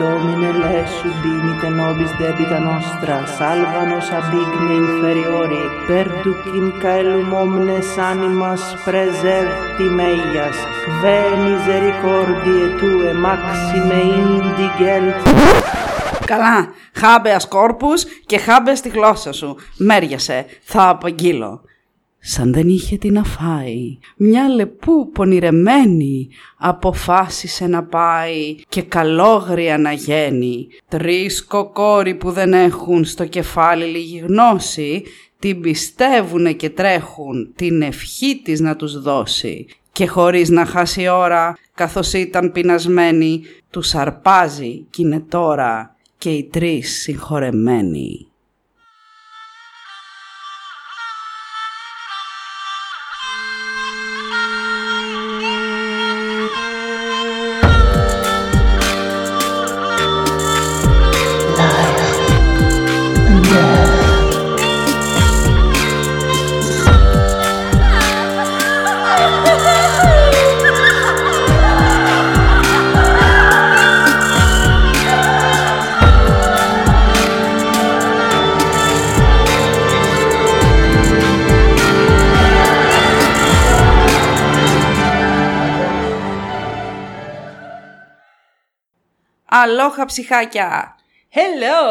[0.00, 8.62] Domine lesu dimite nobis debita nostra, salva nos ab igne inferiori, perducin caelum omnes animas
[8.84, 15.14] preserti meias, kve misericordiae tue maxime indigent.
[16.24, 19.56] Καλά, χάμπεας κόρπους και χάμπε στη γλώσσα σου.
[19.76, 21.60] Μέριασε, θα απαγγείλω.
[22.22, 29.92] Σαν δεν είχε τι να φάει, μια λεπού πονηρεμένη αποφάσισε να πάει και καλόγρια να
[29.92, 30.68] γένει.
[30.88, 35.02] Τρεις κοκόροι που δεν έχουν στο κεφάλι λίγη γνώση,
[35.38, 39.66] την πιστεύουνε και τρέχουν την ευχή της να τους δώσει.
[39.92, 46.44] Και χωρίς να χάσει ώρα, καθώς ήταν πεινασμένη, τους αρπάζει κι είναι τώρα και οι
[46.44, 48.29] τρεις συγχωρεμένοι.
[89.62, 90.94] Αλόχα ψυχάκια!
[91.34, 91.88] Hello!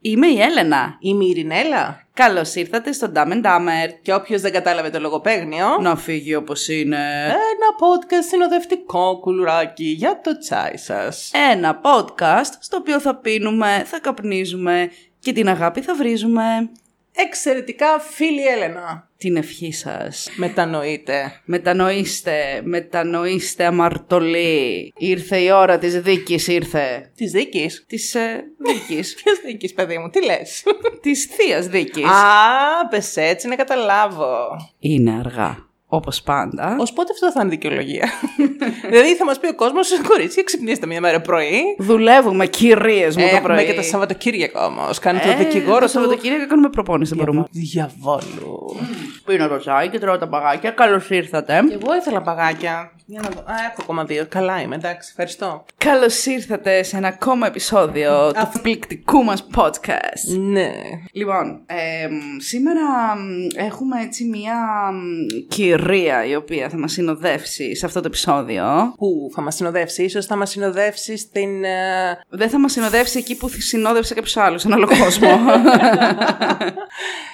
[0.00, 0.96] Είμαι η Έλενα.
[1.00, 2.06] Είμαι η Ειρηνέλα.
[2.14, 3.88] Καλώς ήρθατε στο Dumb and Dumber.
[4.02, 7.24] Και όποιος δεν κατάλαβε το λογοπαίγνιο, Να φύγει όπως είναι.
[7.26, 11.30] ένα podcast συνοδευτικό κουλουράκι για το τσάι σας.
[11.52, 16.70] Ένα podcast στο οποίο θα πίνουμε, θα καπνίζουμε και την αγάπη θα βρίζουμε.
[17.12, 19.08] Εξαιρετικά φίλη Έλενα.
[19.16, 20.30] Την ευχή σας.
[20.36, 21.40] Μετανοείτε.
[21.44, 24.92] Μετανοήστε, μετανοήστε αμαρτωλοί.
[24.96, 27.10] Ήρθε η ώρα της δίκης, ήρθε.
[27.16, 29.14] Της δίκης; Της ε, δίκης.
[29.22, 30.64] Ποια δίκης, παιδί μου, τι λες;
[31.00, 32.04] της θείας δίκης.
[32.04, 34.56] Α, πες έτσι να καταλάβω.
[34.78, 35.69] Είναι αργά.
[35.92, 36.76] Όπως πάντα.
[36.78, 38.08] Ω πότε αυτό θα είναι δικαιολογία;
[38.90, 41.62] δηλαδή θα μας πει ο κόσμος, κορίτσια, ξυπνήστε μια μέρα πρωί.
[41.78, 43.66] Δουλεύουμε κυρίες μου το Έχουμε πρωί.
[43.66, 44.98] και το Σαββατοκύριακο όμως.
[44.98, 45.90] Κάνει το Ε, δικηγόρο το του.
[45.90, 47.44] Σαββατοκύριακο κάνουμε προπόνηση, δεν μπορούμε.
[47.50, 48.76] Διαβόλου.
[49.24, 50.70] Πίνω το τσάι και τρώω τα παγάκια.
[50.70, 51.56] Καλώς ήρθατε.
[51.56, 52.92] Εγώ ήθελα παγάκια.
[53.10, 53.40] Για να δω.
[53.40, 54.26] Α, έχω ακόμα δύο.
[54.28, 55.64] Καλά είμαι, εντάξει, ευχαριστώ.
[55.76, 60.38] Καλώς ήρθατε σε ένα ακόμα επεισόδιο του εκπληκτικού μας podcast.
[60.40, 60.70] Ναι.
[61.12, 64.54] Λοιπόν, εμ, σήμερα μ, έχουμε έτσι μία
[64.92, 68.64] μ, κυρία η οποία θα μας συνοδεύσει σε αυτό το επεισόδιο.
[68.96, 71.64] Πού θα μας συνοδεύσει, ίσως θα μας συνοδεύσει στην.
[71.64, 75.28] ε, Δεν θα μας συνοδεύσει εκεί που συνόδευσε κάποιος άλλος, έναν άλλο κόσμο.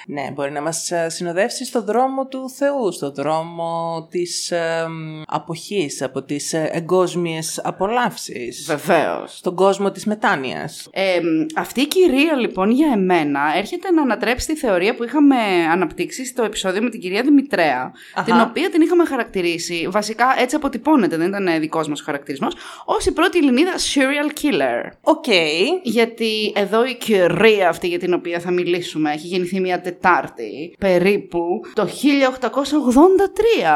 [0.09, 5.21] Ναι, μπορεί να μας ε, συνοδεύσει στο δρόμο του Θεού, στο δρόμο της ε, μ,
[5.67, 8.65] αποχής από τις ε, εγκόσμιες απολαύσεις.
[8.67, 9.37] Βεβαίως.
[9.37, 10.87] Στον κόσμο της μετάνοιας.
[10.91, 11.19] Ε,
[11.55, 15.35] αυτή η κυρία λοιπόν για εμένα έρχεται να ανατρέψει τη θεωρία που είχαμε
[15.71, 18.25] αναπτύξει στο επεισόδιο με την κυρία Δημητρέα, Αχα.
[18.25, 22.55] την οποία την είχαμε χαρακτηρίσει, βασικά έτσι αποτυπώνεται, δεν ήταν δικός μας ο χαρακτηρισμός,
[22.85, 24.91] ως η πρώτη Ελληνίδα serial killer.
[25.01, 25.25] OK.
[25.83, 31.61] Γιατί εδώ η κυρία αυτή για την οποία θα μιλήσουμε έχει γεννηθεί μια Τετάρτη περίπου
[31.73, 31.87] το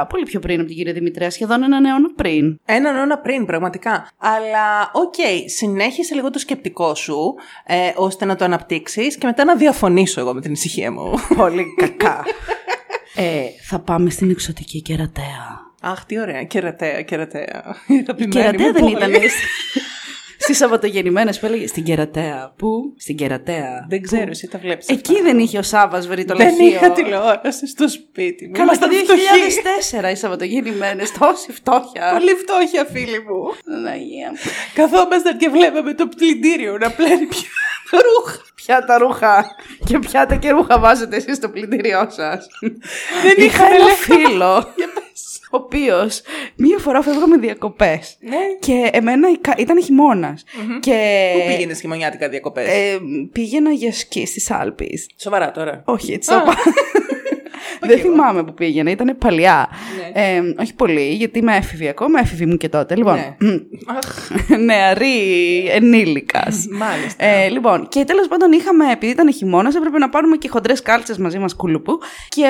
[0.02, 0.06] 1883.
[0.10, 2.60] Πολύ πιο πριν από την κυρία Δημητρέα, σχεδόν έναν αιώνα πριν.
[2.66, 4.08] Έναν αιώνα πριν, πραγματικά.
[4.18, 5.14] Αλλά, οκ,
[5.46, 10.34] συνέχισε λίγο το σκεπτικό σου, ε, ώστε να το αναπτύξεις και μετά να διαφωνήσω εγώ
[10.34, 11.14] με την ησυχία μου.
[11.38, 12.26] Πολύ κακά.
[13.16, 15.70] ε, θα πάμε στην εξωτική κερατέα.
[15.82, 16.44] Αχ, τι ωραία.
[16.44, 17.76] Κερατέα, κερατέα.
[17.88, 19.12] Η κερατέα δεν ήταν.
[20.42, 22.54] Στις Σαββατογεννημένες που έλεγε στην κερατέα.
[22.58, 23.86] Πού; Στην κερατέα.
[23.90, 26.66] Δεν ξέρω, εσύ τα βλέπεις Εκεί δεν είχε ο Σάβα βρει το Δεν λαχείο.
[26.66, 28.52] είχα τηλεόραση στο σπίτι μου.
[28.52, 30.02] Καλά, το Ήμασταν φτωχοί.
[30.08, 31.12] 2004 οι Σαββατογεννημένες.
[31.12, 32.10] Τόση φτώχεια.
[32.18, 33.56] Πολύ φτώχεια, φίλοι μου.
[33.66, 34.38] Παναγία μου.
[34.74, 37.48] Καθόμασταν και βλέπαμε το πλυντήριο να πλένει πια
[37.92, 38.40] τα ρούχα.
[38.56, 39.46] Ποια τα ρούχα
[39.86, 42.48] και ποια τα και ρούχα βάζετε εσείς στο πλυντήριό σας.
[43.24, 44.16] Δεν Είχα είχαμε ένα λεφτά.
[44.16, 44.74] φίλο,
[45.52, 46.22] ο οποίος
[46.56, 48.36] μία φορά φεύγαμε διακοπές Ναι.
[48.60, 50.44] και εμένα η- ήταν χειμώνας
[50.80, 53.00] και Πού πήγαινες χειμωνιάτικα διακοπές; ε,
[53.32, 55.10] πήγαινα για σκι στις Άλπεις.
[55.18, 55.82] Σοβαρά τώρα.
[55.86, 56.36] Όχι, έτσι το
[57.84, 57.88] είπα.
[57.88, 59.70] Δεν θυμάμαι που πήγαινα, ήταν παλιά.
[60.14, 62.96] Ε, όχι πολύ, γιατί είμαι έφηβη ακόμα, έφηβη μου και τότε.
[62.96, 63.54] Λοιπόν, Ναι.
[63.98, 64.30] Αχ,
[64.60, 65.18] νεαρή
[65.72, 66.66] ενήλικας.
[66.72, 67.26] Μάλιστα.
[67.26, 71.18] Ε, λοιπόν, και τέλος πάντων είχαμε, επειδή ήταν χειμώνας, έπρεπε να πάρουμε και χοντρές κάλτσες
[71.18, 72.00] μαζί μας κουλουπού.
[72.30, 72.46] Και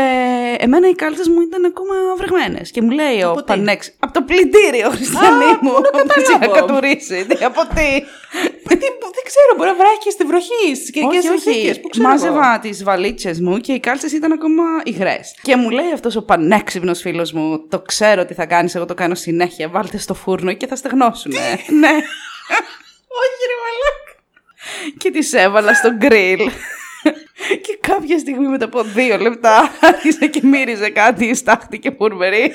[0.60, 2.72] εμένα οι κάλτσες μου ήταν ακόμα βρεγμένες.
[2.72, 3.92] Και μου λέει ο Από τι; Πανέξ.
[4.00, 5.72] Από το πλυντήριο, Χριστιανή Α, μου.
[5.72, 6.66] πού να που τις είχα καταλάβω.
[6.66, 7.26] κατουρίσει.
[7.28, 7.90] Τι, από τι;
[8.68, 8.88] Μα τι,
[9.18, 11.70] δεν ξέρω, μπορεί να βράχει στη βροχή στι καιρικέ όχι, συνθήκε.
[11.70, 11.80] όχι.
[11.82, 12.08] Πού ξέρω.
[12.08, 12.14] εγώ.
[12.14, 15.21] Μάζευα τις βαλίτσες μου και οι κάλτσες ήταν ακόμα υγρές.
[15.42, 18.94] Και μου λέει αυτός ο πανέξυπνος φίλος μου: Το ξέρω τι θα κάνεις, εγώ το
[18.94, 19.70] κάνω συνέχεια.
[19.70, 21.32] Βάλτε στο φούρνο και θα στεγνώσουν.
[21.32, 21.90] ναι.
[23.22, 24.20] Όχι, ρε μαλάκα.
[24.98, 26.50] και τις έβαλα στο γκριλ.
[27.62, 32.52] Και κάποια στιγμή μετά από δύο λεπτά άρχισε και μύριζε κάτι στάχτη και φουρμερή.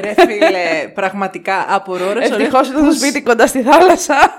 [0.00, 4.34] Ρε φίλε, πραγματικά απορώ ρε σωρέ, Ευτυχώς ήταν στο πώς- σπίτι κοντά στη θάλασσα.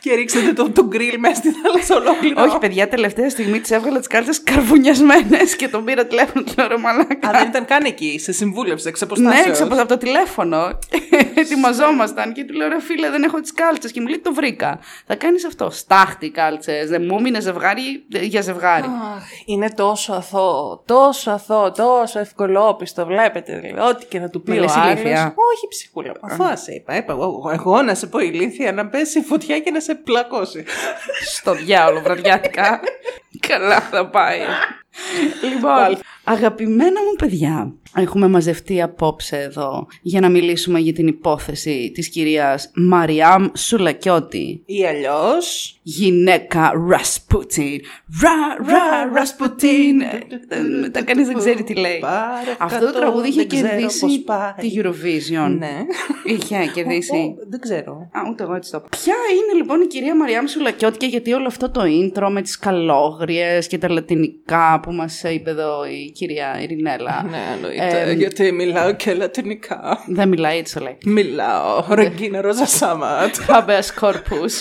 [0.00, 2.42] Και ρίξατε το, το γκριλ μέσα στη θάλασσα ολόκληρο.
[2.42, 6.44] Όχι, παιδιά, τελευταία στιγμή της έβγαλα τις κάλτσε καρβουνιασμένες και τον πήρα τηλέφωνο.
[6.44, 7.28] Του λέω ρε μαλάκα.
[7.28, 9.46] Α, δεν ήταν καν εκεί, σε συμβούλευσε εξ Ναι, αποστάσεως.
[9.46, 10.78] έξω από το τηλέφωνο.
[11.34, 13.92] Ετοιμαζόμασταν και του λέω ρε φίλε, δεν έχω τις κάλτσες.
[13.92, 14.78] Και μου λέει το βρήκα.
[15.06, 15.70] Θα κάνεις αυτό.
[15.70, 16.88] Στάχτη κάλτσες.
[16.88, 18.86] Δεν μου έμεινε ζευγάρι ε, για ζευγάρι.
[19.16, 23.58] Αχ, είναι τόσο αθώο, τόσο αθώο, τόσο ευκολόπιστο, βλέπετε.
[23.58, 24.92] Δηλαδή, ό,τι και να του πει Με ο λες άλλος.
[25.00, 25.34] ηλίθεια.
[25.52, 26.96] Όχι ψυχούλα, μου, αθώα σε είπα.
[26.96, 30.64] είπα εγώ, εγώ να σε πω ηλίθια, να πέσει η φωτιά και να σε πλακώσει.
[31.34, 32.80] Στο διάολο βραδιάτικα.
[33.48, 34.40] Καλά θα πάει.
[35.42, 42.08] λοιπόν, αγαπημένα μου παιδιά, έχουμε μαζευτεί απόψε εδώ για να μιλήσουμε για την υπόθεση της
[42.08, 44.62] κυρίας Μαριάμ Σουλακιώτη.
[44.66, 45.78] Ή αλλιώς.
[45.82, 47.80] Γυναίκα Ρασπούτιν.
[48.22, 50.00] Ρα, ρα, Ρασπούτιν.
[50.00, 50.18] Ε,
[50.80, 51.98] Μετά κανείς δεν ξέρει τι λέει.
[51.98, 54.52] Πάρε Αυτό το κάτω, τραγούδι είχε δεν ξέρω κερδίσει πώς πάει.
[54.68, 55.56] τη Eurovision.
[55.58, 55.76] Ναι.
[56.24, 57.16] Είχε κερδίσει.
[57.16, 57.92] Ω, Δεν ξέρω.
[57.92, 58.88] Α, ούτε εγώ έτσι το είπα.
[58.88, 62.58] Ποια είναι λοιπόν η κυρία Μαριάμ Σουλακιώτη και γιατί όλο αυτό το intro με τις
[62.58, 67.26] καλόγριες και τα λατινικά που μας είπε εδώ η κυρία Ειρηνέλα.
[67.30, 68.12] Ναι, εννοείται.
[68.12, 70.04] γιατί μιλάω και λατινικά.
[70.06, 70.98] Δεν μιλάει έτσι το λέει.
[71.04, 71.84] Μιλάω.
[71.88, 73.34] Ρογκίνα Ρόζα Σάματ.
[73.48, 74.52] Habeas corpus.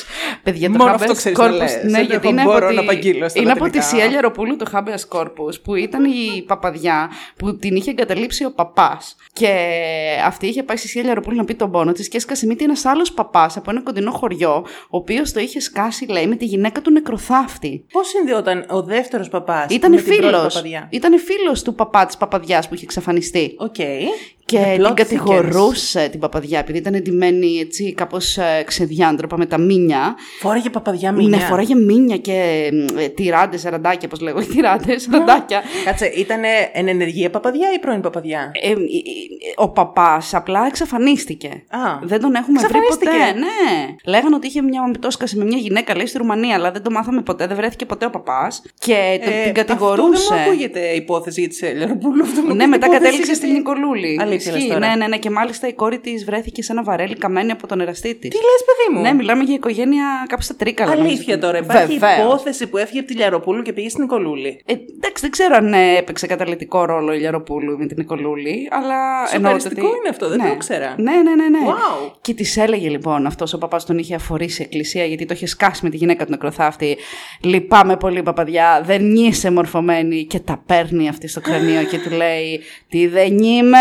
[0.43, 1.57] Παιδιά, το Μόνο habeas αυτό ξέρεις να corpus.
[1.57, 1.73] λες.
[1.83, 2.77] Ναι, Δεν γιατί θα είναι μπορώ από, να τη...
[2.77, 3.97] απαγγείλω στα είναι από τη λατινικά.
[3.97, 9.15] Σία Λιαροπούλου το habeas corpus που ήταν η παπαδιά που την είχε εγκαταλείψει ο παπάς.
[9.33, 9.49] Και
[10.25, 12.85] αυτή είχε πάει στη Σία Λιαροπούλου να πει τον πόνο της και έσκασε μύτη ένας
[12.85, 16.81] άλλος παπάς από ένα κοντινό χωριό, ο οποίος το είχε σκάσει, λέει, με τη γυναίκα
[16.81, 17.85] του νεκροθάφτη.
[17.91, 19.65] Πώς συνδυόταν ο δεύτερος παπάς.
[19.69, 20.63] Ήταν φίλος.
[20.89, 23.55] Ήταν φίλος του παπά της παπαδιάς που είχε εξαφανιστεί.
[23.57, 23.75] Οκ.
[24.45, 29.57] Και The την plot κατηγορούσε την παπαδιά, επειδή ήταν εντυμένη έτσι κάπως ξεδιάντροπα με τα
[29.57, 30.15] μίνια.
[30.39, 31.37] Φόραγε παπαδιά μήνυα.
[31.37, 34.39] Ναι, φοράγε μίνια και ε, τυράντες, σαραντάκια, πώς λέγω.
[34.45, 35.61] Τυράντες, σαραντάκια.
[35.85, 36.41] Κάτσε, ήταν
[36.73, 38.75] εν ενεργεία παπαδιά ή πρώην παπαδιά; Ε, ε, ε,
[39.55, 41.47] ο παπάς απλά εξαφανίστηκε.
[41.47, 42.83] Α, δεν τον έχουμε βρει ποτέ.
[42.83, 43.39] εξαφανίστηκε.
[43.39, 43.95] Ναι.
[44.11, 47.21] Λέγανε ότι είχε μια μαμπιτόσκαση με μια γυναίκα, λέει, στη Ρουμανία, αλλά δεν το μάθαμε
[47.21, 47.47] ποτέ.
[47.47, 48.61] Δεν βρέθηκε ποτέ ο παπάς.
[48.79, 50.11] Και τον- Ε, την κατηγορούσε.
[50.13, 52.23] Αυτό δεν μου ακούγεται υπόθεση για τη Σέλιαροπούλου.
[52.23, 54.17] Αυτό μου Ναι, ακούγεται μετά υπόθεση κατέληξε για στην τη- Νικολούλη.
[54.33, 54.87] Αλήθεια λες Ισχύει, τώρα.
[54.87, 55.17] Ναι, ναι, ναι.
[55.17, 58.29] Και μάλιστα η κόρη της βρέθηκε σε ένα βαρέλι καμένη από τον εραστή της.
[58.29, 60.91] Τι λες, παιδί μου; Ναι, μιλάμε για οικογένεια κάπου στα τρίκαλα.
[60.91, 61.57] Αλήθεια τώρα.
[61.57, 62.25] Υπάρχει Βεβαίως.
[62.25, 64.61] υπόθεση που έφυγε από τη Λιαροπούλου και πήγε στην Νικολούλη.
[64.65, 68.95] Ε, εντάξει, δεν ξέρω αν ε, έπαιξε καταλητικό ρόλο η Λιαροπούλου με την Νικολούλη, αλλά
[69.33, 69.61] εννοώ ότι...
[69.61, 70.47] Σοκαριστικό είναι αυτό, δεν ναι.
[70.47, 70.95] το ήξερα.
[70.97, 71.49] Ναι, ναι, ναι.
[71.49, 71.59] ναι.
[71.67, 72.11] Wow.
[72.21, 75.45] Και της έλεγε λοιπόν αυτός ο παπάς τον είχε αφορήσει η εκκλησία γιατί το είχε
[75.45, 76.97] σκάσει με τη γυναίκα του νεκροθάφτη.
[77.41, 80.25] Λυπάμαι πολύ, παπαδιά, δεν είσαι μορφωμένη.
[80.25, 83.77] Και τα παίρνει αυτή στο κρανίο και του λέει: Τι δεν είμαι,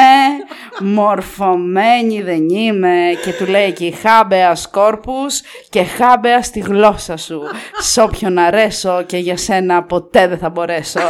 [0.81, 2.99] μορφωμένη δεν είμαι.
[3.25, 7.41] Και του λέει και χάμπεας κόρπους και χάμπεας στη γλώσσα σου.
[7.81, 11.01] Σ' όποιον αρέσω και για σένα ποτέ δεν θα μπορέσω.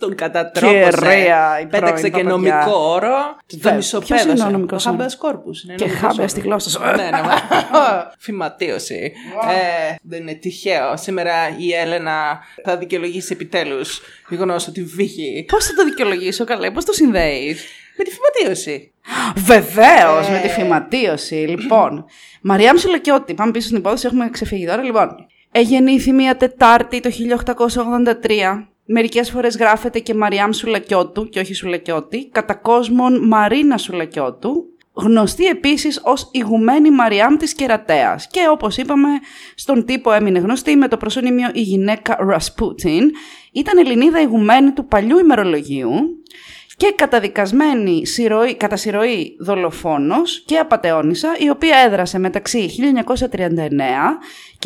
[0.00, 0.90] Τον κατατρόπωσε.
[0.90, 2.54] Κυρία, η Πέταξε πρώην και παπαδιά.
[2.54, 3.36] νομικό όρο.
[3.46, 4.28] Του Βε- το ποιος μισοπέδωσε.
[4.30, 5.64] είναι ο νομικός Το όρος; habeas corpus.
[5.64, 6.30] είναι Και νομικός χάμπεας όρος.
[6.30, 6.80] στη γλώσσα σου.
[6.84, 7.10] ναι, ναι.
[7.10, 9.12] μα- Φυματίωση.
[9.90, 10.96] Ε, δεν είναι τυχαίο.
[10.96, 16.84] Σήμερα η Έλενα θα δικαιολογήσει επιτέλους γεγονός ότι βγήκε Πώς θα το δικαιολογήσω καλά, πώς
[16.84, 17.64] το συνδέεις;
[17.98, 18.92] Με τη φυματίωση.
[19.36, 20.30] Βεβαίως, Ε.
[20.32, 21.34] με τη φυματίωση.
[21.34, 22.04] Λοιπόν,
[22.42, 24.82] Μαριά Μισουλακιώτη, πάμε πίσω στην υπόθεση, έχουμε ξεφύγει τώρα.
[24.82, 25.08] Λοιπόν,
[25.52, 28.68] εγεννήθη μια Τετάρτη το 1883.
[28.84, 36.00] Μερικές φορές γράφεται και Μαριά Σουλακιώτου και όχι Σουλακιώτη, κατά κόσμον Μαρίνα Σουλακιώτου, γνωστή επίσης
[36.04, 39.08] ως ηγουμένη Μαριάμ της Κερατέας και όπως είπαμε
[39.54, 43.10] στον τύπο έμεινε γνωστή με το προσώνυμιο η γυναίκα Ρασπούτιν,
[43.52, 45.90] ήταν Ελληνίδα ηγουμένη του παλιού ημερολογίου
[46.78, 52.70] και καταδικασμένη συρροή, κατά συρροή δολοφόνος και απατεώνησα, η οποία έδρασε μεταξύ
[53.30, 54.18] 1939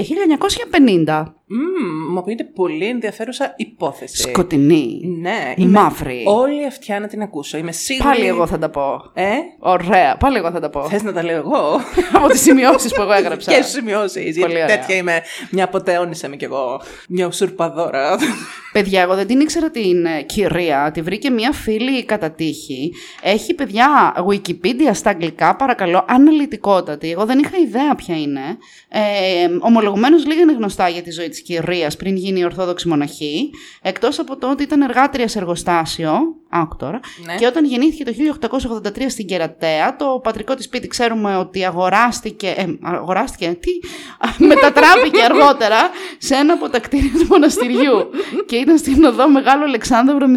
[0.03, 0.15] και
[1.07, 1.25] 1950.
[1.47, 4.17] Μμμ, μου ακούγεται πολύ ενδιαφέρουσα υπόθεση.
[4.23, 5.01] Σκοτεινή.
[5.21, 6.23] Ναι, Η είμαι μαύρη.
[6.27, 7.59] Όλη αυτιά να την ακούσω.
[7.59, 8.09] Είμαι σίγουρη.
[8.09, 9.11] Πάλι εγώ θα τα πω.
[9.15, 9.27] Ε,
[9.59, 10.83] Ωραία, πάλι εγώ θα τα πω.
[10.89, 11.81] θες να τα λέω εγώ;
[12.17, 13.53] Από τις σημειώσεις που εγώ έγραψα.
[13.53, 14.23] και σημειώσεις.
[14.23, 14.67] Γιατί Πολύ ωραία.
[14.67, 15.21] τέτοια είμαι.
[15.51, 16.81] Μια αποτέωνησα είμαι κι εγώ.
[17.09, 18.17] Μια ουσουρπαδόρα.
[18.73, 20.91] Παιδιά, εγώ δεν την ήξερα την ε, κυρία.
[20.95, 22.93] Τη βρήκε μια φίλη κατά τύχη.
[23.23, 27.11] Έχει, παιδιά, Wikipedia στα αγγλικά, παρακαλώ, αναλυτικότατη.
[27.11, 28.41] Εγώ δεν είχα ιδέα ποια είναι.
[28.89, 29.01] Ε,
[29.93, 33.51] Ομολογουμένω, λίγα είναι γνωστά για τη ζωή της κυρίας πριν γίνει η Ορθόδοξη μοναχή.
[33.83, 36.11] Εκτός από το ότι ήταν εργάτρια σε εργοστάσιο,
[36.55, 37.01] Άκου τώρα.
[37.27, 37.35] Ναι.
[37.35, 38.13] Και όταν γεννήθηκε το
[38.83, 42.55] 1883 στην Κερατέα, το πατρικό της σπίτι ξέρουμε ότι αγοράστηκε.
[42.57, 43.57] Ε, αγοράστηκε.
[43.61, 43.71] Τι.
[44.53, 45.79] μετατράπηκε αργότερα
[46.19, 48.11] σε ένα από τα κτίρια του μοναστηριού.
[48.49, 50.23] και ήταν στην οδό Μεγάλο Αλεξάνδρου 71.
[50.23, 50.29] 71.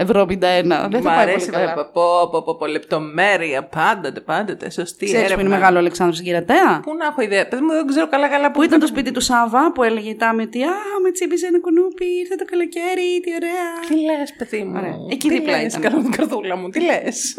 [0.00, 1.74] Δεν Μ' θα πάει πολύ αρέσει καλά.
[1.74, 5.42] να πω, πω, πω, πω, λεπτομέρεια, πάντοτε, πάντοτε, σωστή Ξέρεις που έρευνα.
[5.46, 8.50] είναι Μεγάλο Αλεξάνδρου στην Κερατέα; Πού να έχω ιδέα, παιδί μου δεν ξέρω καλά καλά
[8.50, 11.60] Που ήταν το σπίτι του Σάβα που έλεγε η Τάμι ότι Α, με τσίπησε ένα
[11.60, 13.68] κουνούπι, ήρθε το καλοκαίρι, τι ωραία.
[13.88, 14.96] Τι λες παιδί μου, Ωραία.
[15.10, 15.90] Εκεί τι δίπλα λες, ήταν.
[15.90, 17.34] καλά την καρδούλα μου, τι λες.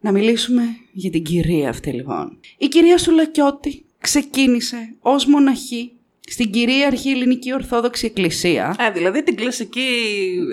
[0.00, 2.38] Να μιλήσουμε για την κυρία αυτή λοιπόν.
[2.58, 8.66] Η κυρία Σουλακιώτη ξεκίνησε ως μοναχή στην κυρίαρχη ελληνική Ορθόδοξη Εκκλησία.
[8.66, 9.88] Α, δηλαδή την κλασική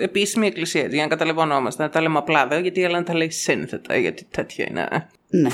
[0.02, 3.30] επίσημη εκκλησία, για να καταλαβαίνόμαστε, να τα λέμε απλά εδώ, γιατί η Έλενα τα λέει
[3.30, 5.08] σύνθετα, γιατί τέτοια είναι.
[5.28, 5.48] Ναι.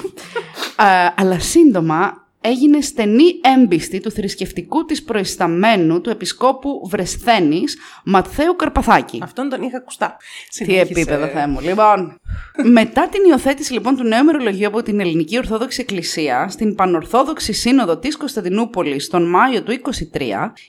[0.77, 9.21] Α, αλλά σύντομα έγινε στενή έμπιστη του θρησκευτικού της προϊσταμένου του επισκόπου Βρεσθένης Ματθαίου Καρπαθάκη.
[9.23, 10.17] Αυτόν τον είχα ακουστά.
[10.19, 10.93] Τι Συνέχισε.
[10.93, 11.61] επίπεδο, Θεέ μου.
[11.61, 12.21] Λοιπόν,
[12.63, 17.99] μετά την υιοθέτηση λοιπόν του νέου ημερολογίου από την Ελληνική Ορθόδοξη Εκκλησία στην Πανορθόδοξη Σύνοδο
[17.99, 20.21] της Κωνσταντινούπολης τον Μάιο του 23,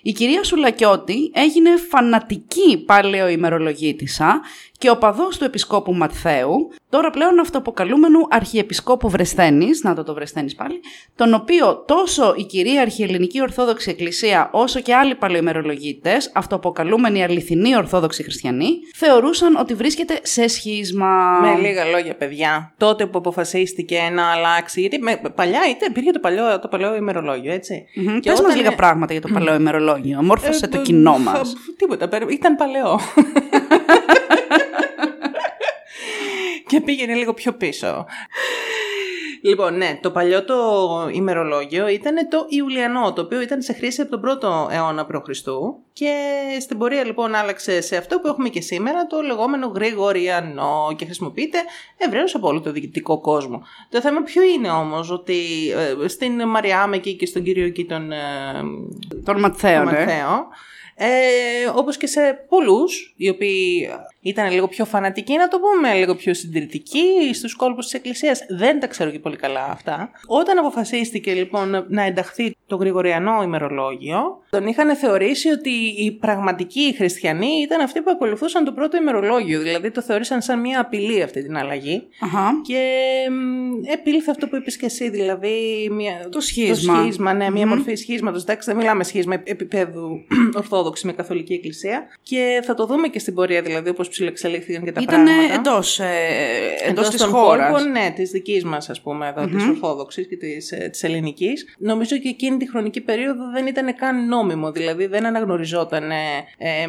[0.02, 4.42] η κυρία Σουλακιώτη έγινε φανατική παλαιοημερολογήτησα
[4.78, 10.80] και οπαδός του Επισκόπου Ματθαίου, τώρα πλέον αυτοαποκαλούμενου Αρχιεπισκόπου Βρεσθένης, να το το Βρεσθένης πάλι,
[11.16, 18.24] τον οποίο τόσο η κυρίαρχη Ελληνική Ορθόδοξη Εκκλησία όσο και άλλοι παλαιοημερολογίτες, αυτοαποκαλούμενοι αληθινοί Ορθόδοξοι
[18.24, 21.40] Χριστιανοί, θεωρούσαν ότι βρίσκεται σε σχίσμα.
[21.42, 24.80] Με λίγα λόγια, παιδιά, τότε που αποφασίστηκε να αλλάξει.
[24.82, 27.86] Γιατί με, παλιά ήταν, υπήρχε το παλιό, το παλαιό ημερολόγιο, έτσι.
[27.96, 28.20] Μμμ.
[28.20, 30.22] Και Πες μας όταν- λίγα πράγματα για το παλαιό ημερολόγιο.
[30.24, 31.54] Μόρφωσε Ε, το ε, κοινό ε, μας.
[31.80, 33.00] Τίποτα, περι- ήταν παλαιό.
[36.78, 38.06] και πήγαινε λίγο πιο πίσω.
[39.42, 40.56] Λοιπόν, ναι, το παλιό το
[41.14, 45.30] ημερολόγιο ήταν το Ιουλιανό, το οποίο ήταν σε χρήση από τον πρώτο αιώνα π.Χ.
[45.94, 46.14] Και
[46.62, 51.58] στην πορεία λοιπόν άλλαξε σε αυτό που έχουμε και σήμερα, το λεγόμενο Γρηγοριανό και χρησιμοποιείται
[51.98, 53.62] ευρέως από όλο το διοικητικό κόσμο.
[53.90, 55.40] Το θέμα ποιο είναι όμως, ότι
[56.04, 58.12] ε, στην Μαριάμ εκεί και στον κύριο εκεί τον...
[58.12, 58.18] ε,
[59.24, 59.92] Τον Ματθαίο, ναι.
[59.92, 60.48] Ματθαίο.
[61.00, 61.08] Ε,
[61.76, 63.90] όπως και σε πολλούς, οι οποίοι
[64.28, 68.46] ήταν λίγο πιο φανατικοί, να το πούμε, λίγο πιο συντηρητικοί στους κόλπους της Εκκλησίας.
[68.50, 70.12] Δεν τα ξέρω και πολύ καλά αυτά.
[70.28, 77.62] Όταν αποφασίστηκε λοιπόν να ενταχθεί το Γρηγοριανό ημερολόγιο, τον είχαν θεωρήσει ότι οι πραγματικοί χριστιανοί
[77.62, 79.62] ήταν αυτοί που ακολουθούσαν το πρώτο ημερολόγιο.
[79.62, 82.08] Δηλαδή το θεώρησαν σαν μια απειλή αυτή την αλλαγή.
[82.20, 82.62] Αχα.
[82.62, 82.84] Και
[83.32, 86.94] μ, επήλθε αυτό που είπες και εσύ, δηλαδή μια, Το σχίσμα.
[86.96, 88.42] Το σχίσμα, ναι, μια μορφή σχίσματος.
[88.42, 90.26] Εντάξει, δεν μιλάμε σχίσμα επίπεδου
[90.62, 92.08] ορθόδοξη με καθολική εκκλησία.
[92.22, 95.54] Και θα το δούμε και στην πορεία, δηλαδή, όπως ψηλεξελίχθηκαν και τα Ήταν πράγματα.
[95.54, 96.06] εντός, ε,
[96.88, 97.72] εντός της των χώρας.
[97.72, 101.76] κόλπων, ναι, της δικής μας, ας πούμε, εδώ, της Ορθόδοξης και της της Ελληνικής.
[101.78, 106.12] Νομίζω και εκείνη τη χρονική περίοδο δεν ήταν καν νόμιμο, δηλαδή δεν αναγνωριζόταν.
[106.12, 106.16] Ε,
[106.58, 106.88] ε, ε,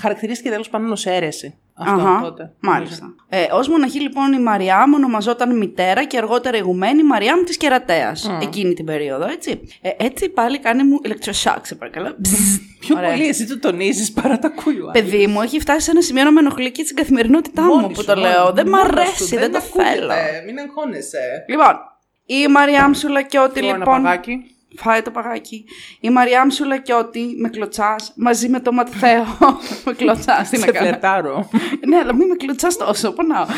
[0.00, 2.52] χαρακτηρίστηκε τέλος πάντων ως αίρεση αυτό Αχα, τότε.
[2.60, 3.14] μάλιστα.
[3.28, 8.30] Ε, ως μοναχή λοιπόν η Μαριάμ ονομαζόταν μητέρα και αργότερα ηγουμένη Μαριάμ της Κερατέας.
[8.42, 9.60] Εκείνη την περίοδο, έτσι.
[9.80, 12.14] Ε, έτσι πάλι κάνει μου ηλεκτροσάκ, σε παρακαλώ.
[12.18, 12.58] Μπζζ.
[12.80, 13.10] Πιο Ωραία.
[13.10, 14.76] πολύ εσύ το τονίζεις παρά τα ακούει.
[14.92, 18.04] Παιδί μου, έχει φτάσει σε ένα σημείο να με ενοχλεί και στην καθημερινότητά μου που
[18.04, 18.52] το λέω.
[18.52, 20.12] Δεν μ' αρέσει, δεν το θέλω.
[20.46, 21.44] Μην αγχώνεσαι.
[21.48, 21.78] Λοιπόν,
[22.26, 24.02] η Μαριάμ Σουλακιώτη Θέλω ένα λοιπόν.
[24.02, 24.54] παγάκι.
[24.76, 25.64] Φάει το παγάκι.
[26.00, 29.26] Η Μαριάμ Σουλακιώτη με κλωτσάς μαζί με το Ματθαίο.
[29.84, 30.86] με κλωτσάς, τι να Σε κάνω.
[30.86, 31.48] φλερτάρω.
[31.86, 33.46] ναι, αλλά μην με κλωτσάς τόσο, πονάω.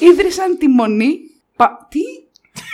[0.10, 1.18] Ίδρυσαν τη μονή.
[1.56, 1.86] Πα...
[1.90, 2.00] Τι;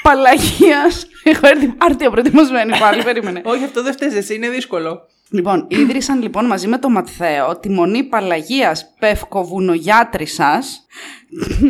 [0.08, 1.06] Παλαγίας.
[1.22, 3.40] Έχω έρθει άρτια προετοιμασμένη πάλι, περίμενε.
[3.44, 5.00] Όχι, αυτό δεν φταίεις εσύ, είναι δύσκολο.
[5.30, 10.86] λοιπόν, ίδρυσαν λοιπόν μαζί με το Ματθαίο τη μονή Παλαγίας Πευκοβουνογιάτρισσας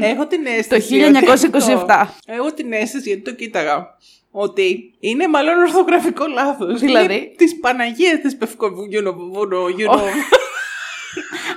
[0.01, 0.69] Έχω την αίσθηση.
[0.69, 1.75] το ότι 1927.
[1.75, 3.87] αυτό- Έχω την αίσθηση, γιατί το κοίταγα,
[4.31, 6.81] ότι είναι μάλλον ορθογραφικό λάθος.
[6.81, 9.17] Δηλαδή; Της Παναγίας της Πευκοβούνιο.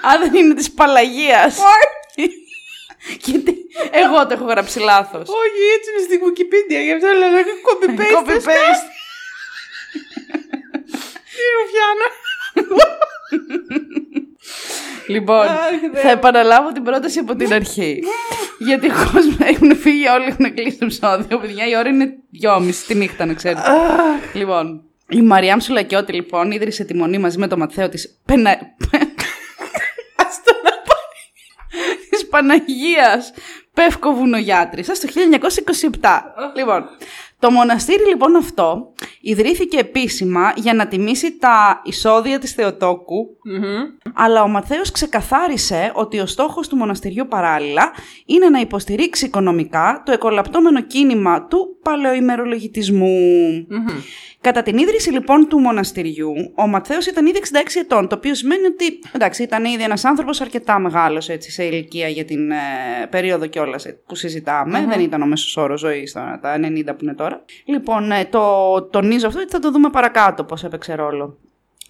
[0.01, 1.57] Α, δεν είναι της Παλαγίας.
[3.23, 3.55] Γιατί
[3.91, 5.27] εγώ το έχω γράψει λάθος.
[5.29, 7.29] Όχι, έτσι είναι στη Wikipedia, γι' αυτό λέω
[7.67, 8.15] copy paste.
[8.15, 8.87] Copy paste.
[11.33, 12.07] Τι ρουφιάνα.
[15.07, 15.57] Λοιπόν, Αχ,
[15.93, 18.03] Θεέ θα επαναλάβω την πρόταση από την αρχή.
[18.59, 21.37] Γιατί ο κόσμος έχουν φύγει, όλοι έχουν κλείσει το επεισόδιο.
[21.37, 23.61] Παιδιά, η ώρα είναι δυόμιση τη νύχτα, να ξέρετε.
[24.33, 28.49] λοιπόν, η Μαριάμ Σουλακιώτη, λοιπόν, ίδρυσε τη μονή μαζί με το Ματθαίο της Πενα...
[30.15, 31.95] Αυτό να πάει.
[32.09, 33.31] της Παναγίας
[33.73, 35.07] Πεύκο Βουνογιάτρισσας το
[36.01, 36.21] 1927.
[36.55, 36.89] λοιπόν,
[37.41, 43.37] Το μοναστήρι λοιπόν αυτό ιδρύθηκε επίσημα για να τιμήσει τα εισόδια της θεοτοκου
[44.13, 47.91] αλλά ο Μαθαίος ξεκαθάρισε ότι ο στόχος του μοναστηριού παράλληλα
[48.25, 53.17] είναι να υποστηρίξει οικονομικά το εκολαπτώμενο κίνημα του παλαιοημερολογητισμου
[54.41, 58.65] Κατά την ίδρυση λοιπόν του μοναστηριού, ο Ματθαίος ήταν ήδη 66 ετών, το οποίο σημαίνει
[58.65, 62.55] ότι εντάξει, ήταν ήδη ένας άνθρωπος αρκετά μεγάλος έτσι, σε ηλικία για την ε,
[63.09, 67.13] περίοδο κιόλας που συζηταμε Δεν ήταν ο μέσος όρος ζωής τώρα, τα 90 που είναι
[67.13, 67.30] τώρα.
[67.65, 71.37] Λοιπόν, ε, το τονίζω αυτό γιατί θα το δούμε παρακάτω πώς έπαιξε ρόλο.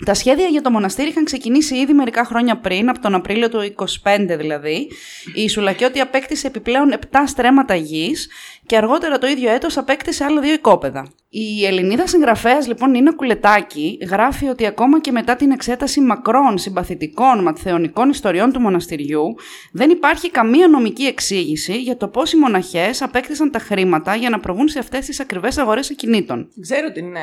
[0.06, 3.74] Τα σχέδια για το μοναστήρι είχαν ξεκινήσει ήδη μερικά χρόνια πριν, από τον Απρίλιο του
[4.04, 4.90] 25 δηλαδή.
[5.36, 8.30] Η Σουλακιώτη απέκτησε επιπλέον 7 στρέμματα γης
[8.66, 11.08] και αργότερα το ίδιο έτος απέκτησε άλλα δύο οικόπεδα.
[11.30, 17.42] Η Ελληνίδα συγγραφέας λοιπόν Νίνα Κουλετάκη γράφει ότι ακόμα και μετά την εξέταση μακρών συμπαθητικών
[17.44, 19.36] ματθεωνικών ιστοριών του μοναστηριού
[19.72, 24.40] δεν υπάρχει καμία νομική εξήγηση για το πώς οι μοναχές απέκτησαν τα χρήματα για να
[24.40, 26.50] προβούν σε αυτές τις ακριβές αγορές ακινήτων.
[26.62, 27.20] Ξέρω την, ε,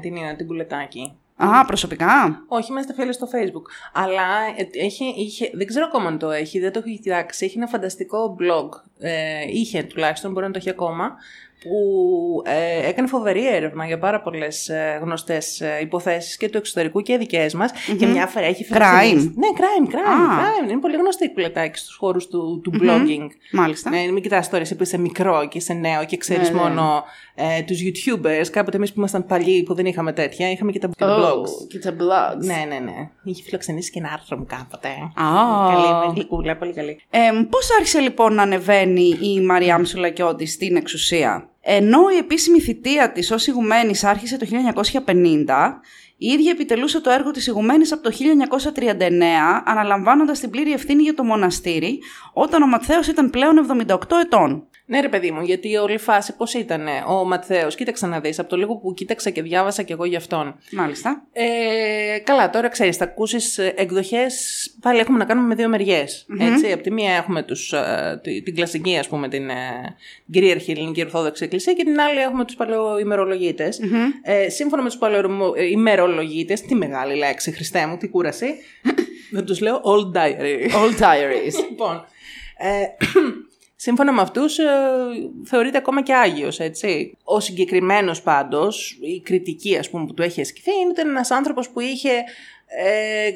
[0.00, 1.16] την Νίνα την Κουλετάκη.
[1.44, 2.44] Α, προσωπικά.
[2.48, 3.92] Όχι, είμαστε φίλοι στο Facebook.
[3.92, 4.22] Αλλά
[4.56, 7.44] ε, έχει, είχε, δεν ξέρω ακόμα αν το έχει, δεν το έχει κοιτάξει.
[7.44, 8.68] Έχει ένα φανταστικό blog.
[8.98, 11.16] Ε, είχε τουλάχιστον, μπορεί να το έχει ακόμα
[11.62, 17.00] που ε, έκανε φοβερή έρευνα για πάρα πολλές ε, γνωστές ε, υποθέσεις και του εξωτερικού
[17.00, 17.70] και δικές μας.
[17.98, 19.32] Και μια φορά έχει φιλοξενήσει.
[19.34, 19.38] Crime.
[19.38, 20.70] Ναι, crime, crime, crime.
[20.70, 23.26] Είναι πολύ γνωστή η κουλετάκι στους χώρους του, του blogging.
[23.52, 23.90] Μάλιστα.
[23.90, 26.60] Ναι, μην κοιτάς τώρα εσύ που είσαι μικρό και είσαι νέο και ξέρεις ναι, ναι.
[26.62, 27.04] μόνο
[27.42, 28.46] ε, τους YouTubers.
[28.50, 31.66] Κάποτε εμείς που ήμασταν παλιοί που δεν είχαμε τέτοια, είχαμε και τα, oh, blogs.
[31.68, 32.44] Και τα blogs.
[32.44, 33.08] Ναι, ναι, ναι.
[33.24, 34.88] Είχε φιλοξενήσει και ένα άρθρο μου κάποτε.
[35.16, 35.72] Oh.
[35.72, 37.00] Καλή, γλυκούλα, πολύ καλή.
[37.10, 37.18] Ε,
[37.50, 43.30] Πώς άρχισε λοιπόν να ανεβαίνει η Μαριά Μισουλακιώτη στην εξουσία; Ενώ η επίσημη θητεία της
[43.30, 44.46] ως ηγουμένης άρχισε το
[45.06, 45.80] 1950,
[46.16, 51.14] η ίδια επιτελούσε το έργο της ηγουμένης από το 1939, αναλαμβάνοντας την πλήρη ευθύνη για
[51.14, 51.98] το μοναστήρι,
[52.32, 54.66] όταν ο Ματθαίος ήταν πλέον 78 ετών.
[54.86, 57.74] Ναι, ρε παιδί μου, γιατί η όλη φάση πώς ήταν ο Ματθαίος.
[57.74, 60.58] Κοίταξε να δεις, από το λίγο που κοίταξα και διάβασα κι εγώ γι' αυτόν.
[60.72, 61.22] Μάλιστα.
[61.32, 64.34] Ε, καλά, τώρα ξέρεις, θα ακούσεις εκδοχές.
[64.80, 66.26] Πάλι έχουμε να κάνουμε με δύο μεριές.
[66.28, 66.72] Mm-hmm.
[66.72, 69.54] Από τη μία έχουμε τους, ε, την κλασική, ας πούμε, την, ε,
[70.24, 73.80] την κυρίαρχη ελληνική Ορθόδοξη Εκκλησία και την άλλη έχουμε τους παλαιοημερολογίτες.
[73.82, 74.10] Mm-hmm.
[74.22, 78.54] Ε, σύμφωνα με τους παλαιοημερολογίτες, τι μεγάλη λέξη, Χριστέ μου, τι κούραση.
[79.32, 80.70] Δεν τους λέω old diary.
[80.70, 81.54] Old diaries.
[81.70, 82.04] λοιπόν.
[82.56, 83.04] Ε,
[83.82, 84.64] σύμφωνα με αυτούς ε,
[85.44, 87.16] θεωρείται ακόμα και Άγιος, έτσι.
[87.24, 91.68] Ο συγκεκριμένος πάντως, η κριτική ας πούμε που του έχει ασκηθεί, είναι ότι ένας άνθρωπος
[91.68, 92.10] που είχε
[92.66, 93.30] ε,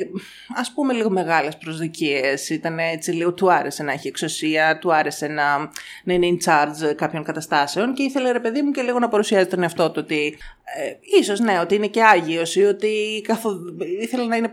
[0.57, 5.27] ας πούμε λίγο μεγάλες προσδοκίες, ήταν έτσι λίγο, του άρεσε να έχει εξουσία, του άρεσε
[5.27, 5.59] να,
[6.05, 9.47] να είναι in charge κάποιων καταστάσεων και ήθελε ρε παιδί μου και λίγο να παρουσιάζει
[9.47, 10.39] τον εαυτό του ότι
[10.79, 13.59] ε, ίσως ναι, ότι είναι και Άγιος ή ότι καθο,
[14.01, 14.53] ήθελε να, είναι,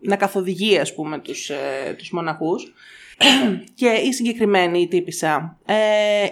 [0.00, 2.72] να καθοδηγεί ας πούμε τους, ε, τους μοναχούς.
[3.80, 5.74] και η συγκεκριμένη η τύπησα ε,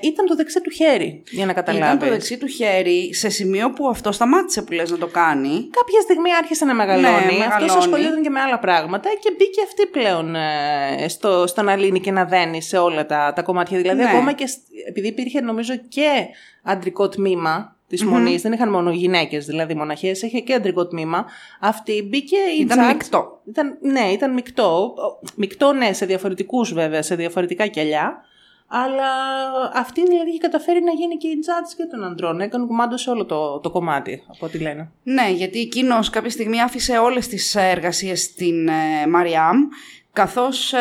[0.01, 1.87] ήταν το δεξί του χέρι, για να καταλάβεις.
[1.95, 5.49] Ήταν το δεξί του χέρι σε σημείο που αυτό σταμάτησε που λες να το κάνει.
[5.51, 7.39] Κάποια στιγμή άρχισε να μεγαλώνει.
[7.39, 11.77] Ναι, αυτός ασχολιόταν και με άλλα πράγματα και μπήκε αυτή πλέον ε, στο, στο να
[11.77, 13.79] λύνει και να δένει σε όλα τα, τα κομμάτια.
[13.79, 14.09] Δηλαδή, ναι.
[14.09, 14.49] ακόμα και
[14.89, 16.27] επειδή υπήρχε νομίζω και
[16.63, 18.43] αντρικό τμήμα της μονής.
[18.43, 21.27] Δεν είχαν μόνο γυναίκες, δηλαδή μοναχές, είχε και αντρικό τμήμα.
[21.61, 22.37] Αυτή μπήκε.
[22.59, 23.41] Η ήταν μεικτό.
[23.45, 24.95] Ήταν, ναι, ήταν μεικτό.
[25.37, 28.25] Μεικτό, ναι, σε διαφορετικούς βέβαια, σε διαφορετικά κελιά.
[28.67, 29.11] Αλλά
[29.75, 32.41] αυτή δηλαδή είχε καταφέρει να γίνει και η judge και των ανδρών.
[32.41, 34.91] Έκανε κουμάντο σε όλο το, το κομμάτι, από ό,τι λένε.
[35.03, 39.57] Ναι, γιατί εκείνος κάποια στιγμή άφησε όλες τις εργασίες στην ε, Μαριάμ
[40.13, 40.79] καθώς ε,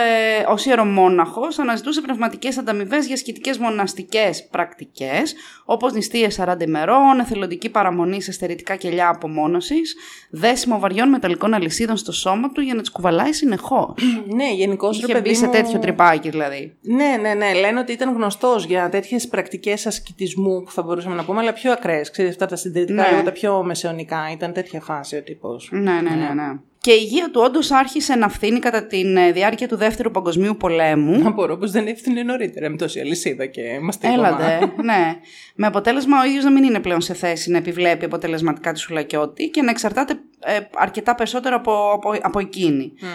[0.47, 8.21] ως ιερομόναχος αναζητούσε πνευματικές ανταμοιβές για ασκητικές μοναστικές πρακτικές, όπως νηστείες 40 ημερών, εθελοντική παραμονή
[8.21, 9.95] σε στερητικά κελιά απομόνωσης,
[10.29, 13.93] δέσιμο βαριών μεταλλικών αλυσίδων στο σώμα του για να τις κουβαλάει συνεχώς.
[14.35, 16.77] ναι, γενικώς Είχε μπει σε τέτοιο τρυπάκι δηλαδή.
[16.81, 17.53] Ναι, ναι, ναι.
[17.53, 21.71] Λένε ότι ήταν γνωστός για τέτοιες πρακτικές ασκητισμού που θα μπορούσαμε να πούμε, αλλά πιο
[21.71, 22.11] ακραίες.
[22.11, 23.23] Ξέρετε, αυτά τα συντηρητικά, ναι.
[23.23, 24.31] τα πιο μεσαιωνικά.
[24.31, 25.69] Ήταν τέτοια φάση ο τύπος.
[25.71, 26.33] Ναι, ναι, ναι.
[26.33, 26.59] ναι.
[26.87, 26.93] Ναι.
[26.93, 30.57] Και η υγεία του όντως άρχισε να φθήνει κατά τη ε, διάρκεια του Δεύτερου Παγκοσμίου
[30.57, 31.27] Πολέμου.
[31.27, 35.15] Απορώ πω δεν έφθινε νωρίτερα με τόση αλυσίδα και είμαστε Έλατε, ναι.
[35.55, 39.49] Με αποτέλεσμα ο ίδιος να μην είναι πλέον σε θέση να επιβλέπει αποτελεσματικά τη σουλακιώτη
[39.49, 42.93] και να εξαρτάται ε, αρκετά περισσότερο από, από, από εκείνη.
[43.01, 43.05] Mm.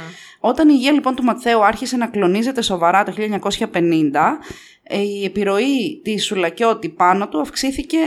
[0.41, 3.77] Όταν η υγεία λοιπόν του Ματθαίου άρχισε να κλονίζεται σοβαρά το 1950,
[4.83, 7.99] ε, η επιρροή της σουλακιώτη πάνω του αυξήθηκε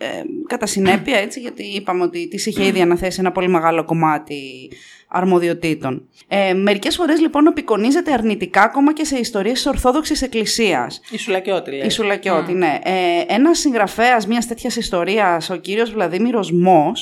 [0.00, 0.06] ε,
[0.46, 4.70] κατά συνέπεια, έτσι, γιατί είπαμε ότι της είχε ήδη αναθέσει ένα πολύ μεγάλο κομμάτι
[5.08, 6.08] αρμοδιοτήτων.
[6.28, 11.00] Ε, Μερικές φορές λοιπόν απεικονίζεται αρνητικά ακόμα και σε ιστορίες της Ορθόδοξης Εκκλησίας.
[11.10, 11.86] Η Σουλακιώτη, λέει.
[11.86, 12.78] Η Σουλακιώτη, ναι.
[12.82, 16.92] Ε, Ένας συγγραφέας μιας τέτοιας ιστορίας, ο κύριος Βλαδίμηρος Μό,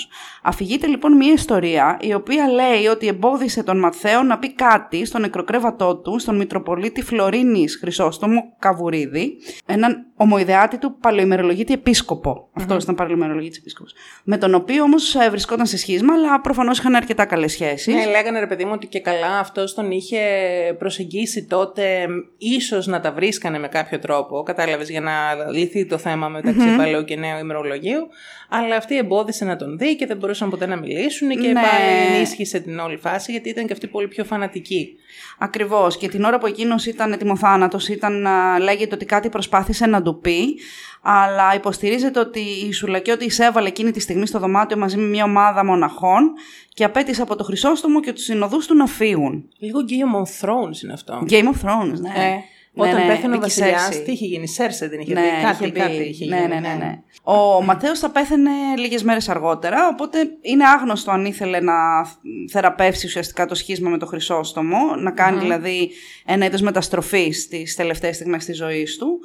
[0.42, 5.20] αφηγείται λοιπόν μια ιστορία η οποία λέει ότι εμπόδισε τον Ματθαίο να πει κάτι στον
[5.20, 12.48] νεκροκρέβατό του, στον Μητροπολίτη Φλωρίνης Χρυσόστομο Καβουρίδη, έναν ομοειδεάτη του παλαιομερολογίτη επίσκοπο.
[12.52, 13.94] Αυτός ήταν παλαιομερολογίτη επίσκοπος.
[14.24, 17.94] Με τον οποίο όμως βρισκόταν σε σχίσμα, αλλά προφανώς είχαν αρκετά καλές σχέσεις.
[17.96, 20.18] Ναι, λέγανε ρε παιδί μου ότι και καλά αυτός τον είχε
[20.78, 22.06] προσεγγίσει τότε,
[22.38, 25.12] ίσως να τα βρίσκανε με κάποιο τρόπο, κατάλαβες, για να
[25.52, 28.08] λυθεί το θέμα μεταξύ παλαιού και νέου ημερολογίου.
[28.48, 31.52] Αλλά αυτή εμπόδισε να τον δει και δεν μπορούσαν ποτέ να μιλήσουν και Ναι.
[31.52, 34.96] πάλι ενίσχυσε την όλη φάση γιατί ήταν και αυτή πολύ πιο φανατική.
[35.38, 35.96] Ακριβώς.
[35.96, 40.18] Και την ώρα που εκείνος ήταν ετοιμοθάνατος, ήταν, α, λέγεται ότι κάτι προσπάθησε να του
[40.20, 40.58] πει,
[41.02, 45.64] αλλά υποστηρίζεται ότι η Σουλακιώτη εισέβαλε εκείνη τη στιγμή στο δωμάτιο μαζί με μια ομάδα
[45.64, 46.32] μοναχών
[46.76, 49.48] και απέτησε από το Χρυσόστομο και τους συνοδούς του να φύγουν.
[49.58, 51.24] Λίγο Game of Thrones είναι αυτό.
[51.28, 52.08] Game of Thrones, ναι.
[52.08, 52.36] Ε,
[52.74, 54.02] όταν ναι, πέθανε ο Βίκυ Βασιλιάς, Σέρση.
[54.02, 55.42] τι είχε γίνει, Σέρσε δεν είχε Ναι, πει.
[55.42, 55.78] Κάτι, είχε πει.
[55.80, 56.48] κάτι είχε ναι, γίνει.
[56.48, 57.02] ναι, ναι, ναι.
[57.22, 61.74] Ο Ματέος θα πέθανε λίγες μέρες αργότερα, οπότε είναι άγνωστο αν ήθελε να
[62.50, 65.90] θεραπεύσει ουσιαστικά το σχίσμα με το Χρυσόστομο, να κάνει δηλαδή
[66.26, 69.18] ένα είδος μεταστροφής στις τελευταίες στιγμές της ζωής του,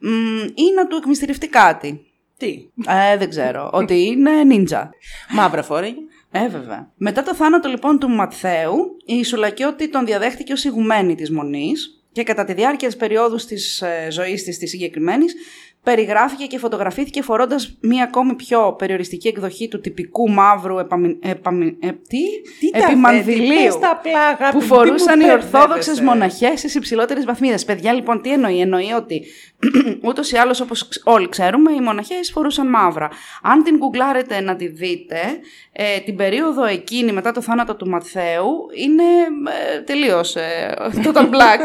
[0.00, 0.08] μ,
[0.54, 2.02] ή να του εκμυστηρευτεί κάτι.
[2.36, 2.68] Τι;
[3.12, 3.70] Ε, δεν ξέρω.
[3.72, 4.90] ότι είναι νίντζα.
[5.30, 6.00] Μαύρα φόρεγγε.
[6.30, 6.92] Ε, βέβαια.
[6.96, 12.22] Μετά το θάνατο λοιπόν του Ματθαίου, η Σουλακιώτη τον διαδέχτηκε ως ηγουμένη της Μονής και
[12.22, 15.34] κατά τη διάρκεια της περίοδου της ε, ζωής της της συγκεκριμένης
[15.82, 21.18] περιγράφηκε και φωτογραφήθηκε φορώντας μία ακόμη πιο περιοριστική εκδοχή του τυπικού μαύρου επαμι...
[21.22, 21.76] επαμι...
[21.80, 22.22] ε, τι;
[22.60, 25.56] Τι τα επιμανδυλίου θέτει, πες τα απλά, αγάπη που μου, τι μου φορούσαν οι μπερδεύεσαι.
[25.56, 27.64] Ορθόδοξες μοναχές στις υψηλότερες βαθμίδες.
[27.64, 29.24] Παιδιά, λοιπόν, τι εννοεί; Εννοεί ότι
[30.08, 33.08] ούτως ή άλλως όπως ξ- όλοι ξέρουμε, οι μοναχές φορούσαν μαύρα.
[33.42, 35.20] Αν την γκουγκλάρετε να τη δείτε,
[35.72, 39.02] ε, την περίοδο εκείνη μετά το θάνατο του Ματθαίου είναι
[39.74, 41.64] ε, τελείως ε, total black.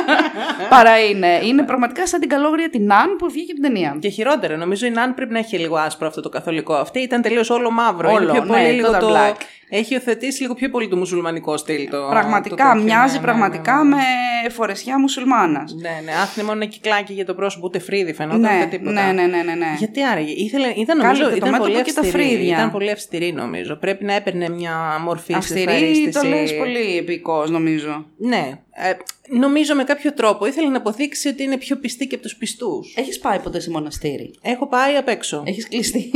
[0.74, 1.40] Παρά είναι.
[1.42, 3.96] Είναι πραγματικά σαν την καλόγρια την Αν που βγήκε από την ταινία.
[4.00, 6.74] Και χειρότερα, νομίζω η Νάν πρέπει να έχει λίγο άσπρο αυτό το καθολικό.
[6.74, 8.12] Αυτή ήταν τελείως όλο μαύρο.
[8.12, 9.14] Όλο, Είναι πιο πολύ ναι, λίγο total το.
[9.14, 9.34] black.
[9.68, 11.88] Έχει υιοθετήσει λίγο πιο πολύ το μουσουλμανικό στυλ.
[11.90, 13.96] Το, Πραγματικά, το τέτοιο, μοιάζει ναι, ναι, πραγματικά ναι, ναι.
[14.44, 15.74] με φορεσιά μουσουλμάνας.
[15.74, 18.92] Ναι, ναι, άφηνε μόνο ένα κυκλάκι για το πρόσωπο, ούτε φρύδι φαινόταν, Ναι, ούτε τίποτα.
[18.92, 19.74] ναι, ναι, ναι, ναι, ναι.
[19.78, 22.24] Γιατί άραγε, ήθελε, ήταν, νομίζω, Κάλυπτε το ήταν μέτωπο πολύ και τα αυστηρή.
[22.24, 22.56] φρύδια.
[22.56, 23.76] Ήταν πολύ αυστηρή νομίζω.
[23.76, 26.10] Πρέπει να έπαιρνε μια μορφή Αυστηρή ευχαρίστηση.
[26.10, 28.06] το λες πολύ επικός νομίζω.
[28.16, 28.58] Ναι.
[28.76, 28.92] Ε,
[29.38, 32.94] νομίζω με κάποιο τρόπο ήθελε να αποδείξει ότι είναι πιο πιστή και από τους πιστούς.
[32.96, 35.42] Έχεις πάει ποτέ σε μοναστήρι; Έχω πάει απ' έξω.
[35.46, 36.10] Έχεις κλειστεί.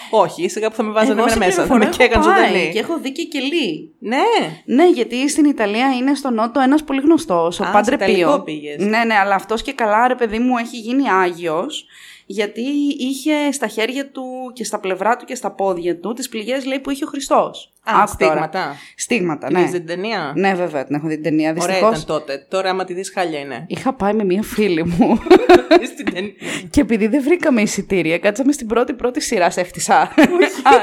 [0.24, 1.66] Όχι, σιγά που θα με βάζανε Εγώ εμένα σε μέσα.
[1.66, 2.70] Θα πληροφορώ, με καίγαν έχω πάει ζωντανή.
[2.72, 3.90] Και έχω δει και κελί.
[3.98, 4.16] Ναι.
[4.64, 8.30] Ναι, γιατί στην Ιταλία είναι στο Νότο ένας πολύ γνωστός, ο Α, Πάντρε σε Ιταλικό
[8.30, 8.42] Πίο.
[8.42, 8.76] πήγες.
[8.78, 11.86] Ναι, ναι, αλλά αυτός και καλά, ρε παιδί μου, έχει γίνει Άγιος,
[12.26, 12.60] γιατί
[12.98, 16.78] είχε στα χέρια του και στα πλευρά του και στα πόδια του τις πληγές, λέει,
[16.80, 17.72] που είχε ο Χριστός.
[17.84, 18.30] Α, Άκου τώρα.
[18.32, 18.76] στίγματα.
[18.96, 19.60] Στίγματα, Την ναι.
[19.62, 21.50] έχεις δει την ταινία; Ναι, βέβαια, την έχω δει την ταινία.
[21.50, 22.46] Ωραία Δυστυχώς, ήταν τότε.
[22.48, 23.64] Τώρα, άμα τη δεις, χάλια είναι.
[23.68, 25.18] είχα πάει με μία φίλη μου
[25.92, 26.32] Στην ταινία.
[26.70, 29.96] και επειδή δεν βρήκαμε εισιτήρια, κάτσαμε στην πρώτη πρώτη σειρά, σε έφτισα.
[30.00, 30.10] Α,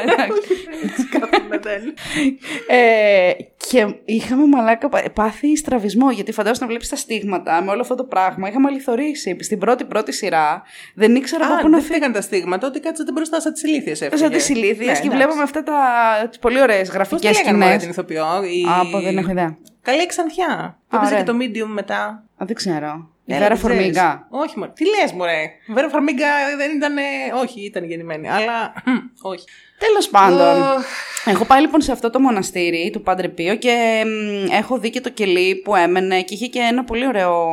[0.02, 0.42] εντάξει.
[1.12, 1.82] Κάθομαι, δεν.
[2.68, 3.32] Ε,
[3.70, 7.96] και είχαμε μαλάκα πα- πάθει στραβισμό, γιατί φαντάζομαι να βλέπεις τα στίγματα με όλο αυτό
[7.96, 8.48] το πράγμα.
[8.50, 10.64] Είχαμε αληθωρήσει στην πρώτη πρώτη σειρά.
[10.96, 11.94] Δεν ήξερα από Α, πού να δεν φύγω.
[11.94, 14.22] φύγαν τα στίγματα, ότι κάτσατε μπροστά σαν τις ηλίθιες έφυγε.
[14.22, 15.74] Σαν τις ηλίθιες και βλέπαμε αυτά τα
[16.30, 17.78] τις πολύ ωραίες Πώς τη γραφικέ λέγανε μωρέ, σκηνέ.
[17.78, 18.44] την ηθοποιό.
[18.44, 18.66] Η...
[18.80, 19.58] Από δεν έχω ιδέα.
[19.82, 20.80] Καλή Ξανθιά.
[20.88, 21.24] Που έπαιζε ωραία.
[21.24, 22.04] και το medium μετά.
[22.38, 23.10] Α, δεν ξέρω.
[23.26, 23.78] Η Έλα, Βέρα την ξέρεις.
[23.82, 24.28] Φορμίγκα.
[24.30, 24.72] Όχι, μωρέ.
[24.76, 25.42] Τι λες, Μωρέ.
[25.68, 26.94] Η Βέρα Φορμίγκα δεν ήταν.
[27.42, 28.30] Όχι, ήταν γεννημένη.
[28.30, 28.74] Αλλά.
[29.32, 29.46] όχι.
[29.88, 30.64] Τέλος πάντων.
[30.64, 30.86] Αχ.
[31.26, 35.02] Έχω πάει λοιπόν σε αυτό το μοναστήρι του Πάντρε Πίο και μ, έχω δει και
[35.02, 37.46] το κελί που έμενε και είχε και ένα πολύ ωραίο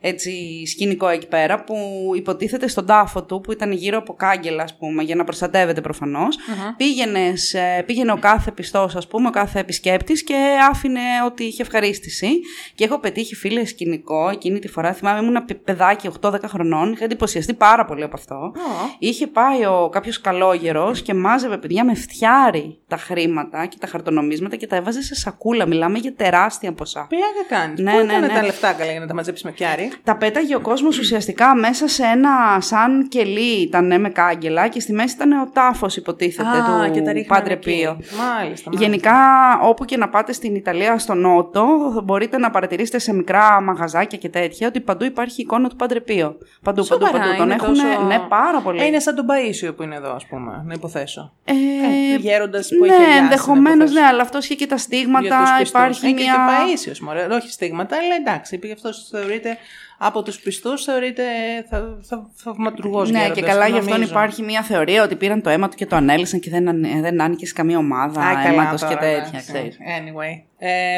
[0.00, 1.76] έτσι, σκηνικό εκεί πέρα που
[2.16, 6.36] υποτίθεται στον τάφο του που ήταν γύρω από κάγκελα ας πούμε για να προστατεύεται προφανώς.
[6.76, 10.34] Πήγαινες, ε, πήγαινε ο κάθε πιστός ας πούμε, ο κάθε επισκέπτης και
[10.70, 12.28] άφηνε ότι είχε ευχαρίστηση
[12.74, 17.04] και έχω πετύχει φίλε σκηνικό εκείνη τη φορά, θυμάμαι ήμουν παι- παιδάκι 8-10 χρονών, είχα
[17.04, 18.34] εντυπωσιαστεί πάρα πολύ από αυτό.
[18.34, 18.50] Ω.
[18.98, 24.56] Είχε πάει ο κάποιος καλόγερος και μάζευε παιδιά με φτιάρι τα χρήματα και τα χαρτονομίσματα
[24.56, 25.66] και τα έβαζε σε σακούλα.
[25.66, 27.06] Μιλάμε για τεράστια ποσά.
[27.08, 27.80] Πλάκα κάνεις.
[27.80, 28.32] Ναι, Πού ναι, έκανε ναι.
[28.32, 29.92] τα λεφτά καλά για να τα μαζέψεις με πιάρι.
[30.04, 32.30] Τα πέταγε ο κόσμος ουσιαστικά μέσα σε ένα
[32.60, 37.00] σαν κελί ήταν ναι, με κάγκελα και στη μέση ήταν ο τάφος υποτίθεται Α, και
[37.00, 37.70] τα του ρίχνανε Πάντρε εκεί.
[37.70, 37.90] Πίο.
[37.92, 38.22] Μάλιστα.
[38.38, 38.70] μάλιστα.
[38.72, 39.14] Γενικά,
[39.62, 41.66] όπου και να πάτε στην Ιταλία, στο Νότο,
[42.04, 46.26] μπορείτε να παρατηρήσετε σε μικρά μαγαζάκια και τέτοια ότι παντού υπάρχει εικόνα του Πάντρε Πίο.
[46.26, 47.36] Παντού, παντού, Σοβαρά, παντού.
[47.36, 47.68] Τον είναι έχουν.
[47.68, 48.80] τόσο- Ναι, πάρα πολύ.
[48.80, 51.32] Ε, είναι σαν τον Παίσιο που είναι εδώ, ας πούμε, να υποθέσω.
[51.44, 54.08] Ε, Γέροντας που έχει ναι, αδειάσει, ενδεχομένως να ναι, υποθέσω.
[54.12, 55.28] αλλά αυτό είχε και τα Για στίγματα.
[55.40, 55.68] τους πιστούς.
[55.68, 56.16] Υπάρχει Ε, μια.
[56.24, 57.24] Και, και Παΐσιος, μωρέ.
[57.24, 58.54] Όχι στίγματα, αλλά εντάξει.
[58.54, 59.56] Επειδή αυτός θεωρείται
[59.98, 61.22] από τους πιστούς, θεωρείται
[61.70, 65.68] θα, θα, θαυματουργός Ναι, και καλά γι' αυτόν υπάρχει μια θεωρία ότι πήραν το αίμα
[65.68, 68.80] του και το ανέλησαν και δεν, ανε- δεν άνοιγε σε καμία ομάδα Α, καλά αίματος
[68.80, 69.52] και τώρα, τέτοια, εντάξει.
[69.52, 69.76] ξέρεις.
[69.80, 70.42] Anyway.
[70.58, 70.96] Ε,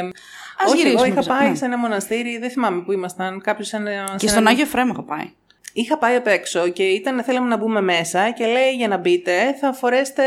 [0.65, 1.29] Ας όχι, εγώ γυρίσουμε είχα πίσω.
[1.29, 1.55] πάει Ναι.
[1.55, 3.41] σε ένα μοναστήρι, δεν θυμάμαι που ήμασταν.
[3.41, 5.31] Κάποιος σε ένα, Και σε στον ένα- Άγιο Εφραίμ έχω πάει.
[5.73, 9.55] Είχα πάει απ' έξω και ήταν, θέλαμε να μπούμε μέσα και λέει για να μπείτε
[9.61, 10.23] θα φορέσετε.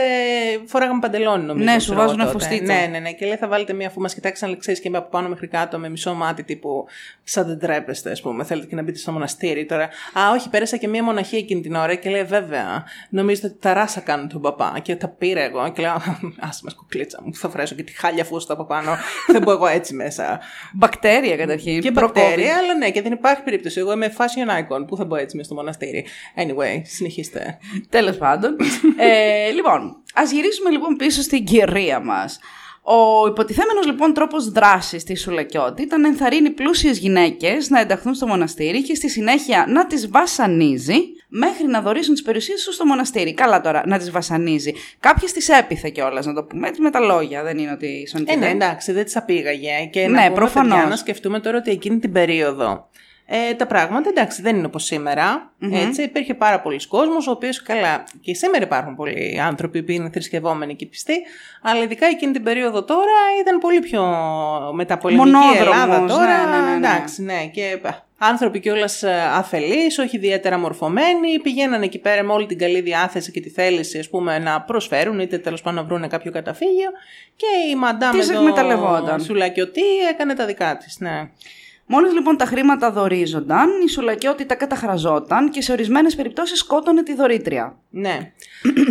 [0.65, 1.65] Φοράγαμε παντελόνι νομίζω.
[1.65, 2.37] Ναι, σου ξέρω εγώ βάζουνε τότε.
[2.37, 2.73] φουστίτσα.
[2.73, 3.11] Ναι, ναι, ναι.
[3.11, 5.79] Και λέει θα βάλετε μία αφού μα κοιτάξαν ξέρεις και με από πάνω μέχρι κάτω
[5.79, 6.85] με μισό μάτι τύπου.
[7.23, 8.43] Σαν δεν τρέπεστε, ας πούμε.
[8.43, 9.83] Θέλετε και να μπείτε στο μοναστήρι τώρα.
[10.13, 12.83] Α, όχι, πέρασα και μία μοναχή εκείνη την ώρα και λέει βέβαια.
[13.09, 14.79] Νομίζετε ότι τα ράσα κάνουν τον παπά.
[14.81, 18.23] Και τα πήρα εγώ και λέω Α μας κουκλίτσα μου, θα φρέσω και τη χάλια
[18.23, 18.97] φούστα από πάνω.
[19.27, 20.39] δεν μπω εγώ έτσι μέσα.
[20.73, 21.81] Μπακτέρια καταρχήν.
[21.81, 22.13] Και προ-COVID.
[22.13, 23.79] μπακτέρια, αλλά ναι, και δεν υπάρχει περίπτωση.
[23.79, 24.87] Εγώ είμαι fashion icon.
[24.87, 26.05] Πού θα μπω έτσι μέσα στο μοναστήρι.
[26.35, 27.57] Anyway, συνεχίστε.
[27.89, 28.55] Τέλος πάντων.
[28.97, 32.39] ε, λοιπόν, ας γυρίσουμε λοιπόν πίσω στην κυρία μας.
[32.85, 38.27] Ο υποτιθέμενος λοιπόν τρόπος δράσης της Σουλακιώτη ήταν να ενθαρρύνει πλούσιες γυναίκες να ενταχθούν στο
[38.27, 43.33] μοναστήρι και στη συνέχεια να τις βασανίζει μέχρι να δωρήσουν τις περιουσίες τους στο μοναστήρι.
[43.33, 44.73] Καλά τώρα, να τις βασανίζει.
[44.99, 47.43] Κάποιες τις έπιθε κιόλας, να το πούμε έτσι με τα λόγια.
[47.43, 49.89] Δεν είναι ότι σον Ε, ναι, εντάξει, δεν τις απήγαγε.
[49.91, 50.73] Και Ναι, να πούμε, προφανώς.
[50.73, 52.89] παιδιά, να σκεφτούμε τώρα ότι εκείνη την περίοδο
[53.25, 57.61] ε, τα πράγματα εντάξει δεν είναι όπως σήμερα, Έτσι, υπήρχε πάρα πολλοί κόσμος, ο οποίος
[57.61, 61.13] καλά και σήμερα υπάρχουν πολλοί άνθρωποι που είναι θρησκευόμενοι και πιστοί,
[61.61, 64.03] αλλά ειδικά εκείνη την περίοδο τώρα ήταν πολύ πιο
[64.73, 66.45] μεταπολεμική Μονόδρομος, Ελλάδα τώρα.
[66.45, 66.87] ναι, ναι, ναι, ναι.
[66.87, 72.45] Εντάξει, ναι, και α, άνθρωποι κιόλας αφελείς, όχι ιδιαίτερα μορφωμένοι, πηγαίνανε εκεί πέρα με όλη
[72.45, 76.09] την καλή διάθεση και τη θέληση ας πούμε, να προσφέρουν, είτε τέλος πάντων να βρουν
[76.09, 76.89] κάποιο καταφύγιο.
[77.35, 79.21] Και η μαντάμε Τις εκμεταλλευόταν.
[79.21, 81.29] Σουλακιωτή έκανε τα δικά της, ναι.
[81.85, 87.15] Μόλις λοιπόν τα χρήματα δορίζονταν, η Σουλακιώτη τα καταχραζόταν και σε ορισμένες περιπτώσεις σκότωνε τη
[87.15, 87.77] δωρήτρια.
[87.89, 88.33] Ναι.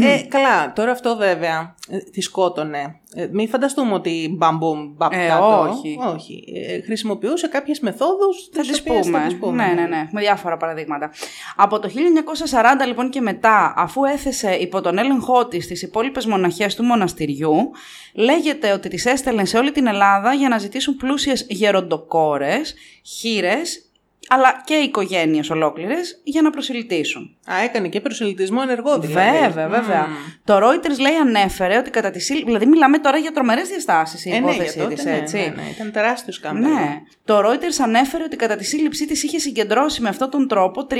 [0.02, 3.00] ε, καλά, τώρα αυτό βέβαια ε, τη σκότωνε.
[3.14, 5.68] Ε, μην φανταστούμε ότι μπαμπούμ, μπαπ Ε, κάτω.
[5.70, 5.98] όχι.
[6.14, 6.44] όχι.
[6.68, 9.18] Ε, χρησιμοποιούσε κάποιες μεθόδους Θα τις τις οποίες πούμε.
[9.18, 9.66] Θα τις πούμε.
[9.66, 10.09] Ναι, ναι, ναι.
[10.11, 11.11] Με διάφορα παραδείγματα.
[11.57, 16.75] Από το 1940 λοιπόν και μετά, αφού έθεσε υπό τον έλεγχό της τις υπόλοιπες μοναχές
[16.75, 17.70] του μοναστηριού,
[18.14, 23.91] λέγεται ότι τις έστελνε σε όλη την Ελλάδα για να ζητήσουν πλούσιες γεροντοκόρες, χείρες,
[24.35, 27.37] αλλά και οικογένειες ολόκληρες για να προσιλητήσουν.
[27.53, 29.38] Α, έκανε και προσελητισμό ενεργό δηλαδή.
[29.38, 30.07] Βέβαια, βέβαια.
[30.45, 32.47] Το Reuters λέει ανέφερε ότι κατά τη σύλληψη.
[32.47, 35.37] Δηλαδή, μιλάμε τώρα για τρομερές διαστάσεις η Ε, ναι, για υπόθεσή τότε, της, ναι, έτσι.
[35.37, 36.75] ναι, ναι, ήταν τεράστιος σκάνδαλο.
[36.75, 37.01] Ναι.
[37.25, 40.95] Το Reuters ανέφερε ότι κατά τη σύλληψή της είχε συγκεντρώσει με αυτόν τον τρόπο 300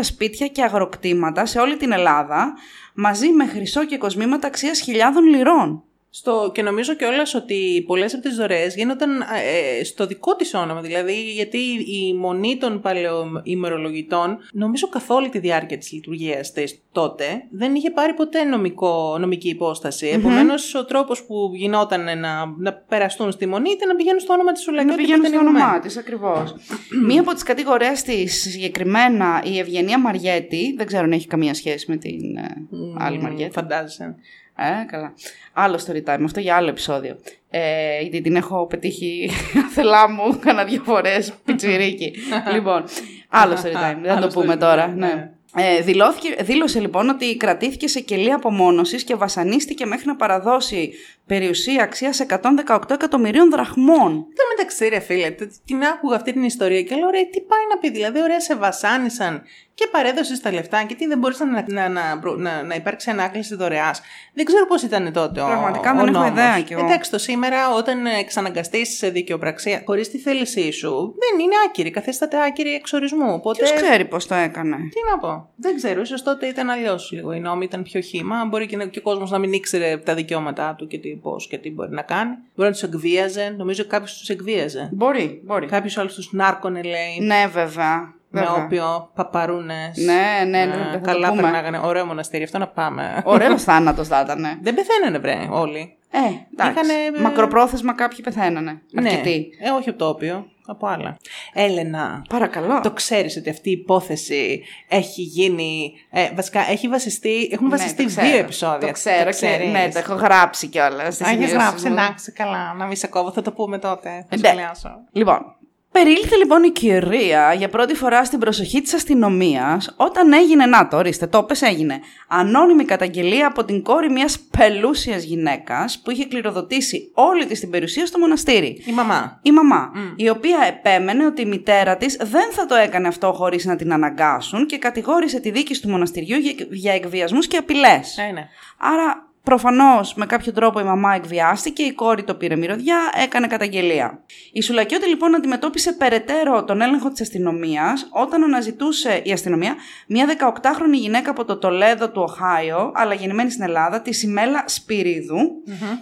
[0.00, 2.54] σπίτια και αγροκτήματα σε όλη την Ελλάδα,
[2.94, 5.84] μαζί με χρυσό και κοσμήματα αξίας χιλιάδων λιρών.
[6.18, 10.80] Στο, και νομίζω κιόλα ότι πολλές από τις δωρεές γίνονταν ε, στο δικό της όνομα.
[10.80, 17.24] Δηλαδή, γιατί η μονή των παλαιοημερολογητών, νομίζω καθ' όλη τη διάρκεια της λειτουργίας της τότε,
[17.50, 20.06] δεν είχε πάρει ποτέ νομικό, νομική υπόσταση.
[20.06, 24.52] Επομένως, ο τρόπος που γινόταν να, να περαστούν στη μονή ήταν να πηγαίνουν στο όνομα
[24.52, 25.00] της Να Σουλακιώτη.
[25.02, 25.82] πηγαίνουν που στο ήταν όνομά ηνωμένη.
[25.82, 26.54] της, ακριβώς.
[27.08, 31.86] Μία από τις κατηγορίες της συγκεκριμένα, η Ευγενία Μαριέτη, δεν ξέρω αν έχει καμία σχέση
[31.88, 32.66] με την ε,
[32.98, 33.52] άλλη Μαριέτη.
[33.52, 34.14] Φαντάζεσαι.
[34.56, 35.14] Ε, καλά.
[35.52, 37.16] Άλλο story time, αυτό για άλλο επεισόδιο.
[37.50, 39.30] Ε, γιατί την έχω πετύχει
[39.66, 42.12] αθελά μου κάνα δύο φορές πιτσιρίκι.
[42.54, 42.84] λοιπόν,
[43.28, 44.86] άλλο story time, δεν Άλλο το πούμε story τώρα.
[44.92, 45.06] time, Ναι.
[45.06, 45.30] ναι.
[45.58, 50.92] Ε, δηλώθηκε, δήλωσε λοιπόν ότι κρατήθηκε σε κελή απομόνωσης και βασανίστηκε μέχρι να παραδώσει
[51.26, 52.20] περιουσία αξίας
[52.68, 54.12] 118 εκατομμυρίων δραχμών.
[54.12, 57.40] Εν τω μεταξύ, ρε φίλε, τε- την άκουγα αυτή την ιστορία και λέω: Ρε, τι
[57.40, 59.42] πάει να πει, δηλαδή, ωραία, σε βασάνισαν
[59.74, 63.10] και παρέδωσες τα λεφτά και τι δεν μπορούσε να, να, να, προ- να, να υπάρξει
[63.10, 64.00] ανάκληση δωρεάς.
[64.34, 66.28] Δεν ξέρω πώς ήταν τότε ο Πραγματικά ο δεν έχω νόμος.
[66.28, 66.84] ιδέα κι εγώ.
[66.84, 72.36] Εντάξει, το σήμερα, όταν εξαναγκαστεί σε δικαιοπραξία χωρίς τη θέλησή σου, δεν είναι άκυρη, καθίσταται
[72.44, 73.32] άκυρη εξορισμού.
[73.32, 73.62] Οπότε.
[73.62, 75.48] Ποιος ξέρει πώς το έκανε; Τι να πω.
[75.56, 77.32] Δεν ξέρω, ίσως τότε ήταν αλλιώς λίγο.
[77.32, 78.44] Οι νόμοι ήταν πιο χήμα.
[78.44, 81.46] Μπορεί και, να- και ο κόσμος να μην ήξερε τα δικαιώματά του και τι, πώς
[81.46, 82.30] και τι μπορεί να κάνει.
[82.54, 83.54] Μπορεί να τους εκβίαζε.
[83.58, 84.88] Νομίζω κάποιος τους εκβίαζε.
[84.92, 85.66] Μπορεί, μπορεί.
[85.66, 87.18] Κάποιος άλλος τους νάρκωνε, λέει.
[87.20, 88.14] Ναι, βέβαια.
[88.30, 88.64] με βέβαια.
[88.64, 89.96] όπιο, παπαρούνες.
[89.96, 91.42] Ναι, ναι, ναι, δεν θα το καλά πούμε.
[91.42, 91.80] περνάγανε.
[91.84, 93.22] Ωραίο μοναστήρι, αυτό να πάμε.
[93.24, 94.42] Ωραίος θάνατος θα ήταν.
[94.62, 95.95] Δεν πεθαίνανε, βρε, όλοι.
[96.10, 96.18] Ε,
[96.52, 96.72] εντάξει.
[96.80, 98.82] Είχανε- Μακροπρόθεσμα κάποιοι πεθαίνανε.
[98.96, 99.50] Αρκετοί.
[99.60, 99.68] Ναι.
[99.68, 101.16] Ε, όχι από το όπιο, από άλλα.
[101.54, 102.80] Έλενα, Παρακαλώ.
[102.80, 105.92] το ξέρεις ότι αυτή η υπόθεση έχει γίνει.
[106.10, 108.26] Ε, βασικά, έχει βασιστεί, έχουν Ναι, βασιστεί το ξέρω.
[108.26, 108.86] δύο επεισόδια.
[108.86, 109.70] Το ξέρω και ξέρεις.
[109.70, 111.20] ναι, το έχω γράψει κιόλας.
[111.20, 112.74] Α, έχεις γράψει, εντάξει, καλά.
[112.74, 114.26] Να μην σε κόβω, θα το πούμε τότε.
[114.30, 114.46] Θα Ναι.
[114.48, 114.90] σχολιάσω.
[115.12, 115.55] Λοιπόν,
[115.98, 120.96] περίληφθη λοιπόν η κυρία για πρώτη φορά στην προσοχή της αστυνομίας όταν έγινε, να το
[120.96, 127.10] ορίστε, το πες έγινε, ανώνυμη καταγγελία από την κόρη μιας πελούσιας γυναίκας που είχε κληροδοτήσει
[127.14, 128.82] όλη της την περιουσία στο μοναστήρι.
[128.86, 129.40] Η μαμά.
[129.42, 133.64] Η μαμά, η οποία επέμενε ότι η μητέρα της δεν θα το έκανε αυτό χωρίς
[133.64, 138.18] να την αναγκάσουν και κατηγόρησε τη δίκη του μοναστηριού για, για εκβιασμούς και απειλές.
[138.18, 138.48] Ε, ναι.
[138.78, 144.22] Άρα Προφανώς με κάποιο τρόπο η μαμά εκβιάστηκε, η κόρη το πήρε μυρωδιά, έκανε καταγγελία.
[144.52, 149.74] Η Σουλακιώτη λοιπόν αντιμετώπισε περαιτέρω τον έλεγχο της αστυνομίας όταν αναζητούσε η αστυνομία
[150.06, 154.64] μια 18χρονη γυναίκα από το Τολέδο του Οχάιο, αλλά γεννημένη στην Ελλάδα, τη Σιμέλα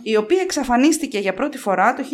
[0.03, 2.07] η οποία εξαφανίστηκε για πρώτη φορά το 1949.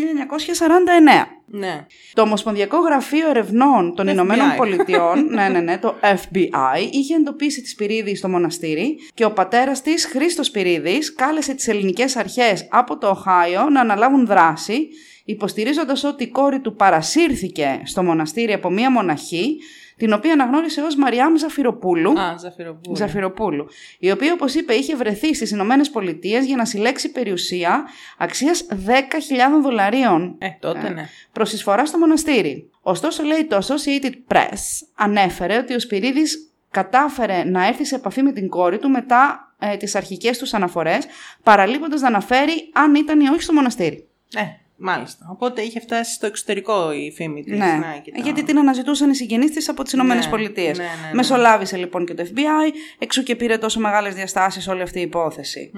[1.52, 1.86] Ναι.
[2.12, 4.10] Το Ομοσπονδιακό Γραφείο Ερευνών των FBI.
[4.10, 9.32] Ηνωμένων Πολιτειών, ναι, ναι, ναι, το FBI, είχε εντοπίσει τη Σπυρίδη στο μοναστήρι και ο
[9.32, 14.88] πατέρας της, Χρήστος Σπυρίδης, κάλεσε τις ελληνικές αρχές από το Οχάιο να αναλάβουν δράση,
[15.24, 19.56] υποστηρίζοντας ότι η κόρη του παρασύρθηκε στο μοναστήρι από μία μοναχή,
[20.00, 22.20] την οποία αναγνώρισε ως Μαριάμ Ζαφυροπούλου.
[22.20, 22.96] Α, Ζαφυροπούλου.
[22.96, 23.66] Ζαφυροπούλου,
[23.98, 27.84] η οποία, όπως είπε, είχε βρεθεί στις Ηνωμένες Πολιτείες για να συλλέξει περιουσία
[28.18, 31.08] αξίας 10.000 δολαρίων Ε, τότε ναι.
[31.32, 32.70] προς εισφορά στο μοναστήρι.
[32.82, 38.32] Ωστόσο, λέει το Associated Press ανέφερε ότι ο Σπυρίδης κατάφερε να έρθει σε επαφή με
[38.32, 41.06] την κόρη του μετά ε, τις αρχικές τους αναφορές,
[41.42, 44.08] παραλείποντας να αναφέρει αν ήταν ή όχι στο μοναστήρι.
[44.34, 44.42] Ε,
[44.80, 45.26] μάλιστα.
[45.30, 47.58] Οπότε είχε φτάσει στο εξωτερικό η φήμη της.
[47.58, 47.80] Ναι,
[48.22, 50.78] γιατί την αναζητούσαν οι συγγενείς της από τις Ηνωμένες Ναι, Πολιτείες.
[50.78, 51.14] ναι, ναι, ναι.
[51.14, 55.70] Μεσολάβησε λοιπόν και το FBI, εξού και πήρε τόσο μεγάλες διαστάσεις όλη αυτή η υπόθεση.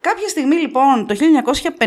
[0.00, 1.14] Κάποια στιγμή λοιπόν το
[1.78, 1.86] 1950,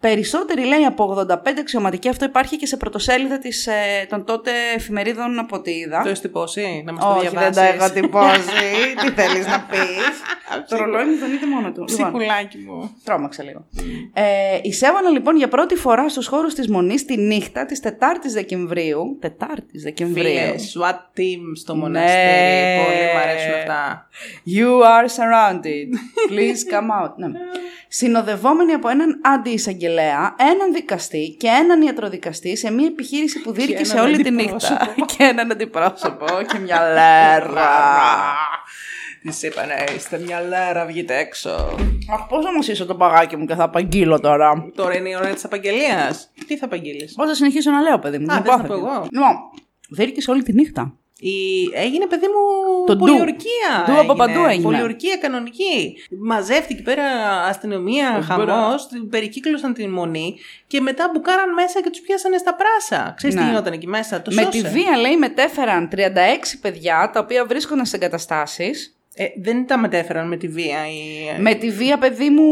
[0.00, 5.38] περισσότεροι λέει από 85 αξιωματικοί, αυτό υπάρχει και σε πρωτοσέλιδα της, ε, των τότε εφημερίδων
[5.38, 6.02] από ό,τι είδα.
[6.02, 7.54] Το έχει τυπώσει, να μας το Όχι, διαβάσεις.
[7.56, 8.40] δεν τα έχω τυπώσει.
[9.00, 9.88] Τι θέλεις να πεις;
[10.68, 11.84] το ρολόι μου δονείται μόνο του.
[11.88, 12.90] Λοιπόν, Ψυχουλάκι μου.
[13.04, 13.66] τρόμαξε λίγο.
[14.12, 19.16] Ε, εισέβαλαν λοιπόν για πρώτη φορά στους χώρους της Μονής τη νύχτα της 4η Δεκεμβρίου.
[19.20, 20.24] Τετάρτης Δεκεμβρίου.
[20.24, 22.16] Φίλε, SWAT team στο μοναστήρι.
[22.16, 22.82] Ναι.
[22.84, 24.08] Πολύ μου αρέσουν αυτά.
[24.56, 25.88] You are surrounded.
[26.32, 27.12] Please come out.
[27.16, 27.26] ναι.
[27.88, 29.85] Συνοδευόμενοι από έναν αντιεισαγγελέα,
[30.36, 34.54] έναν δικαστή και έναν ιατροδικαστή σε μια επιχείρηση που δίρκησε έναν όλη τη νύχτα.
[34.54, 35.04] αντιπρόσωπο.
[35.06, 37.68] και έναν αντιπρόσωπο και μια λέρα.
[39.22, 41.50] Τη είπανε, είστε μια λέρα, βγείτε έξω.
[42.12, 44.70] Αχ, πώς όμω είσαι το παγάκι μου και θα απαγγείλω τώρα.
[44.74, 46.30] Τώρα είναι η ώρα της απαγγελίας.
[46.46, 48.32] Τι θα απαγγείλεις; Πώς θα συνεχίσω να λέω, παιδί μου.
[48.32, 48.80] Α, την θες να υπόθεση.
[48.82, 49.06] πω εγώ.
[49.10, 49.34] Λοιπόν,
[49.90, 50.94] δίρκησε όλη τη νύχτα.
[51.18, 51.34] Η...
[51.74, 52.98] Έγινε παιδί μου Το ντου.
[52.98, 53.84] πολιορκία.
[53.86, 54.62] Ντου από παντού έγινε.
[54.62, 55.96] Πολιορκία κανονική.
[56.18, 57.04] Μαζεύτηκε πέρα
[57.44, 63.12] αστυνομία, χαμός, περικύκλωσαν την μονή και μετά μπουκάραν μέσα και τους πιάσανε στα πράσα.
[63.16, 63.48] Ξέρεις τι Ναι.
[63.48, 64.22] γινόταν εκεί μέσα.
[64.22, 64.62] Το Με σώσε.
[64.62, 68.95] τη βία, λέει, μετέφεραν 36 παιδιά τα οποία βρίσκονταν σε εγκαταστάσεις.
[69.18, 70.78] Ε, δεν τα μετέφεραν με τη βία.
[70.88, 71.40] Οι...
[71.40, 72.42] Με τη βία, παιδί μου,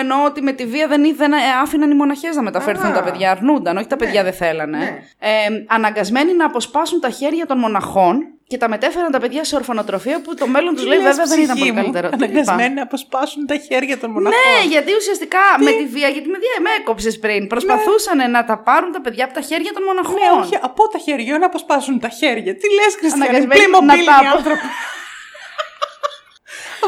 [0.00, 2.92] εννοώ ότι με τη βία δεν, είδε- δεν άφηναν οι μοναχές να μεταφέρθουν Α.
[2.92, 3.30] τα παιδιά.
[3.30, 4.78] Αρνούνταν, όχι τα παιδιά δεν θέλανε.
[4.78, 4.98] Ναι.
[5.18, 10.20] Ε, αναγκασμένοι να αποσπάσουν τα χέρια των μοναχών και τα μετέφεραν τα παιδιά σε ορφανοτροφία
[10.20, 12.08] που το μέλλον τους Τι λέει λες, βέβαια δεν ήταν ψυχή πολύ μου, καλύτερο.
[12.08, 14.38] Τι είπα; Αναγκασμένοι να αποσπάσουν τα χέρια των μοναχών.
[14.62, 17.46] Ναι, γιατί ουσιαστικά με τη βία, γιατί με βία με έκοψες πριν.
[17.46, 20.14] Προσπαθούσαν να τα πάρουν τα παιδιά από τα χέρια των μοναχών.
[20.14, 22.52] Ναι, όχι, από τα χέρια να αποσπάσουν τα χέρια.
[22.60, 24.66] Τι λες, Χριστιανή, Αναγκασμένοι πλήμο να τα οι απο- άνθρωποι.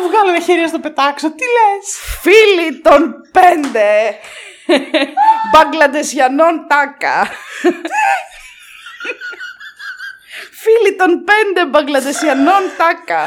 [0.01, 1.29] Θα βγάλω τα χέρια στο πετάξω.
[1.39, 1.85] Τι λες;
[2.25, 3.01] Φίλοι των
[3.37, 3.89] πέντε
[5.53, 7.17] Μπαγκλαντεσιανών τάκα.
[10.63, 13.23] Φίλοι των πέντε Μπαγκλαντεσιανών τάκα.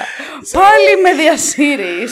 [0.60, 2.12] Πάλι με διασύρεις.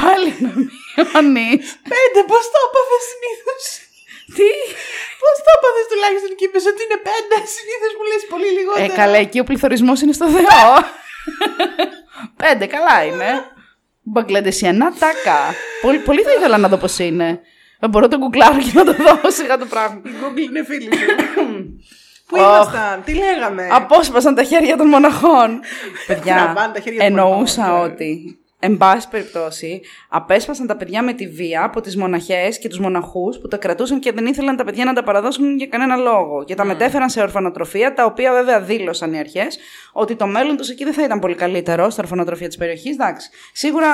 [0.00, 1.64] Πάλι να μειώνεις.
[1.92, 3.62] Πέντε, πώς το έπαθε συνήθως;
[4.36, 4.50] Τι;
[5.22, 8.94] Πώς το έπαθε τουλάχιστον και είπες ότι είναι πέντε; Συνήθως μου λες πολύ Ε, λιγότερο.
[9.00, 10.68] καλά, εκεί ο πληθωρισμός είναι στο Θεό.
[12.42, 13.30] πέντε, καλά είναι.
[14.04, 15.38] Μπαγκλαντεσιανά τάκα.
[15.82, 17.40] Πολύ, πολύ θα ήθελα να δω πώς είναι.
[17.80, 20.00] Δεν μπορώ να το γκουγκλάρω και να το δω σιγά το πράγμα.
[20.04, 21.04] Η Google είναι φίλη σου.
[22.26, 22.44] Πού Οχ.
[22.44, 25.60] ήμασταν, τι λέγαμε; Απόσπασαν τα χέρια των μοναχών.
[26.06, 27.92] Παιδιά, Τραβάνε τα χέρια των εννοούσα μοναχών, ναι.
[27.92, 32.78] ότι, εν πάση περιπτώσει, απέσπασαν τα παιδιά με τη βία από τις μοναχές και τους
[32.78, 36.44] μοναχούς που τα κρατούσαν και δεν ήθελαν τα παιδιά να τα παραδώσουν για κανένα λόγο.
[36.44, 39.58] Και τα μετέφεραν σε ορφανοτροφία, τα οποία βέβαια δήλωσαν οι αρχές
[39.92, 42.92] ότι το μέλλον τους εκεί δεν θα ήταν πολύ καλύτερο στα ορφανοτροφία της περιοχής.
[42.92, 43.88] Εντάξει, σίγουρα...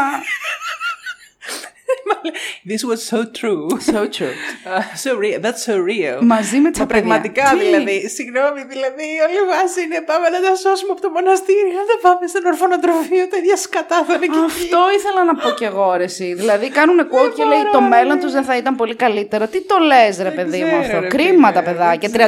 [2.71, 3.65] This was so true.
[3.91, 4.35] So true.
[4.71, 5.39] Uh, so real.
[5.45, 6.17] That's so real.
[6.35, 7.03] Μαζί με τα Μα παιδιά.
[7.03, 7.97] πραγματικά Τι; δηλαδή.
[8.17, 11.97] Συγγνώμη, δηλαδή όλη η βάση είναι πάμε να τα σώσουμε από το μοναστήρι, να τα
[12.05, 14.45] πάμε στον ορφανοτροφείο, τα ίδια σκατά θα είναι και εκεί.
[14.53, 16.29] Αυτό ήθελα να πω κι εγώ, ρε, εσύ.
[16.41, 19.45] Δηλαδή, κάνουν quote και λέει το μέλλον τους δεν θα ήταν πολύ καλύτερο.
[19.53, 21.01] Τι το λες, ρε παιδί μου ξέρω, αυτό.
[21.01, 22.09] ρε, Κρίμα φίλε, τα παιδάκια.
[22.09, 22.21] δεν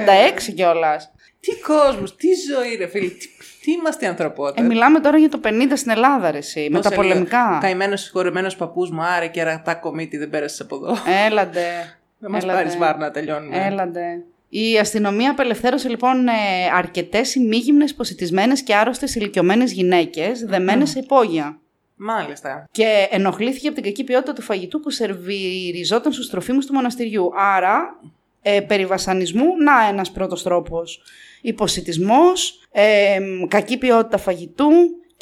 [0.49, 1.01] 36 κιόλας.
[1.45, 3.09] Τι κόσμος, τι ζωή, ρε φίλε.
[3.09, 3.27] Τι,
[3.63, 4.63] τι είμαστε οι Ε, ανθρωπότητα.
[4.63, 6.69] μιλάμε τώρα για το 50 στην Ελλάδα, ρε, εσύ.
[6.71, 7.59] Με τα πολεμικά.
[7.61, 10.97] Καημένος συγχωρεμένος παππούς μου, άρε και ρατά κομίτη, δεν πέρασες από εδώ.
[11.27, 11.67] Έλαντε.
[12.19, 12.59] Δεν μας έλαντε.
[12.59, 13.67] πάρεις βάρ να τελειώνουμε.
[13.67, 14.23] Έλαντε.
[14.49, 16.33] Η αστυνομία απελευθέρωσε λοιπόν ε,
[16.77, 21.59] αρκετές ημίγυμνες, positισμένε και άρρωστες ηλικιωμένες γυναίκες δεμένες σε υπόγεια.
[21.97, 22.69] Μάλιστα.
[22.71, 27.31] Και ενοχλήθηκε από την κακή ποιότητα του φαγητού που σερβιριζόταν στους τροφίμους του μοναστηριού.
[27.37, 27.99] Άρα,
[28.43, 31.03] ε, περιβασανισμού, να ένας πρώτος τρόπος.
[31.43, 34.71] Υποσυτισμός, ε, κακή ποιότητα φαγητού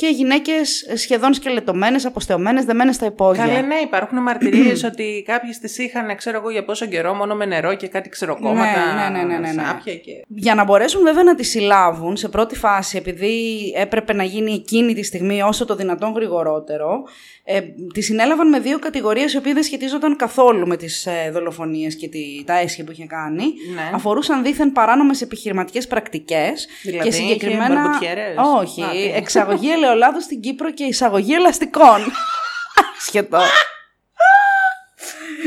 [0.01, 3.47] και γυναίκες σχεδόν σκελετωμένες, αποστεωμένες, δεμένες στα υπόγεια.
[3.47, 7.45] Καλά, ναι, υπάρχουν μαρτυρίες ότι κάποιε τι είχαν, ξέρω εγώ για πόσο καιρό, μόνο με
[7.47, 9.11] νερό και κάτι ξεροκόμματα.
[9.11, 9.63] Ναι, ναι, ναι, ναι, ναι.
[9.63, 10.13] Σάπια και...
[10.27, 13.35] Για να μπορέσουν βέβαια να τη συλλάβουν σε πρώτη φάση, επειδή
[13.77, 17.03] έπρεπε να γίνει εκείνη τη στιγμή όσο το δυνατόν γρηγορότερο,
[17.53, 17.61] ε,
[17.93, 22.09] τη συνέλαβαν με δύο κατηγορίες οι οποίες δεν σχετίζονταν καθόλου με τις ε, δολοφονίες και
[22.09, 23.45] τη, τα έσχη που είχε κάνει.
[23.75, 23.91] Ναι.
[23.95, 26.67] Αφορούσαν δίθεν παράνομες επιχειρηματικές πρακτικές.
[26.83, 27.65] Δηλαδή, και συγκεκριμένα.
[27.65, 28.83] είχε μπαρμπουτιέρες; Όχι.
[28.83, 29.03] Α, τι.
[29.15, 31.99] εξαγωγή ελαιολάδου στην Κύπρο και εισαγωγή ελαστικών.
[33.07, 33.41] Σχετό.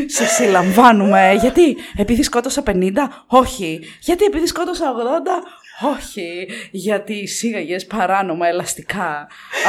[0.06, 1.38] Σε συλλαμβάνουμε.
[1.40, 2.92] Γιατί, επειδή σκότωσα 50,
[3.28, 3.80] όχι.
[4.00, 6.48] Γιατί, επειδή σκότωσα 80, όχι.
[6.72, 9.28] Γιατί εισήγαγες παράνομα ελαστικά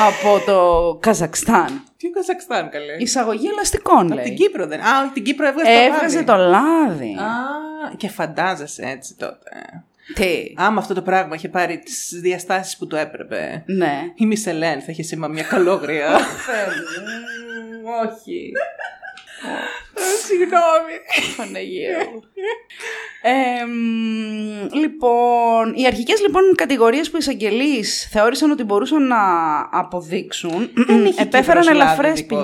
[0.08, 1.82] από το Καζακστάν.
[1.96, 4.24] Τι Καζακστάν, καλέ; Εισαγωγή ελαστικών, Από λέει.
[4.24, 4.80] την Κύπρο δεν.
[4.80, 6.24] Α, όχι, την Κύπρο έβγαζε το Έβγαζε λάδι.
[6.24, 7.14] το λάδι.
[7.14, 9.50] Α, και φαντάζεσαι έτσι τότε.
[10.14, 13.62] Τι; Άμα αυτό το πράγμα είχε πάρει τις διαστάσεις που το έπρεπε.
[13.66, 14.00] Ναι.
[14.14, 16.08] Η Μισελέν θα είχε σήμα μια καλόγρια.
[18.04, 18.52] όχι.
[20.26, 20.96] Συγγνώμη.
[21.36, 22.22] Παναγία μου.
[23.22, 29.18] Ε, μ, λοιπόν, οι αρχικές λοιπόν κατηγορίες που οι εισαγγελείς θεώρησαν ότι μπορούσαν να
[29.70, 30.70] αποδείξουν
[31.24, 32.36] επέφεραν ελαφρές πι...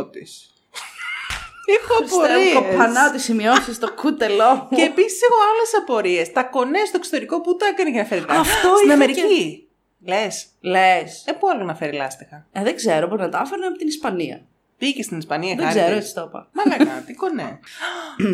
[1.78, 2.54] Έχω απορίες.
[2.54, 4.76] Κοπανάω τις σημειώσεις στο κούτελό μου.
[4.76, 6.32] Και επίσης έχω άλλες απορίες.
[6.32, 9.68] Τα κονέ στο εξωτερικό που τα έκανε για να φέρει λάστιχα; Αυτό Στην είχα Αμερική.
[10.06, 10.46] Λες.
[10.60, 11.24] Λες.
[11.26, 13.86] Ε, πού άλλο να φέρει λάστιχα; Ε, δεν ξέρω, μπορεί να τα έφερνε από την
[13.86, 14.46] Ισπανία.
[14.80, 16.04] Πήγε στην Ισπανία, Δεν χάρη ξέρω, της.
[16.04, 16.48] έτσι το είπα.
[16.52, 17.58] Μαλάκα, τι κονέ.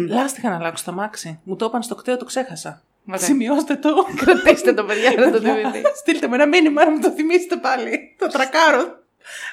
[0.16, 1.40] Λάστιχα να αλλάξω το μάξι.
[1.44, 2.82] Μου το είπαν στο κτέο, το ξέχασα.
[3.08, 3.20] Ωραία.
[3.20, 3.90] Σημειώστε το.
[4.16, 5.82] Κρατήστε το παιδιά να το θυμηθεί.
[5.96, 8.14] Στείλτε με ένα μήνυμα να μου το θυμίσετε πάλι.
[8.18, 8.98] Το τρακάρω.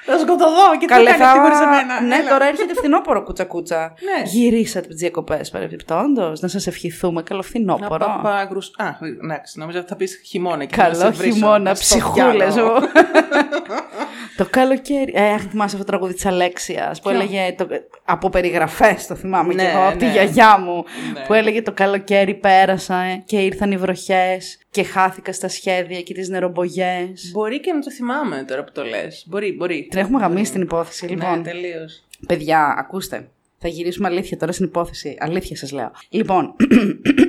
[0.04, 2.00] Θα σκοτωθώ και τι Καλέ, θα κάνει αυτή χωρίς εμένα.
[2.00, 2.28] Ναι, Έλα.
[2.28, 3.94] τώρα έρχεται φθινόπωρο κούτσα-κούτσα.
[4.00, 4.22] Ναι.
[4.30, 6.40] Γυρίσατε τις διακοπές παρεμπιπτόντως.
[6.40, 7.22] Να σας ευχηθούμε.
[7.22, 8.04] Καλό Να φθινόπωρο.
[8.06, 8.70] πάω πάγρους.
[8.76, 8.84] Α,
[9.22, 10.64] εντάξει, νόμιζα ότι θα πεις χειμώνα.
[10.64, 12.72] και θα Καλό σε βρίσω χειμώνα, στο ψυχούλες πιάνο.
[12.72, 12.80] μου.
[14.38, 15.12] το καλοκαίρι.
[15.16, 17.54] Ε, αχ, θυμάσαι αυτό το τραγούδι της Αλέξιας που Ποιο; έλεγε.
[17.58, 17.66] Το...
[18.04, 20.10] Από περιγραφές το θυμάμαι Ναι, κι εγώ, από τη ναι.
[20.12, 20.84] γιαγιά μου.
[21.14, 21.20] Ναι.
[21.26, 26.14] Που έλεγε το καλοκαίρι πέρασα ε, και ήρθαν οι βροχές και χάθηκα στα σχέδια και
[26.14, 27.30] τις νερομπογιές.
[27.32, 29.24] Μπορεί και να το θυμάμαι τώρα που το λες.
[29.26, 29.86] Μπορεί, μπορεί.
[29.90, 31.38] Την έχουμε γαμίσει την υπόθεση, λοιπόν.
[31.38, 32.04] Ναι, τελείως.
[32.26, 33.28] Παιδιά, ακούστε.
[33.58, 35.16] Θα γυρίσουμε αλήθεια τώρα στην υπόθεση.
[35.18, 35.90] Αλήθεια σας λέω.
[36.08, 36.54] Λοιπόν,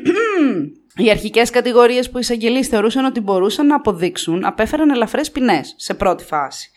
[1.04, 5.94] οι αρχικές κατηγορίες που οι εισαγγελείς θεωρούσαν ότι μπορούσαν να αποδείξουν απέφεραν ελαφρές ποινές σε
[5.94, 6.72] πρώτη φάση.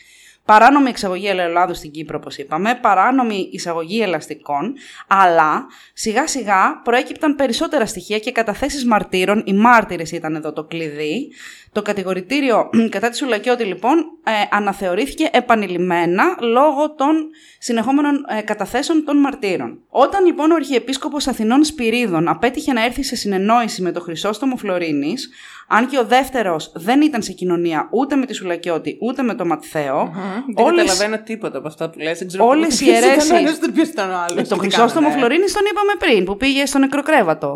[0.48, 4.74] Παράνομη εξαγωγή ελαιολάδου στην Κύπρο, όπως είπαμε, παράνομη εισαγωγή ελαστικών,
[5.06, 9.42] αλλά σιγά σιγά προέκυπταν περισσότερα στοιχεία και καταθέσεις μαρτύρων.
[9.46, 11.28] Οι μάρτυρες ήταν εδώ το κλειδί.
[11.72, 19.16] Το κατηγορητήριο κατά τη Σουλακιώτη, λοιπόν, ε, αναθεωρήθηκε επανειλημμένα λόγω των συνεχόμενων ε, καταθέσεων των
[19.16, 19.78] μαρτύρων.
[19.88, 25.30] Όταν λοιπόν ο Αρχιεπίσκοπος Αθηνών Σπυρίδων απέτυχε να έρθει σε συνεννόηση με τον Χρυσόστομο Φλωρίνης,
[25.68, 29.46] αν και ο δεύτερος δεν ήταν σε κοινωνία ούτε με τη Σουλακιώτη ούτε με τον
[29.46, 30.12] Ματθαίο,
[30.54, 32.18] Δεν όλες- καταλαβαίνω τίποτα από αυτά που λες.
[32.18, 34.36] Δεν ξέρω όλες ποιος οι ήταν ο αιρέσεις- ένας, ποιος ήταν ο άλλος.
[34.38, 35.18] Ε, τι τον Χρυσόστομο κάνανε.
[35.26, 37.48] Φλωρίνης τον είπαμε πριν, που πήγε στο νεκροκρέβατο.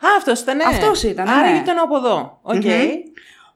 [0.00, 0.60] Α, αυτός ήταν.
[0.60, 1.56] Αυτός ήταν, Άρα ναι.
[1.58, 2.38] ήταν από εδώ.
[2.42, 2.62] Οκ.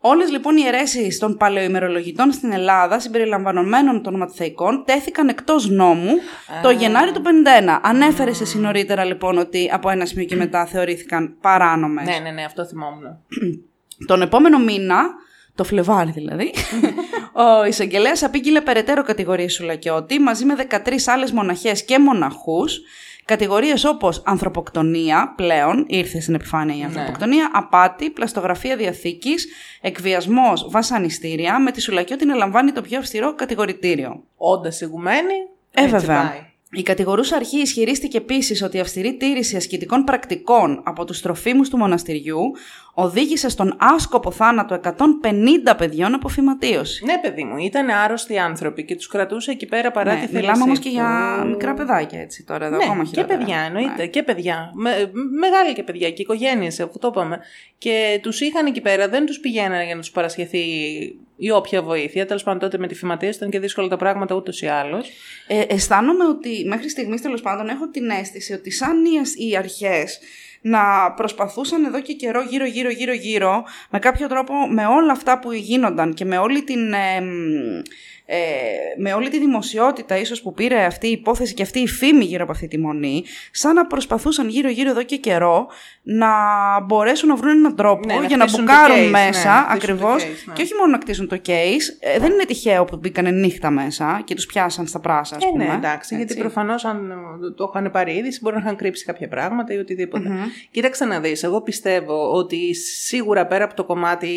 [0.04, 6.10] Όλες λοιπόν οι αιρέσεις των παλαιοημερολογητών στην Ελλάδα, συμπεριλαμβανομένων των Ματθαιικών, τέθηκαν εκτός νόμου
[6.62, 7.78] το Γενάρη του 51.
[7.82, 12.06] Ανέφερε εσύ νωρίτερα λοιπόν ότι από ένα σημείο και μετά θεωρήθηκαν παράνομες.
[12.06, 13.18] Ναι, ναι, ναι, αυτό θυμόμουν.
[14.06, 15.02] Τον επόμενο μήνα,
[15.54, 16.54] το Φλεβάρι δηλαδή,
[17.32, 20.76] ο εισαγγελέας απήγγειλε περαιτέρω κατηγορίες Σουλακιώτη μαζί με 13
[21.06, 22.80] άλλες μοναχές και μοναχούς.
[23.24, 29.48] Κατηγορίες όπως ανθρωποκτονία, πλέον ήρθε στην επιφάνεια η ανθρωποκτονία, απάτη, πλαστογραφία διαθήκης,
[29.80, 34.22] εκβιασμός, βασανιστήρια, με τη Σουλακιώτη να λαμβάνει το πιο αυστηρό κατηγορητήριο.
[34.36, 35.34] Όντα ηγουμένη.
[35.70, 36.51] Ε, έτσι βέβαια.
[36.72, 36.80] Πάει.
[36.80, 41.76] Η κατηγορούσα αρχή ισχυρίστηκε επίσης ότι η αυστηρή τήρηση ασκητικών πρακτικών από τους τροφίμους του
[41.76, 42.40] μοναστηριού
[42.94, 44.90] οδήγησε στον άσκοπο θάνατο 150
[45.76, 47.04] παιδιών από φυματίωση.
[47.04, 50.40] Ναι, παιδί μου, ήταν άρρωστοι άνθρωποι και τους κρατούσε εκεί πέρα παρά Ναι, τη θέλησή
[50.40, 50.94] μιλάμε όμως και του.
[50.94, 53.38] για μικρά παιδάκια έτσι τώρα, εδώ Ναι, ακόμα και χειρότερα.
[53.38, 53.94] παιδιά, εννοείται.
[53.96, 54.06] Ναι.
[54.06, 54.70] Και παιδιά.
[54.74, 54.90] Με,
[55.38, 57.38] μεγάλα και παιδιά και οικογένειες, αφού το είπαμε.
[57.78, 60.62] Και τους είχαν εκεί πέρα, δεν τους πηγαίνανε για να τους παρασχεθεί
[61.44, 62.26] η όποια βοήθεια.
[62.26, 65.10] Τέλος πάντων, τότε με τη φυματίωση ήταν και δύσκολα τα πράγματα ούτως ή άλλως.
[65.46, 70.18] Ε, αισθάνομαι ότι μέχρι στιγμής τέλος πάντων έχω την αίσθηση ότι σαν οι, οι αρχές
[70.60, 75.38] να προσπαθούσαν εδώ και καιρό γύρω γύρω γύρω γύρω με κάποιο τρόπο με όλα αυτά
[75.38, 77.82] που γίνονταν και με όλη την ε, μ,
[78.34, 82.24] ε, με όλη τη δημοσιότητα ίσως που πήρε αυτή η υπόθεση και αυτή η φήμη
[82.24, 85.66] γύρω από αυτή τη μονή σαν να προσπαθούσαν γύρω γύρω εδώ και καιρό
[86.02, 86.28] να
[86.86, 89.48] μπορέσουν να βρουν έναν τρόπο Ναι, να για να χτίσουν το μπουκάρουν case, ναι, μέσα
[89.48, 90.52] να χτίσουν το ακριβώς case, ναι.
[90.54, 94.22] και όχι μόνο να κτίσουν το case ε, δεν είναι τυχαίο που μπήκανε νύχτα μέσα
[94.24, 96.42] και τους πιάσαν στα πράσα ας Ε, πούμε ναι, εντάξει, γιατί έτσι.
[96.42, 97.14] προφανώς αν ε,
[97.56, 100.30] το είχαν πάρει είδηση μπορεί να είχαν κρύψει κάποια πράγματα ή οτιδήποτε.
[100.70, 101.42] Κοίταξε να δεις.
[101.42, 104.28] Εγώ πιστεύω ότι σίγουρα πέρα από το κομμάτι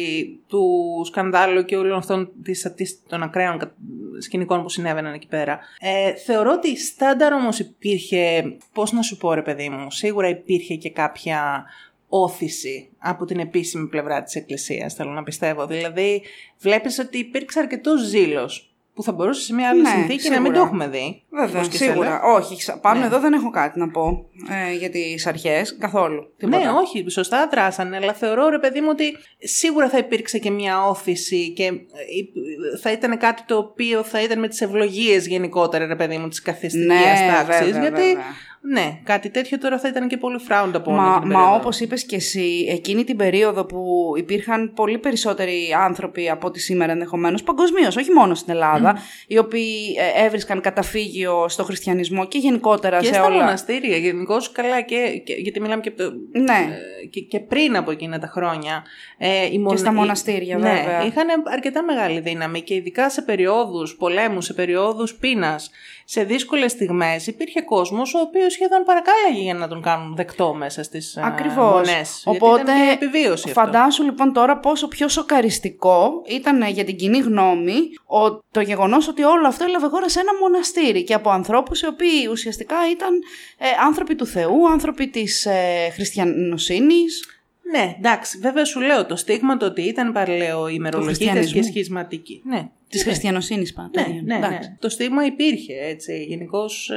[0.47, 0.63] του
[1.05, 3.73] σκανδάλου και όλων αυτών της, της, των ακραίων κα-
[4.19, 5.59] σκηνικών που συνέβαιναν εκεί πέρα.
[5.79, 10.75] Ε, θεωρώ ότι στάνταρ όμως υπήρχε, πώς να σου πω ρε παιδί μου, σίγουρα υπήρχε
[10.75, 11.65] και κάποια
[12.07, 15.67] όθηση από την επίσημη πλευρά της Εκκλησίας, θέλω να πιστεύω.
[15.67, 16.21] Δηλαδή,
[16.59, 20.39] βλέπεις ότι υπήρξε αρκετός ζήλος που θα μπορούσε σε μια άλλη Ναι, συνθήκη σίγουρα.
[20.39, 21.21] να μην το έχουμε δει.
[21.29, 22.05] Βέβαια, όπως και σίγουρα.
[22.09, 22.21] σένα.
[22.23, 23.05] Όχι, ξα- πάνω Ναι.
[23.05, 24.25] εδώ δεν έχω κάτι να πω
[24.69, 26.33] ε, για τις αρχές, καθόλου.
[26.37, 26.57] Τίποτα.
[26.57, 30.85] Ναι, όχι, σωστά δράσανε, αλλά θεωρώ ρε παιδί μου ότι σίγουρα θα υπήρξε και μια
[30.87, 35.95] όθηση και ε, θα ήταν κάτι το οποίο θα ήταν με τις ευλογίες γενικότερα ρε
[35.95, 38.23] παιδί μου της καθιστικής Ναι, τάξης, βέβαια, γιατί βέβαια.
[38.71, 40.91] Ναι, κάτι τέτοιο τώρα θα ήταν και πολύ frowned upon.
[40.91, 41.55] Μα, εκείνη την μα περίοδο.
[41.55, 46.91] όπως είπες και εσύ, εκείνη την περίοδο που υπήρχαν πολύ περισσότεροι άνθρωποι από ό,τι σήμερα
[46.91, 48.97] ενδεχομένως, παγκοσμίως, όχι μόνο στην Ελλάδα,
[49.27, 53.35] οι οποίοι ε, έβρισκαν καταφύγιο στο χριστιανισμό και γενικότερα και σε στα όλα.
[53.35, 56.77] μοναστήρια γενικώς καλά και, και- γιατί μιλάμε και, από το, Ναι.
[57.03, 58.83] ε, και, και πριν από εκείνα τα χρόνια.
[59.17, 61.05] Ε, οι μονα- στα οι- μοναστήρια, ναι, βέβαια.
[61.05, 65.69] είχαν αρκετά μεγάλη δύναμη και ειδικά σε περιόδους πολέμους, σε περιόδους πείνας,
[66.07, 70.83] σε δύσκολες στιγμές υπήρχε κόσμος ο οποίος σχεδόν παρακάλαγε για να τον κάνουν δεκτό μέσα
[70.83, 71.71] στις ε, Ακριβώς.
[71.71, 72.23] μονές.
[72.25, 73.61] Οπότε, γιατί ήταν και επιβίωση αυτό.
[73.61, 79.23] φαντάσου λοιπόν τώρα πόσο πιο σοκαριστικό ήταν για την κοινή γνώμη ο, το γεγονός ότι
[79.23, 83.13] όλο αυτό έλαβε χώρα σε ένα μοναστήρι και από ανθρώπους οι οποίοι ουσιαστικά ήταν
[83.57, 87.34] ε, άνθρωποι του Θεού, άνθρωποι της ε, χριστιανοσύνης.
[87.71, 91.63] Ναι, εντάξει, βέβαια σου λέω το στίγμα το ότι ήταν παρελαίο ημερολογίτες και χριστιανισμού.
[91.63, 92.41] σχισματικοί.
[92.45, 93.11] Ναι, Της ναι.
[93.11, 94.07] χριστιανοσύνης πάντα.
[94.07, 94.59] Ναι, ναι, ναι.
[94.79, 96.23] Το στίγμα υπήρχε έτσι.
[96.23, 96.91] Γενικώς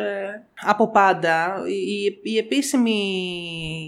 [0.54, 2.98] από πάντα η, η επίσημη,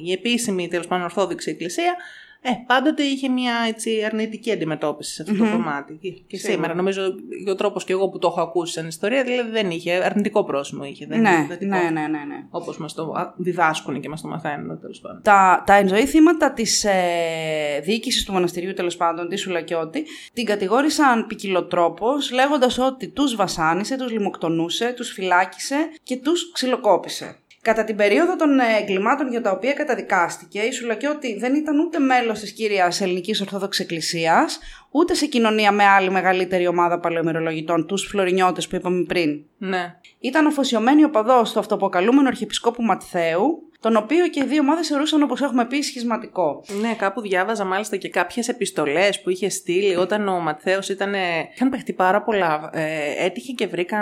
[0.07, 1.97] η επίσημη τέλος πάντων ορθόδοξη εκκλησία
[2.43, 5.99] ε, πάντοτε είχε μια έτσι, αρνητική αντιμετώπιση σε αυτό το κομμάτι.
[6.03, 6.53] Και, και Σίγουρα.
[6.53, 7.03] σήμερα νομίζω
[7.49, 10.85] ο τρόπος και εγώ που το έχω ακούσει σαν ιστορία δηλαδή δεν είχε, αρνητικό πρόσημο
[10.85, 11.07] είχε.
[11.07, 11.77] Δεν Ναι, είχε ναι, θετικό.
[11.77, 12.47] ναι, ναι, ναι.
[12.51, 15.23] Όπως μας το α, διδάσκουν και μας το μαθαίνουν τέλος πάντων.
[15.23, 21.27] Τα, τα ενζωή θύματα της ε, διοίκησης του μοναστηριού, τέλος πάντων, της Σουλακιώτη, την κατηγόρησαν
[21.27, 27.35] ποικιλοτρόπως, λέγοντας ότι τους βασάνισε, τους λιμοκτονούσε, τους φυλάκισε και τους ξυλοκόπησε.
[27.63, 31.99] Κατά την περίοδο των ε, εγκλημάτων για τα οποία καταδικάστηκε, η Σουλακιώτη δεν ήταν ούτε
[31.99, 34.59] μέλος της κύριας ελληνικής Ορθόδοξης Εκκλησίας,
[34.91, 39.45] ούτε σε κοινωνία με άλλη μεγαλύτερη ομάδα παλαιομερολογητών, τους φλωρινιώτες που είπαμε πριν.
[39.59, 39.95] Ναι.
[40.21, 45.41] Ήταν αφοσιωμένη οπαδό του αυτοποκαλούμενου Αρχιεπισκόπου Ματθαίου, τον οποίο και οι δύο ομάδες θεωρούσαν, όπως
[45.41, 46.65] έχουμε πει, σχισματικό.
[46.81, 51.15] Ναι, κάπου διάβαζα μάλιστα και κάποιες επιστολές που είχε στείλει όταν ο Ματθαίος ήταν...
[51.55, 52.71] Είχαν παιχτεί πάρα πολλά.
[52.73, 53.99] Ε, έτυχε και βρήκα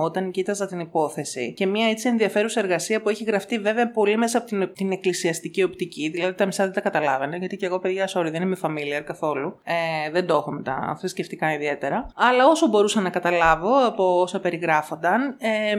[0.00, 4.38] όταν κοίταζα την υπόθεση και μια έτσι ενδιαφέρουσα εργασία που έχει γραφτεί βέβαια πολύ μέσα
[4.38, 6.08] από την, την εκκλησιαστική οπτική.
[6.08, 9.58] Δηλαδή τα μισά δεν τα καταλάβαινε, γιατί και εγώ παιδιά, sorry, δεν είμαι familiar καθόλου.
[9.64, 12.06] Ε, δεν το έχω με τα θρησκευτικά ιδιαίτερα.
[12.14, 15.76] Αλλά όσο μπορούσα να καταλάβω από όσα περιγράφονταν, ε,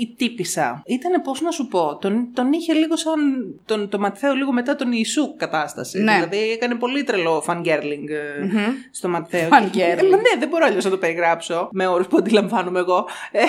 [0.00, 3.18] η τύπησα ήταν, πώς να σου πω, τον, τον είχε λίγο σαν
[3.64, 5.98] τον, το Ματθαίο λίγο μετά τον Ιησού κατάσταση.
[6.02, 6.12] Ναι.
[6.14, 8.46] Δηλαδή έκανε πολύ τρελό fangirling ε,
[8.90, 9.48] στο Ματθαίο.
[9.52, 9.70] Fangirling.
[9.70, 13.06] Και- Ε, ναι, δεν μπορώ αλλιώς να το περιγράψω με όρους που αντιλαμβάνομαι εγώ.
[13.32, 13.42] Ε,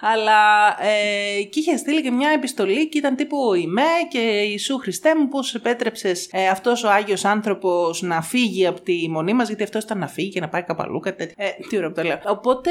[0.00, 0.36] αλλά
[0.80, 5.28] ε, και είχε στείλει και μια επιστολή και ήταν τύπου Είμαι και Ιησού Χριστέ μου,
[5.28, 9.82] πώς επέτρεψες ε, αυτός ο Άγιος άνθρωπος να φύγει από τη μονή μας, γιατί αυτός
[9.84, 11.00] ήταν να φύγει και να πάει κάπου αλλού.
[11.00, 11.34] Κάτι τέτοιο.
[11.38, 12.18] Ε, τι ωραίο που το λέω.
[12.26, 12.70] Οπότε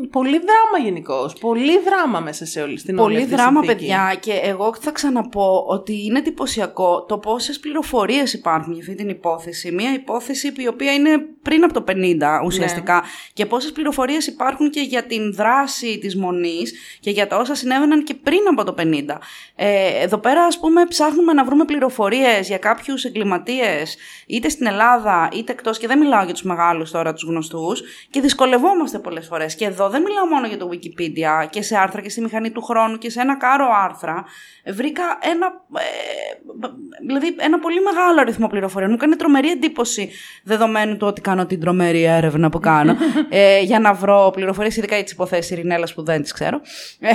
[0.00, 1.32] μ, πολύ δράμα γενικώς.
[1.40, 3.80] Πολύ δράμα μέσα σε όλη στην όλη Πολύ αυτή τη δράμα, συνθήκη.
[3.80, 4.92] παιδιά, και εγώ θα
[5.28, 9.72] ξαναπώ ότι είναι εντυπωσιακό το πόσες πληροφορίες υπάρχουν για αυτή την υπόθεση.
[9.72, 13.02] Μια υπόθεση η οποία είναι πριν από το 50 ουσιαστικά.
[13.32, 18.04] Και πόσες πληροφορίες υπάρχουν και για την δράση της μονής και για τα όσα συνέβαιναν
[18.04, 19.18] και πριν από το 50.
[19.54, 23.96] Ε, εδώ πέρα, ας πούμε, ψάχνουμε να βρούμε πληροφορίες για κάποιους εγκληματίες
[24.26, 25.78] είτε στην Ελλάδα είτε εκτός.
[25.78, 27.82] Και δεν μιλάω για τους μεγάλους τώρα, τους γνωστούς.
[28.10, 29.54] Και δυσκολευόμαστε πολλές φορές.
[29.54, 32.62] Και εδώ δεν μιλάω μόνο για το Wikipedia και σε άρθρα και στη μηχανή του
[32.62, 34.24] χρόνου και σε ένα κάρο άρθρα.
[34.66, 35.46] Βρήκα ένα,
[35.78, 36.70] ε,
[37.06, 38.90] δηλαδή ένα πολύ μεγάλο αριθμό πληροφοριών.
[38.90, 40.10] Μου κάνει τρομερή εντύπωση
[40.44, 42.96] δεδομένου του ότι κάνω την τρομερή έρευνα που κάνω
[43.28, 46.60] ε, για να βρω πληροφορίες, ειδικά για τις υποθέσεις Ειρηνέλας που δεν τις ξέρω.
[47.00, 47.10] Ε,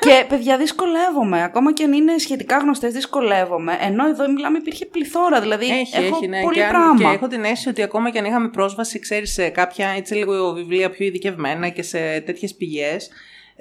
[0.00, 1.42] και παιδιά, δυσκολεύομαι.
[1.42, 3.78] Ακόμα και αν είναι σχετικά γνωστές, δυσκολεύομαι.
[3.80, 5.40] Ενώ εδώ μιλάμε, υπήρχε πληθώρα.
[5.40, 6.40] Δηλαδή, Έχει, έχω έχει, ναι.
[6.40, 7.10] πολύ και, αν- πράγμα.
[7.10, 10.52] και έχω την αίσθηση ότι ακόμα και αν είχαμε πρόσβαση, ξέρεις, σε κάποια έτσι λίγο
[10.52, 13.10] βιβλία πιο ειδικευμένα και σε τέτοιες πηγές,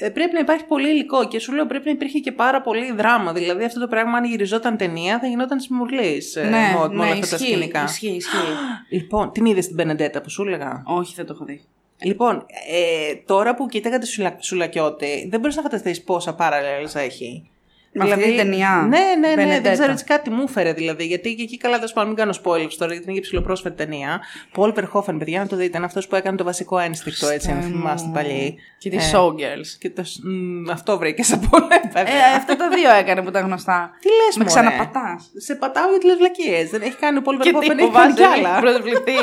[0.09, 1.27] πρέπει να υπάρχει πολύ υλικό.
[1.27, 3.33] Και σου λέω πρέπει να υπήρχε και πάρα πολύ δράμα.
[3.33, 7.11] Δηλαδή αυτό το πράγμα, αν γυριζόταν ταινία, θα γινόταν συμμουρλή ναι, με, με όλα ναι,
[7.11, 7.83] αυτά τα ισχύει, σκηνικά.
[7.83, 8.37] ισχύει, ισχύει.
[8.89, 11.61] Λοιπόν, την είδες την Πενεντέτα που σου έλεγα; Όχι, δεν το έχω δει.
[12.03, 14.35] Λοιπόν, ε, τώρα που κοίταγα τη Σουλα...
[14.39, 17.50] Σουλακιώτη, δεν μπορείς να φανταστείς πόσα parallels έχει.
[17.93, 18.85] Με αυτή την ταινία.
[18.89, 19.61] Ναι, ναι, ναι, Benedetta.
[19.61, 21.05] δεν ξέρω έτσι κάτι μου έφερε δηλαδή.
[21.05, 24.21] Γιατί και εκεί καλά, τέλο πάντων, μην κάνω spoilers τώρα, γιατί είναι και ψηλοπρόσφατη ταινία.
[24.51, 25.77] Πολ Verhoeven, παιδιά, να το δείτε.
[25.77, 27.81] Είναι αυτός που έκανε το βασικό ένστικτο, έτσι, αν Χριστέ μου.
[27.81, 28.55] θυμάστε παλιοί.
[28.77, 29.67] Και τη Ε, Showgirls.
[29.79, 30.03] Και το...
[30.03, 32.13] σ- μ, αυτό βρήκε από πολλά, βέβαια.
[32.13, 33.91] Ε, αυτά τα δύο έκανε που τα γνωστά.
[34.01, 35.29] Τι λες, Με μωρέ; ξαναπατάς.
[35.37, 36.69] Σε πατάω γιατί λες βλακίες.
[36.69, 38.59] Δεν έχει κάνει ο Πολ Και Verhoeven, τι έχει κάνει φοβάσαι, κι δεν έχει άλλα.
[38.59, 39.19] προσβληθεί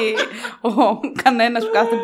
[0.60, 2.02] ο κανένας που κάθεται.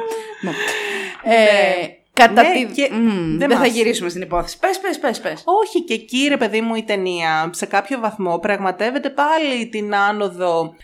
[2.16, 2.72] Ε, κατά Ναι, τη...
[2.72, 4.58] και Μμ, δεν δεν θα μας- γυρίσουμε στην υπόθεση.
[4.58, 5.42] Πες, πες, πες, πες.
[5.62, 10.74] Όχι και εκεί ρε παιδί μου η ταινία σε κάποιο βαθμό πραγματεύεται πάλι την άνοδο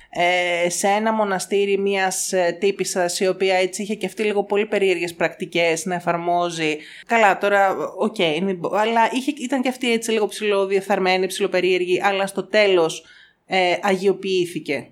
[0.64, 4.66] ε, σε ένα μοναστήρι μιας ε, τύπισσας η οποία έτσι είχε και αυτή λίγο πολύ
[4.66, 6.76] περίεργες πρακτικές να εφαρμόζει.
[7.06, 12.26] Καλά τώρα, οκ, μην πω, αλλά είχε, ήταν και αυτή έτσι λίγο ψιλοδιεφθαρμένη, ψιλοπερίεργη, αλλά
[12.26, 13.04] στο τέλος
[13.46, 14.86] ε, αγιοποιήθηκε.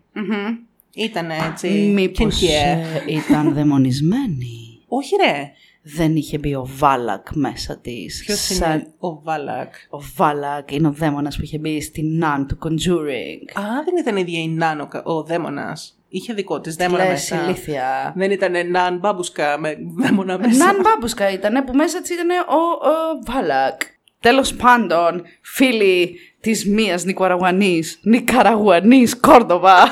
[0.95, 1.69] Ήταν έτσι.
[1.69, 2.61] Μήπως κινκιέ.
[3.07, 5.53] ε, ήταν δαιμονισμένη; Όχι ρε.
[5.83, 8.23] Δεν είχε μπει ο Βάλακ μέσα της.
[8.27, 12.47] Ποιος σαν- είναι ο Βάλακ; Ο Βάλακ είναι ο δαίμονας που είχε μπει στην Ναν
[12.47, 13.61] του Conjuring.
[13.61, 15.93] Α, δεν ήταν η ίδια η Νάνο ο δαίμονας.
[16.09, 17.45] Είχε δικό της δαίμονα Λες μέσα.
[17.45, 18.13] ηλίθια.
[18.17, 20.65] Δεν ήταν Ναν Μπάμπουσκα με δαίμονα μέσα.
[20.65, 23.81] Ναν μπάμπουσκα ήταν που μέσα της ήταν ο, ο Βάλακ.
[24.21, 29.77] Τέλος πάντων, φίλοι της μίας Νικαραγουανής, Νικαραγουανής Κόρδοβα.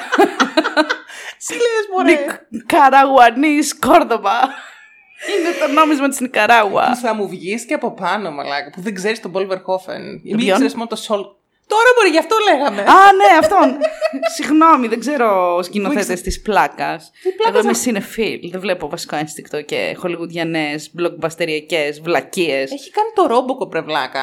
[1.46, 2.40] Τι λες μωρέ.
[2.48, 4.40] Νικαραγουανής Κόρδοβα.
[5.28, 6.88] Είναι το νόμισμα της Νικαράγουας.
[6.88, 10.20] Που θα μου βγεις και από πάνω μαλάκα που δεν ξέρεις τον Πολ Verhoeven.
[10.22, 11.20] Ή Ποιον; μην ξέρεις μόνο το Σολ.
[11.68, 12.80] Τώρα μπορεί γι' αυτό λέγαμε.
[12.82, 13.76] Α, ναι, αυτόν.
[14.36, 16.22] Συγγνώμη, δεν ξέρω σκηνοθέτε ξέρεις.
[16.22, 17.10] της πλάκας.
[17.22, 18.50] πλάκας Εγώ είμαι να- συνεφίλ.
[18.50, 22.70] Δεν βλέπω βασικό ένστικτο και χολιγουδιανές, μπλοκμπαστεριακέ βλακίες.
[22.72, 24.20] Έχει κάνει το ρόμποκο πρεβλάκα.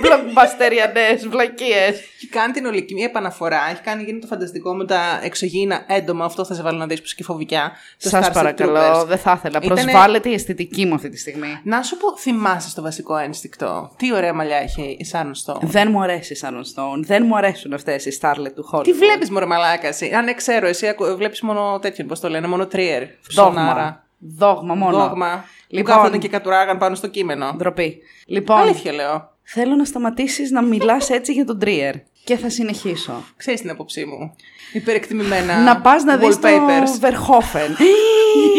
[0.00, 1.88] Μπλοκμπαστεριανέ βλακίες.
[2.16, 3.60] Έχει κάνει την ολική μία επαναφορά.
[3.70, 6.24] Έχει κάνει γίνει το φανταστικό με τα εξωγήινα έντομα.
[6.24, 7.72] Αυτό θα σε βάλω να δεις που και φοβικιά.
[8.02, 9.06] Το Σας Starship παρακαλώ, Troopers.
[9.06, 9.58] δεν θα ήθελα.
[9.62, 11.60] Ήτανε- Προσβάλλεται η αισθητική μου αυτή τη στιγμή.
[11.64, 13.90] Να σου πω, θυμάσαι το βασικό ένστικτο.
[13.96, 15.60] Τι ωραία μαλλιά έχει η Sharon Stone.
[15.60, 17.00] Δεν μου αρέσει η Sharon Stone.
[17.04, 18.82] Δεν μου αρέσουν αυτές οι Starlet του Hollywood.
[18.84, 22.46] Τι βλέπεις, Μωρέ Μαλάκα, εσύ; Αν δεν ξέρω, εσύ βλέπεις μόνο τέτοιο, πώς το λένε,
[22.46, 23.02] μόνο τρίερ.
[23.30, 24.04] Δόγμα.
[24.18, 24.96] Δόγμα μόνο.
[24.98, 25.26] Δόγμα.
[25.26, 25.44] Λοιπόν.
[25.68, 25.94] Που Λοιπόν.
[25.94, 27.54] κάθονταν και κατουράγαν πάνω στο κείμενο.
[27.56, 27.98] Ντροπή.
[28.26, 29.30] Λοιπόν, Αλήθεια λέω.
[29.42, 31.94] θέλω να σταματήσεις να μιλάς έτσι για τον Τρίερ.
[32.24, 33.24] Και θα συνεχίσω.
[33.36, 34.34] Ξέρεις την άποψή μου.
[34.72, 35.62] Υπερεκτιμημένα.
[35.62, 37.06] να πας να δεις το wallpapers.
[37.06, 37.70] Verhoeven.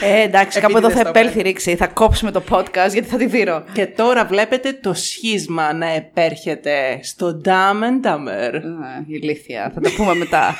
[0.00, 1.76] ε, εντάξει, κάπου Επειδή εδώ δεν θα στο επέλθει η ρήξη.
[1.76, 3.64] Θα κόψουμε το podcast γιατί θα τη δείρω.
[3.72, 8.54] Και τώρα βλέπετε το σχίσμα να επέρχεται στο Dumb and Dumber.
[8.54, 10.54] Α, ηλίθεια, θα τα πούμε μετά.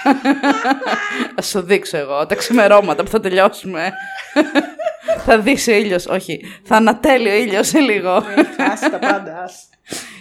[1.37, 3.93] θα σου δείξω εγώ τα ξημερώματα που θα τελειώσουμε.
[5.27, 8.23] θα δεις ο ήλιος, όχι, θα ανατέλει ο ήλιος σε λίγο.
[8.57, 9.51] Χάσει τα πάντα.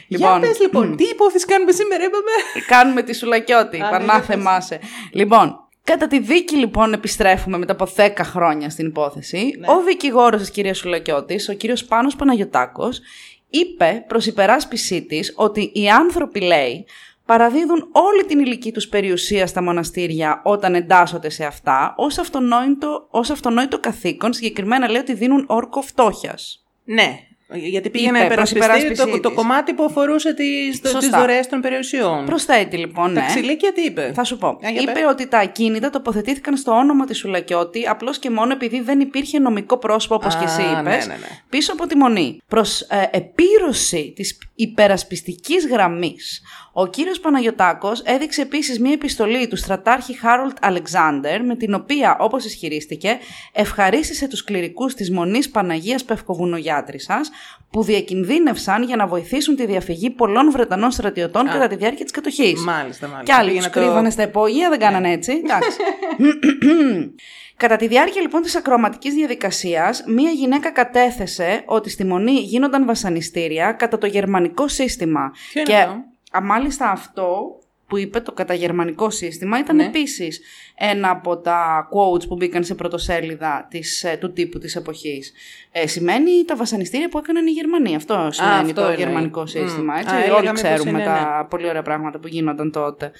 [0.08, 2.32] Λοιπόν, Για πες λοιπόν, τι υπόθεση κάνουμε σήμερα, είπαμε;
[2.68, 4.80] Κάνουμε τη σουλακιώτη, ναι, πανάθεμά σε.
[5.12, 9.56] Λοιπόν, κατά τη δίκη λοιπόν επιστρέφουμε μετά από 10 χρόνια στην υπόθεση.
[9.60, 9.68] Ναι.
[9.68, 13.02] Ο δικηγόρος της κυρίας Σουλακιώτης, ο κύριος Πάνος Παναγιωτάκος,
[13.50, 16.86] είπε προς υπεράσπισή της ότι οι άνθρωποι, λέει,
[17.26, 23.30] παραδίδουν όλη την ηλική τους περιουσία στα μοναστήρια όταν εντάσσονται σε αυτά ως αυτονόητο, ως
[23.30, 26.66] αυτονόητο καθήκον, συγκεκριμένα λέει ότι δίνουν όρκο φτώχειας.
[26.84, 27.20] Ναι.
[27.54, 29.38] Γιατί πήγε να Είπε, προς υπερασπιστεί υπεράσπιση το, το της.
[29.38, 31.20] κομμάτι που αφορούσε τις, το, τις Σωστά.
[31.20, 32.26] δωρεές των περιουσιών.
[32.26, 33.26] Προσθέτει λοιπόν, Τα ναι.
[33.28, 34.48] ξυλίκια τι είπε; Θα σου πω.
[34.48, 35.04] Α, για Είπε πες.
[35.10, 39.78] ότι τα ακίνητα τοποθετήθηκαν στο όνομα της Σουλακιώτη απλώς και μόνο επειδή δεν υπήρχε νομικό
[39.78, 41.28] πρόσωπο, όπως και εσύ Α, είπες, ναι, ναι, ναι.
[41.50, 42.38] πίσω από τη μονή.
[42.48, 46.42] Προς ε, επίρρωση της υπερασπιστικής γραμμής,
[46.74, 52.46] ο κύριος Παναγιωτάκος έδειξε επίσης μία επιστολή του στρατάρχη Χάρολτ Αλεξάνδερ με την οποία, όπως
[52.46, 53.18] ισχυρίστηκε,
[53.54, 57.30] ευχαρίστησε τους κληρικούς της Μονής Παναγίας Πευκοβουνογιάτρισσας
[57.70, 62.64] που διακινδύνευσαν για να βοηθήσουν τη διαφυγή πολλών Βρετανών στρατιωτών κατά τη διάρκεια της κατοχής.
[62.64, 63.24] Μάλιστα, μάλιστα.
[63.24, 65.32] Κι άλλοι Πήγε τους να το- κρύβανε στα υπόγεια, δεν κάνανε έτσι.
[65.44, 65.78] Εντάξει.
[67.64, 73.72] Κατά τη διάρκεια λοιπόν της ακροαματικής διαδικασίας, μία γυναίκα κατέθεσε ότι στη Μονή γίνονταν βασανιστήρια
[73.72, 75.32] κατά το γερμανικό σύστημα.
[75.52, 77.58] Ποιο είναι και αυτό; α, μάλιστα αυτό
[77.88, 79.84] που είπε το καταγερμανικό σύστημα ήταν Ναι.
[79.86, 80.42] επίσης
[80.78, 85.34] ένα από τα quotes που μπήκαν σε πρωτοσέλιδα της, ε, του τύπου της εποχής.
[85.72, 87.96] Ε, σημαίνει τα βασανιστήρια που έκαναν οι Γερμανοί.
[87.96, 88.96] Αυτό σημαίνει αυτό το εννοεί.
[88.96, 89.46] γερμανικό Μμ.
[89.46, 90.00] σύστημα.
[90.00, 93.12] Έτσι; Α, έλεγα Όλοι μήπως ξέρουμε είναι, τα πολύ ωραία πράγματα που γίνονταν τότε.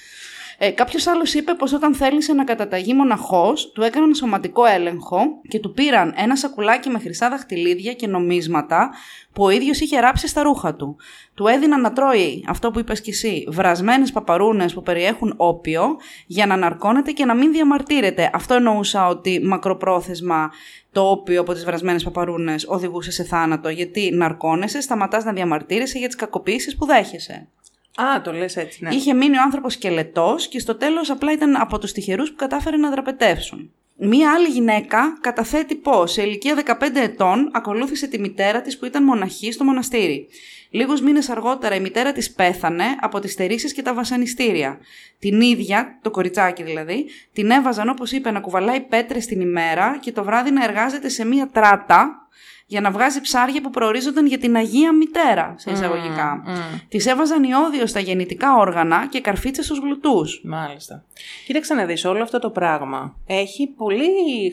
[0.66, 5.60] Ε, Κάποιος άλλος είπε πως όταν θέλησε να καταταγεί μοναχός, του έκαναν σωματικό έλεγχο και
[5.60, 8.90] του πήραν ένα σακουλάκι με χρυσά δαχτυλίδια και νομίσματα
[9.34, 10.96] που ο ίδιος είχε ράψει στα ρούχα του.
[11.34, 15.98] Του έδιναν να τρώει, αυτό που είπες κι εσύ, βρασμένες παπαρούνες που περιέχουν όπιο
[16.28, 18.30] για να ναρκώνεται και να μην διαμαρτύρεται.
[18.34, 20.52] Αυτό εννοούσα ότι μακροπρόθεσμα
[20.92, 26.08] το όπιο από τις βρασμένες παπαρούνες οδηγούσε σε θάνατο, γιατί ναρκώνεσαι, σταματάς να διαμαρτύρεσαι για
[26.08, 27.48] τις κακοποιήσεις που δέχεσαι.
[27.96, 28.96] Α, το λες έτσι, ναι.
[28.96, 32.78] Είχε μείνει ο άνθρωπος σκελετός και στο τέλος απλά ήταν από τους τυχερούς που κατάφερε
[32.78, 33.72] να δραπετεύσουν.
[33.96, 39.04] Μία άλλη γυναίκα καταθέτει πω σε ηλικία 15 ετών ακολούθησε τη μητέρα της που ήταν
[39.04, 40.28] μοναχή στο μοναστήρι.
[40.70, 44.80] Λίγους μήνες αργότερα η μητέρα της πέθανε από τις στερήσεις και τα βασανιστήρια.
[45.20, 50.12] Την ίδια, το κοριτσάκι δηλαδή, την έβαζαν όπως είπε να κουβαλάει πέτρες την ημέρα και
[50.12, 52.28] το βράδυ να εργάζεται σε μία τράτα
[52.74, 56.44] για να βγάζει ψάρια που προορίζονταν για την Αγία Μητέρα, σε εισαγωγικά.
[56.46, 60.42] Mm, Τη έβαζαν ιόδιο στα γεννητικά όργανα και καρφίτσες στους γλουτούς.
[60.44, 61.04] Μάλιστα.
[61.46, 64.08] Κοίταξε να δεις, όλο αυτό το πράγμα έχει πολύ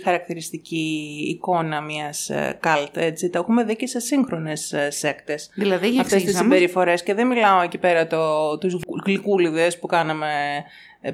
[0.05, 3.31] χαρακτηριστική εικόνα μιας ε, καλτ, έτσι.
[3.31, 5.51] Τα έχουμε δει και σε σύγχρονες ε, σέκτες.
[5.55, 6.55] Δηλαδή, για Αυτές τις εξήγησαμε.
[6.55, 10.63] συμπεριφορές και δεν μιλάω εκεί πέρα το, τους γλυκούλιδες που κάναμε ε,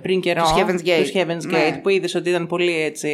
[0.02, 0.42] πριν καιρό.
[0.42, 1.00] Τους Heaven's Gate.
[1.00, 1.68] Τους Heaven's Ναι.
[1.68, 3.08] Gate, που είδες ότι ήταν πολύ έτσι,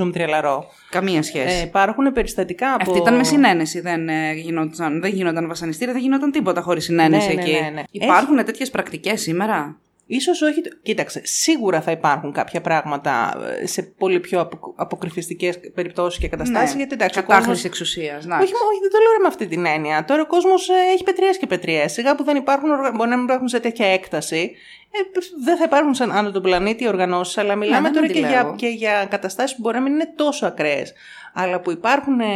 [0.00, 0.66] zoom τριαλαρό.
[0.90, 1.56] Καμία σχέση.
[1.56, 2.82] Ε, υπάρχουν περιστατικά από...
[2.82, 3.80] Αυτή ήταν με συνένεση.
[3.80, 7.52] Δεν, ε, γινόταν, δεν γινόταν βασανιστήρια, δεν γινόταν τίποτα χωρίς συνένεση Ναι, ναι, εκεί.
[7.52, 7.82] ναι, ναι.
[7.90, 9.78] Υπάρχουν τέτοιες πρακτικές σήμερα;
[10.08, 10.62] Ίσως όχι.
[10.82, 16.70] Κοίταξε, σίγουρα θα υπάρχουν κάποια πράγματα ε, σε πολύ πιο απο, αποκρυφιστικές περιπτώσεις και καταστάσεις.
[16.70, 16.76] Ναι.
[16.78, 17.64] Γιατί εντάξει, ο Κατάχρηση κόσμος...
[17.64, 18.16] εξουσίας.
[18.18, 18.34] Όχι, μα
[18.70, 20.04] όχι, δεν το λέω ρε με αυτή την έννοια.
[20.04, 21.92] Τώρα ο κόσμος έχει πετριές και πετριές.
[21.92, 24.52] Σιγά που δεν υπάρχουν, οργα- μπορεί να μην υπάρχουν σε τέτοια έκταση.
[24.90, 24.98] Ε,
[25.44, 28.32] δεν θα υπάρχουν σαν άνω τον πλανήτη οργανώσεις, αλλά μιλάμε δεν τώρα και αντιλέγω.
[28.32, 30.92] για, και για καταστάσεις που μπορεί να μην είναι τόσο ακραίες.
[31.38, 32.26] Αλλά που υπάρχουν ε,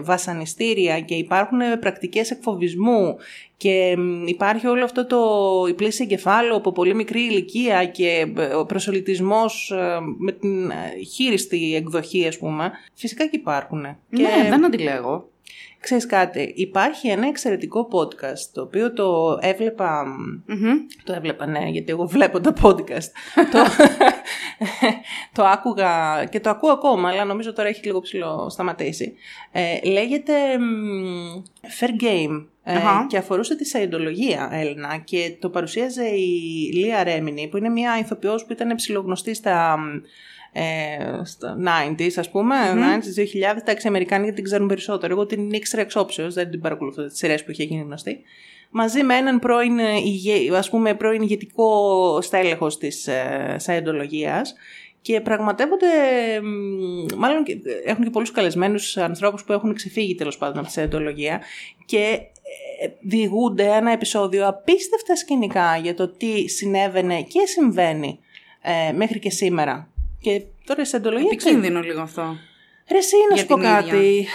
[0.00, 3.16] βασανιστήρια και υπάρχουν ε, πρακτικές εκφοβισμού
[3.56, 5.18] και μ, υπάρχει όλο αυτό το
[5.68, 11.02] η πλήση εγκεφάλου από πολύ μικρή ηλικία και ε, ο προσολυτισμός ε, με την ε,
[11.14, 13.80] χείριστη εκδοχή ας πούμε, φυσικά και υπάρχουν.
[13.80, 15.28] Ναι, Και- δεν αντιλέγω.
[15.84, 20.04] Ξέρεις κάτι, υπάρχει ένα εξαιρετικό podcast το οποίο το έβλεπα,
[20.46, 20.72] Μμμ.
[21.04, 23.08] το έβλεπα ναι γιατί εγώ βλέπω τα podcast,
[23.52, 23.58] το,
[25.32, 29.14] το άκουγα και το ακούω ακόμα αλλά νομίζω τώρα έχει λίγο ψηλό σταματήσει.
[29.52, 31.42] Ε, λέγεται μ,
[31.80, 33.06] Fair Game ε, Αχα.
[33.08, 38.44] και αφορούσε τη σαϊντολογία Έλληνα και το παρουσίαζε η Λία Ρέμινη που είναι μια ηθοποιός
[38.44, 39.78] που ήταν ψηλογνωστή στα
[40.56, 41.56] ε, στα
[41.98, 45.12] 90s, ας πούμε, 90s, 2000, τα οι Αμερικάνοι γιατί την ξέρουν περισσότερο.
[45.12, 48.20] Εγώ την ήξερα εξ όψεως, δεν την παρακολουθώ τις σειρές που είχε γίνει γνωστή.
[48.70, 54.54] Μαζί με έναν πρώην, ε, ηγε- ας πούμε, πρώην ηγετικό στέλεχος της ε, σαϊντολογίας
[55.02, 55.86] και πραγματεύονται,
[56.42, 60.72] μ, μάλλον και- έχουν και πολλούς καλεσμένους ανθρώπους που έχουν ξεφύγει τέλος πάντων από τη
[60.72, 61.40] σαϊντολογία
[61.84, 62.18] και
[62.82, 68.18] ε, διηγούνται ένα επεισόδιο απίστευτα σκηνικά για το τι συνέβαινε και συμβαίνει
[68.62, 69.88] ε, μέχρι και σήμερα.
[70.24, 71.28] Και τώρα η σεντολογία...
[71.32, 72.36] Επικίνδυνο λίγο αυτό.
[72.90, 74.26] Ρε εσύ να για σου πω την κάτι.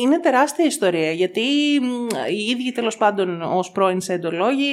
[0.00, 1.40] Είναι τεράστια ιστορία γιατί
[1.82, 4.70] μ, οι ίδιοι τέλος πάντων ως πρώην σεντολόγοι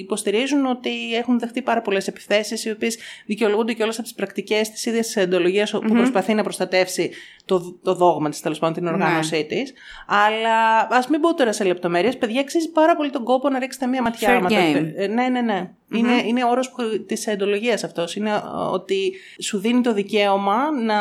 [0.00, 4.70] υποστηρίζουν ότι έχουν δεχτεί πάρα πολλές επιθέσεις οι οποίες δικαιολογούνται και όλε από τις πρακτικές
[4.70, 7.10] της ίδιας της εντολογία που προσπαθεί να προστατεύσει
[7.44, 9.42] το, το δόγμα της, τέλος πάντων την οργάνωσή Ναι.
[9.42, 9.72] της.
[10.06, 12.16] Αλλά ας μην πω τώρα σε λεπτομέρειες.
[12.18, 14.28] Παιδιά, αξίζει πάρα πολύ τον κόπο να ρίξετε μία ματιά.
[14.28, 14.58] Fair άμα το game.
[14.58, 15.70] έχετε- ε, ναι, ναι, ναι.
[15.92, 16.74] Είναι, είναι όρος
[17.06, 18.16] της εντολογίας αυτός.
[18.16, 18.40] Είναι ε,
[18.72, 19.12] ότι
[19.42, 20.96] σου δίνει το δικαίωμα να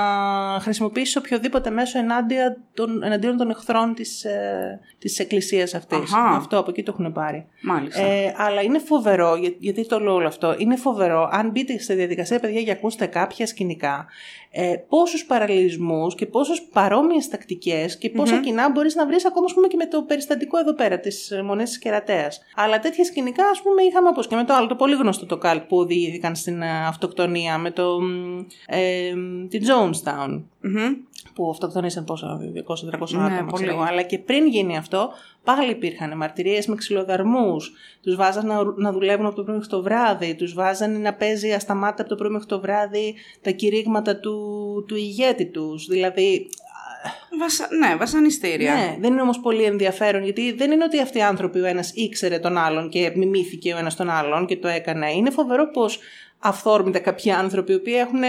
[0.62, 6.14] χρησιμοποιήσεις οποιοδήποτε μέσο ενάντια των, εναντίον των εχθρών της, ε, της εκκλησίας αυτής.
[6.14, 6.26] Αχα.
[6.36, 7.46] Αυτό από εκεί το έχουν πάρει.
[7.62, 8.02] Μάλιστα.
[8.02, 11.94] Ε, αλλά είναι φοβερό, για- γιατί το λέω όλο αυτό, είναι φοβερό αν μπείτε στη
[11.94, 14.06] διαδικασία, παιδιά, και ακούσετε κάποια σκηνικά,
[14.52, 19.54] ε, πόσους παραλληλισμούς και πόσες παρόμοιες τακτικές και ποσα κοινά μπορείς να βρεις ακόμα ας
[19.54, 22.42] πούμε, και με το περιστατικό εδώ πέρα της ε, Μονές της Κερατέας.
[22.56, 25.38] Αλλά τέτοια σκηνικά, ας πούμε, είχαμε όπως και με το άλλο, το πολύ γνωστό το
[25.38, 30.96] καλτ που οδηγήθηκαν στην ε, αυτοκτονία με το, μ, ε, μ, την Jonestown Μμμ.
[31.40, 33.64] Που αυτοκτονήσαν πόσα, 200-300 Ναι, άτομα, πολύ.
[33.64, 33.82] ξέρω εγώ.
[33.90, 35.10] Αλλά και πριν γίνει αυτό,
[35.44, 37.72] πάλι υπήρχαν μαρτυρίες με ξυλοδαρμούς.
[38.02, 40.36] Τους βάζαν να, να δουλεύουν από το πρωί μέχρι το βράδυ.
[40.36, 44.36] Τους βάζαν να παίζει ασταμάτητα από το πρωί μέχρι το βράδυ τα κηρύγματα του,
[44.88, 45.86] του ηγέτη τους.
[45.88, 46.50] Δηλαδή,
[47.40, 47.68] Βασα...
[47.80, 48.74] Ναι, βασανιστήρια.
[48.74, 51.92] ναι, δεν είναι όμως πολύ ενδιαφέρον γιατί δεν είναι ότι αυτοί οι άνθρωποι ο ένας
[51.96, 55.12] ήξερε τον άλλον και μιμήθηκε ο ένας τον άλλον και το έκανε.
[55.12, 56.00] Είναι φοβερό πως
[56.40, 58.20] αυθόρμητα κάποιοι άνθρωποι οι οποίοι έχουν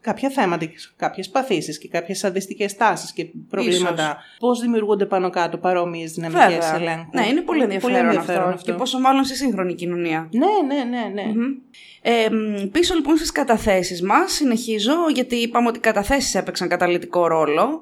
[0.00, 4.16] κάποια θέματα, κάποιες παθήσεις και κάποιες σαδιστικές τάσεις και προβλήματα.
[4.38, 6.74] Πώς δημιουργούνται πάνω κάτω παρόμοιες δυναμικές Βέβαια.
[6.74, 8.08] ελέγχους; Ναι, είναι πολύ ενδιαφέρον,
[8.48, 8.62] αυτό.
[8.64, 10.28] Και πόσο μάλλον στη σύγχρονη κοινωνία.
[10.32, 11.32] Ναι, ναι, ναι, ναι.
[11.34, 11.54] Μμμ.
[12.02, 17.26] Ε, μ, πίσω λοιπόν στις καταθέσεις μας, συνεχίζω, γιατί είπαμε ότι οι καταθέσεις έπαιξαν καταλητικό
[17.26, 17.80] ρόλο.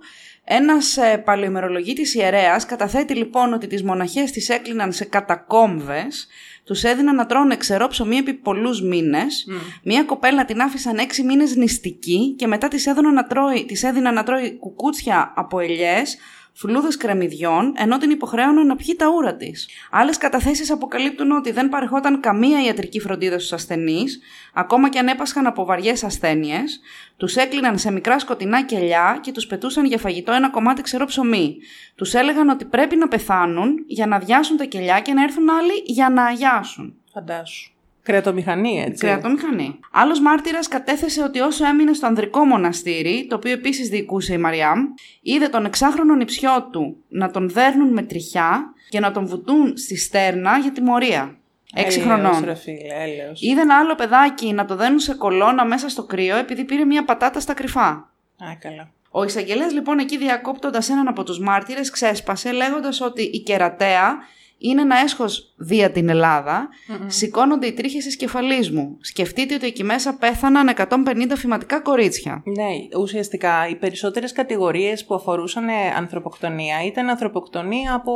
[0.51, 6.27] Ένας ε, παλαιομερολογίτης ιερέας καταθέτει λοιπόν ότι τις μοναχές τις έκλειναν σε κατακόμβες,
[6.65, 9.47] τους έδιναν να τρώνε ξερό ψωμί επί πολλούς μήνες,
[9.83, 14.15] μία κοπέλα την άφησαν έξι μήνες νηστική και μετά της έδιναν να τρώει, της έδιναν
[14.15, 16.17] να τρώει κουκούτσια από ελιές,
[16.59, 19.69] φλούδες κρεμμυδιών, ενώ την υποχρέωναν να πιει τα ούρα της.
[19.91, 24.21] Άλλες καταθέσεις αποκαλύπτουν ότι δεν παρεχόταν καμία ιατρική φροντίδα στους ασθενείς,
[24.55, 26.81] ακόμα και αν έπασχαν από βαριές ασθένειες,
[27.17, 31.57] τους έκλειναν σε μικρά σκοτεινά κελιά και τους πετούσαν για φαγητό ένα κομμάτι ξερό ψωμί.
[31.95, 35.83] Τους έλεγαν ότι πρέπει να πεθάνουν για να αδειάσουν τα κελιά και να έρθουν άλλοι
[35.85, 36.95] για να αγιάσουν.
[37.13, 37.78] Φαντάσου.
[38.09, 39.05] Κρεατομηχανή, έτσι.
[39.07, 39.79] Κρεατομηχανή.
[39.91, 44.79] Άλλος μάρτυρας κατέθεσε ότι όσο έμεινε στο ανδρικό μοναστήρι, το οποίο επίσης διοικούσε η Μαριάμ,
[45.21, 49.97] είδε τον εξάχρονο νηψιό του να τον δέρνουν με τριχιά και να τον βουτούν στη
[49.97, 51.37] στέρνα για τιμωρία.
[51.75, 52.45] Έξι Έλεος, χρονών.
[52.45, 53.43] Ρε φίλε, έλεος.
[53.43, 57.05] Είδε ένα άλλο παιδάκι να το δένουν σε κολόνα μέσα στο κρύο επειδή πήρε μια
[57.05, 57.89] πατάτα στα κρυφά.
[57.89, 58.91] Α, καλά.
[59.11, 64.17] Ο εισαγγελέας λοιπόν εκεί διακόπτοντας έναν από τους μάρτυρες ξέσπασε λέγοντας ότι η κερατέα
[64.59, 66.69] είναι ένα έσχος δια την ελλαδα
[67.07, 68.97] σηκώνονται οι τρίχες της κεφαλής μου.
[69.01, 72.43] Σκεφτείτε ότι εκεί μέσα πέθαναν 150 φηματικά κορίτσια.
[72.45, 78.13] Ναι, ουσιαστικά οι περισσότερες κατηγορίες που αφορούσαν ε, ανθρωποκτονία ήταν ανθρωποκτονία από...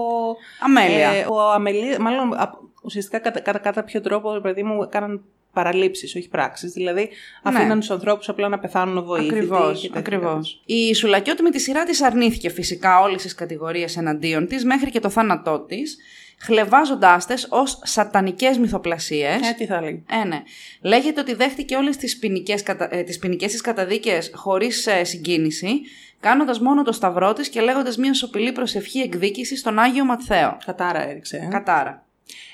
[0.60, 1.08] Αμέλεια.
[1.08, 5.22] Ε, από αμελία, μάλλον απ- ουσιαστικά κατά, κατά, κατά ποιο τρόπο, παιδί μου, έκαναν
[5.52, 6.72] παραλήψεις, όχι πράξεις.
[6.72, 7.08] Δηλαδή,
[7.42, 9.34] αφήναν τους ανθρώπους απλά να πεθάνουν βοήθητοι.
[9.34, 10.62] Ακριβώς, και τέτοια ακριβώς.
[10.66, 15.00] Η Σουλακιώτη με τη σειρά της αρνήθηκε φυσικά όλες τις κατηγορίες εναντίον της μέχρι και
[15.00, 15.96] το θάνατό της,
[16.42, 19.48] χλεβάζοντάς τες ως σατανικές μυθοπλασίες.
[19.48, 20.04] Ε, τι θα λέει.
[20.22, 20.42] Ε, ναι.
[20.80, 22.88] Λέγεται ότι δέχτηκε όλες τις ποινικές, κατα...
[22.90, 25.80] ε, τις ποινικές της καταδίκες χωρίς ε, συγκίνηση,
[26.20, 30.56] κάνοντας μόνο το σταυρό της και λέγοντας μια σοπηλή προσευχή εκδίκησης στον Άγιο Ματθαίο.
[30.66, 31.36] Κατάρα έριξε.
[31.36, 31.48] ε.
[31.50, 32.06] Κατάρα.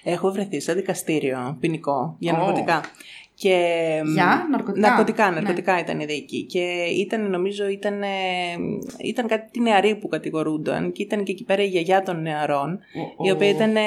[0.02, 2.36] Έχω βρεθεί σε δικαστήριο ποινικό για Ω.
[2.36, 2.80] ναρκωτικά.
[3.40, 3.56] Και...
[4.14, 4.88] Για ναρκωτικά.
[4.88, 5.34] Ναρκωτικά, Ναι.
[5.34, 6.42] ναρκωτικά ήταν η δίκη.
[6.42, 6.60] Και
[6.98, 8.06] ήταν, νομίζω, ήταν, ε,
[9.04, 12.78] ήταν κάτι νεαροί που κατηγορούνταν και ήταν και εκεί πέρα η γιαγιά των νεαρών,
[13.26, 13.80] η οποία ήταν, ε,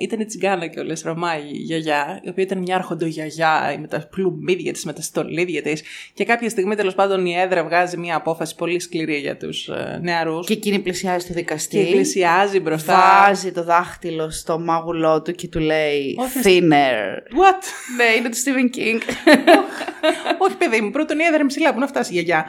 [0.00, 4.72] ήταν τσιγκάνα και όλες Ρωμά η γιαγιά, η οποία ήταν μια αρχοντογιαγιά με τα πλουμίδια
[4.72, 5.82] της, με τα στολίδια της.
[6.14, 9.98] Και κάποια στιγμή, τέλος πάντων, η έδρα βγάζει μια απόφαση πολύ σκληρή για τους ε,
[10.02, 10.46] νεαρούς.
[10.46, 11.88] Και εκείνη πλησιάζει στο Και δικαστή.
[11.90, 13.24] πλησιάζει μπροστά.
[13.26, 17.16] Βάζει το δάχτυλο στο μάγουλό του και του λέει Όχι, Thinner.
[17.40, 17.62] What?
[17.96, 18.80] ναι, είναι του Stephen King.
[20.38, 22.44] Όχι, παιδί μου, πρώτον η έδρα είναι ψηλά, που να φτάσει η γιαγιά.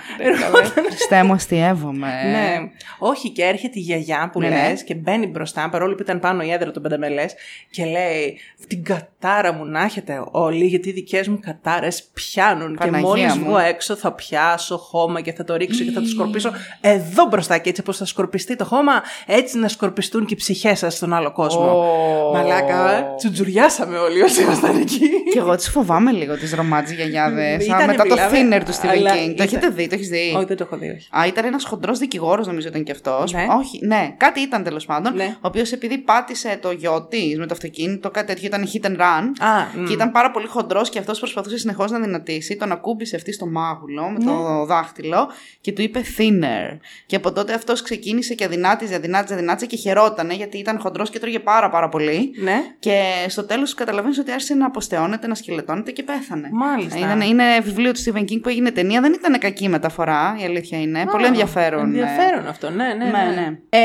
[0.89, 2.07] Χριστέ μου, αστείευομαι.
[2.31, 2.57] ναι.
[2.99, 4.73] Όχι, και έρχεται η γιαγιά που Ναι, λες ναι.
[4.73, 7.33] και μπαίνει μπροστά, παρόλο που ήταν πάνω η έδρα των πενταμελές,
[7.69, 12.75] και λέει: Την κατάρα μου να έχετε όλοι, γιατί οι δικές μου κατάρες πιάνουν.
[12.75, 13.45] Παναγία και μόλις μου.
[13.45, 17.57] βγω έξω θα πιάσω χώμα και θα το ρίξω και θα το σκορπίσω εδώ μπροστά.
[17.57, 18.91] Και έτσι όπως θα σκορπιστεί το χώμα,
[19.25, 21.71] έτσι να σκορπιστούν και οι ψυχές σας στον άλλο κόσμο.
[21.71, 22.31] Ω.
[22.33, 24.99] Μαλάκα, τσουτζουριάσαμε όλοι όσοι ήμασταν εκεί.
[25.31, 27.65] Και εγώ τις φοβάμαι λίγο τις ρομάτζε γιαγιάδες.
[27.65, 29.17] Ήτανε, Μετά το μιλάμε, thinner του Stephen αλλά King.
[29.25, 31.07] Το ήταν- έχετε δει, το έχεις δει; Όχι, δεν το έχω δει, όχι.
[31.17, 33.33] Α, ήταν ένας χοντρός δικηγόρος, νομίζω ήταν και αυτός.
[33.33, 33.45] Ναι.
[33.59, 35.15] Όχι, ναι, κάτι ήταν τέλος πάντων.
[35.15, 35.35] Ναι.
[35.35, 38.95] Ο οποίος επειδή πάτησε το γιο της με το αυτοκίνητο, κάτι τέτοιο ήταν hit and
[38.99, 39.45] run.
[39.47, 39.85] Α, μ.
[39.85, 42.55] Και ήταν πάρα πολύ χοντρός και αυτός προσπαθούσε συνεχώς να δυνατήσει.
[42.55, 44.25] Τον ακούμπησε αυτή στο μάγουλο με Ναι.
[44.25, 45.29] το δάχτυλο
[45.61, 46.77] και του είπε thinner.
[47.05, 51.19] Και από τότε αυτός ξεκίνησε και αδυνάτιζε, αδυνάτιζε, αδυνάτιζε και χαιρότανε γιατί ήταν χοντρός και
[51.19, 52.31] τρώγε πάρα πάρα πολύ.
[52.43, 52.61] Ναι.
[52.79, 56.49] Και στο τέλος καταλαβαίνεις ότι άρχισε να αποστεώνεται, να σκελετώνεται και πέθανε.
[56.51, 56.97] Μάλιστα.
[56.97, 59.01] Είναι, είναι βιβλίο του Stephen King που έγινε ταινία.
[59.01, 61.05] Δεν ήταν κακή μεταφορά, η αλήθεια είναι.
[61.11, 61.91] Πολύ ενδιαφέρον.
[61.91, 61.99] ναι.
[61.99, 63.05] Ενδιαφέρον αυτό, ναι, ναι.
[63.05, 63.57] Ναι, ναι.
[63.69, 63.79] Ε,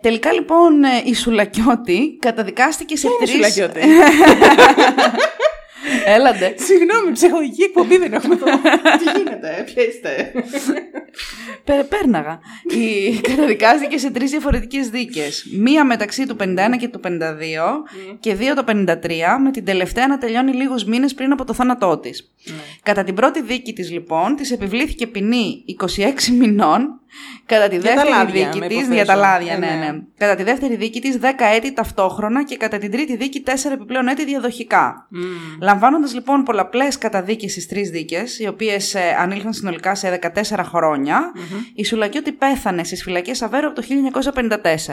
[0.00, 3.26] τελικά λοιπόν ε, η Σουλακιώτη καταδικάστηκε σε Ποια
[5.86, 6.04] είναι η τρεις...
[6.04, 6.54] Σουλακιώτη; Έλαντε.
[6.56, 8.46] Συγγνώμη, ψυχολογική εκπομπή δεν έχουμε εδώ.
[9.00, 10.32] Τι γίνεται, ποια είστε;
[11.64, 12.38] Πε- Πέρναγα.
[12.68, 13.20] Η...
[13.20, 15.46] καταδικάστηκε σε τρεις διαφορετικές δίκες.
[15.58, 16.46] Μία μεταξύ του 51
[16.78, 17.08] και του 52
[18.20, 18.72] και δύο το 53
[19.42, 22.32] με την τελευταία να τελειώνει λίγους μήνες πριν από το θάνατό της.
[22.82, 26.98] Κατά την πρώτη δίκη της λοιπόν της επιβλήθηκε ποινή 26 μηνών
[27.46, 28.76] Κατά τη Για τα δεύτερη λάδια, δίκη με της.
[28.76, 28.94] υποθέσω.
[28.94, 29.74] Για τα λάδια, Ε, ναι, ναι.
[29.92, 29.98] ναι.
[30.18, 31.24] Κατά τη δεύτερη δίκη της, 10
[31.56, 35.08] έτη ταυτόχρονα και κατά την τρίτη δίκη, 4 επιπλέον έτη διαδοχικά.
[35.74, 40.28] Λαμβάνοντα λοιπόν πολλαπλές καταδίκες στις τρεις δίκες, οι οποίες ανήλθαν συνολικά σε 14
[40.64, 41.32] χρονια
[41.74, 43.86] η Σουλακιώτη πέθανε στις φυλακές Αβέρο από το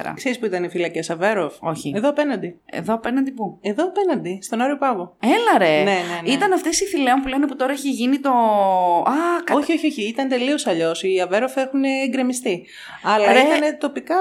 [0.04, 0.14] 1954.
[0.16, 1.54] Ξέρεις που ήταν οι φυλακές Αβέροφ.
[1.60, 1.94] Όχι.
[1.96, 2.60] Εδώ απέναντι.
[2.66, 5.16] Εδώ απέναντι πού; Εδώ απέναντι, στον Άριο Πάγο.
[5.20, 5.78] Έλα ρε.
[5.78, 5.92] Ναι, ναι,
[6.26, 6.32] ναι.
[6.32, 8.30] Ήταν αυτές οι θηλαίων που λένε που τώρα έχει γίνει το.
[9.06, 9.56] Α, κα...
[9.56, 10.02] Όχι, όχι, όχι.
[10.08, 11.04] Ήταν τελείως αλλιώς.
[11.04, 12.66] Οι Αβέροφ έχουν γκρεμιστεί.
[13.04, 13.40] Αλλά Ρε.
[13.40, 14.16] ήταν τοπικά.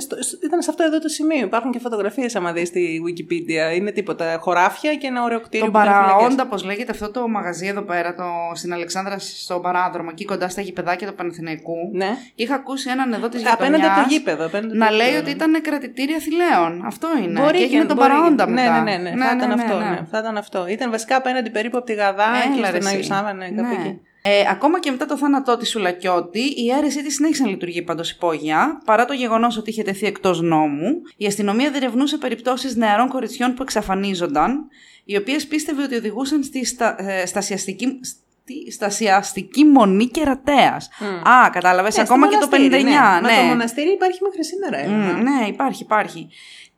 [0.00, 1.44] στο- στο- ήταν σε αυτό εδώ το σημείο.
[1.46, 3.76] Υπάρχουν και φωτογραφίες, άμα δεις στη Wikipedia.
[3.76, 4.38] Είναι τίποτα.
[4.40, 5.66] Χωράφια και ένα ωραίο κτίριο.
[5.72, 6.34] Τον που ήταν φυλακές.
[6.34, 10.48] Παραόντα, πώ λέγεται αυτό το μαγαζί εδώ πέρα, το, στην Αλεξάνδρα, στο παράδρομο, εκεί κοντά
[10.48, 11.76] στα γηπεδάκια του Παναθηναϊκού.
[11.92, 12.10] Ναι.
[12.34, 14.46] Είχα ακούσει έναν εδώ της Απέναντι από το γήπεδο.
[14.46, 15.26] απέναντι να από το λέει γήπεδο.
[15.26, 16.82] ότι ήταν κρατητήρια θηλαίων.
[16.86, 17.40] Αυτό είναι.
[17.40, 18.08] Μπορεί και έγινε τον μπορεί.
[18.08, 18.82] παραόντα ναι, μετά.
[18.82, 19.78] Ναι, ναι, ναι, θα ήταν αυτό.
[19.78, 20.00] Ναι.
[20.10, 20.66] Θα ήταν αυτό.
[20.68, 23.08] Ήταν βασικά απέναντι περίπου από τη Γαδά και Έλα, ρε, στον Άγιο εσύ.
[23.08, 23.74] Σάβα, ναι, κάπου Ναι.
[23.80, 24.00] εκεί.
[24.22, 28.02] Ε, ακόμα και μετά το θάνατό της Σουλακιώτη, η αίρεσή της συνέχισε να λειτουργεί παντό
[28.16, 31.02] υπόγεια, παρά το γεγονός ότι είχε τεθεί εκτός νόμου.
[31.16, 34.68] Η αστυνομία διερευνούσε περιπτώσεις νεαρών κοριτσιών που εξαφανίζονταν,
[35.04, 37.98] οι οποίες πίστευε ότι οδηγούσαν στη στα, ε, στασιαστική.
[38.02, 40.88] στη Στασιαστική μονή κερατέας.
[41.28, 41.96] Α, κατάλαβες.
[41.96, 42.60] Ναι, ακόμα στο και το 59.
[42.60, 44.78] μοναστήρι, Ναι, Μα το μοναστήρι υπάρχει μέχρι σήμερα.
[44.78, 44.86] ε.
[44.88, 46.28] Μμ, ναι, υπάρχει, υπάρχει.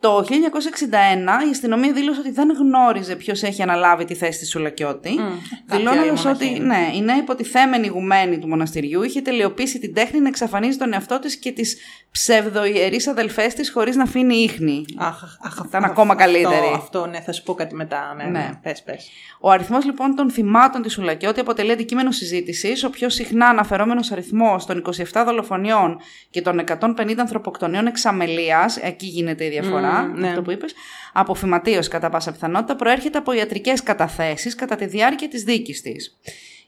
[0.03, 5.19] Το 1961 η αστυνομία δήλωσε ότι δεν γνώριζε ποιος έχει αναλάβει τη θέση της Σουλακιώτη.
[5.67, 10.79] Δηλώνοντας ότι ναι, η νέα υποτιθέμενη ηγουμένη του μοναστηριού είχε τελειοποιήσει την τέχνη να εξαφανίζει
[10.79, 11.77] τον εαυτό της και τις
[12.13, 14.85] ψευδοϊερείς αδελφές της χωρίς να αφήνει ίχνη.
[14.97, 16.55] Αχ, αχ, Ήταν ακόμα καλύτερη.
[16.55, 18.15] Αυτό, αυτό, ναι, θα σου πω κάτι μετά.
[18.17, 18.31] Ναι, ναι.
[18.31, 18.51] Ναι.
[18.63, 19.11] Πες, πες.
[19.41, 22.85] Ο αριθμός λοιπόν των θυμάτων της Σουλακιώτη αποτελεί αντικείμενο συζήτησης.
[22.85, 24.83] Ο πιο συχνά αναφερόμενος αριθμός των
[25.13, 25.99] 27 δολοφονιών
[26.31, 30.29] και των 150 ανθρωποκτονιών εξαμελίας, εκεί γίνεται η διαφορά, Μμμ, ναι.
[30.29, 30.75] αυτό που είπες,
[31.13, 36.19] από φυματίωση κατά πάσα πιθανότητα, προέρχεται από ιατρικές καταθέσεις κατά τη διάρκεια της δίκης της.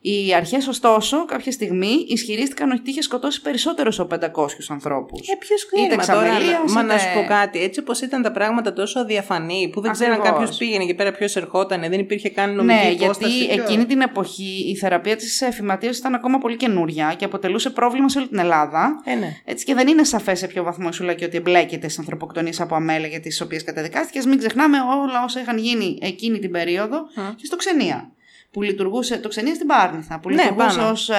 [0.06, 5.28] Οι αρχές, ωστόσο, κάποια στιγμή ισχυρίστηκαν ότι είχε σκοτώσει περισσότερους από 500 ανθρώπους.
[5.28, 7.62] Ε, ποιος Είτε κρίμα τώρα, εξαμελίας, μα να είτε- σου πω κάτι.
[7.62, 10.38] Έτσι όπως ήταν τα πράγματα τόσο αδιαφανή, που δεν ξέραν Ακριβώς.
[10.38, 13.36] κάποιος πήγαινε εκεί πέρα ποιος ερχόταν, δεν υπήρχε καν νομική Ναι, υπόσταση.
[13.36, 17.70] γιατί ποιο- εκείνη την εποχή η θεραπεία της εφηματίωσης ήταν ακόμα πολύ καινούρια και αποτελούσε
[17.70, 19.00] πρόβλημα σε όλη την Ελλάδα.
[19.04, 19.36] Ε, ναι.
[19.44, 22.74] Έτσι και δεν είναι σαφές σε ποιο βαθμό η Σουλακή ότι εμπλέκεται στις ανθρωποκτονίες από
[22.74, 24.20] αμέλεια για τις οποίες καταδικάστηκες.
[24.20, 26.98] Ας μην ξεχνάμε όλα όσα είχαν γίνει εκείνη την περίοδο
[27.36, 28.08] και στο ξενία.
[28.54, 30.18] Που λειτουργούσε το ξενία στην Πάρνηθα.
[30.20, 30.90] Που Ναι, λειτουργούσε πάνω.
[30.90, 31.10] ως.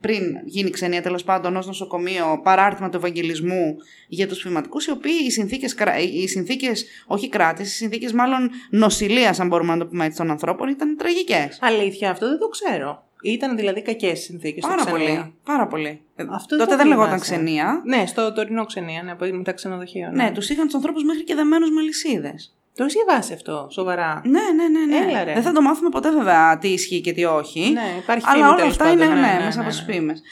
[0.00, 3.76] πριν γίνει ξενία τέλος πάντων ως νοσοκομείο παράρτημα του Ευαγγελισμού
[4.08, 5.74] για τους φυματικούς, οι οποίοι οι συνθήκες,
[6.12, 10.30] οι συνθήκες, όχι κράτησης, οι συνθήκες μάλλον νοσηλείας, αν μπορούμε να το πούμε έτσι, των
[10.30, 11.58] ανθρώπων ήταν τραγικές.
[11.60, 13.04] Αλήθεια, αυτό δεν το ξέρω.
[13.22, 15.06] Ήταν δηλαδή κακές συνθήκες στο Πάρα ξενία.
[15.16, 15.34] πολύ.
[15.44, 16.00] Πάρα πολύ.
[16.34, 17.32] Αυτό Τότε το δεν λεγόταν θυμάσαι.
[17.32, 17.82] ξενία.
[17.84, 20.10] Ναι, στο τωρινό ξενία, ναι, από μετά ξενοδοχείο.
[20.12, 22.55] Ναι, τους είχαν τους ανθρώπους μέχρι και δεμένους με λυσίδες.
[22.76, 24.20] Το έχεις διαβάσει αυτό, σοβαρά.
[24.24, 24.98] Ναι, ναι, ναι.
[24.98, 25.10] ναι.
[25.10, 25.32] Έλα, ρε.
[25.32, 27.70] Δεν θα το μάθουμε ποτέ βέβαια τι ισχύει και τι όχι.
[27.72, 28.98] Ναι, υπάρχει Αλλά φήμη, όλα τέλος αυτά πάντων.
[29.00, 29.92] είναι Ναι, ναι, ναι, μέσα ναι, από τις ναι.
[29.92, 30.22] φήμες.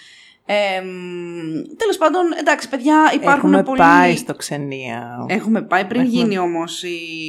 [0.46, 0.80] Ε,
[1.76, 3.78] Τέλος πάντων, εντάξει, παιδιά, υπάρχουν Έχουμε πολλοί.
[3.78, 5.26] πάει στο ξενία.
[5.28, 6.82] Έχουμε πάει πριν Έχουμε- γίνει όμως,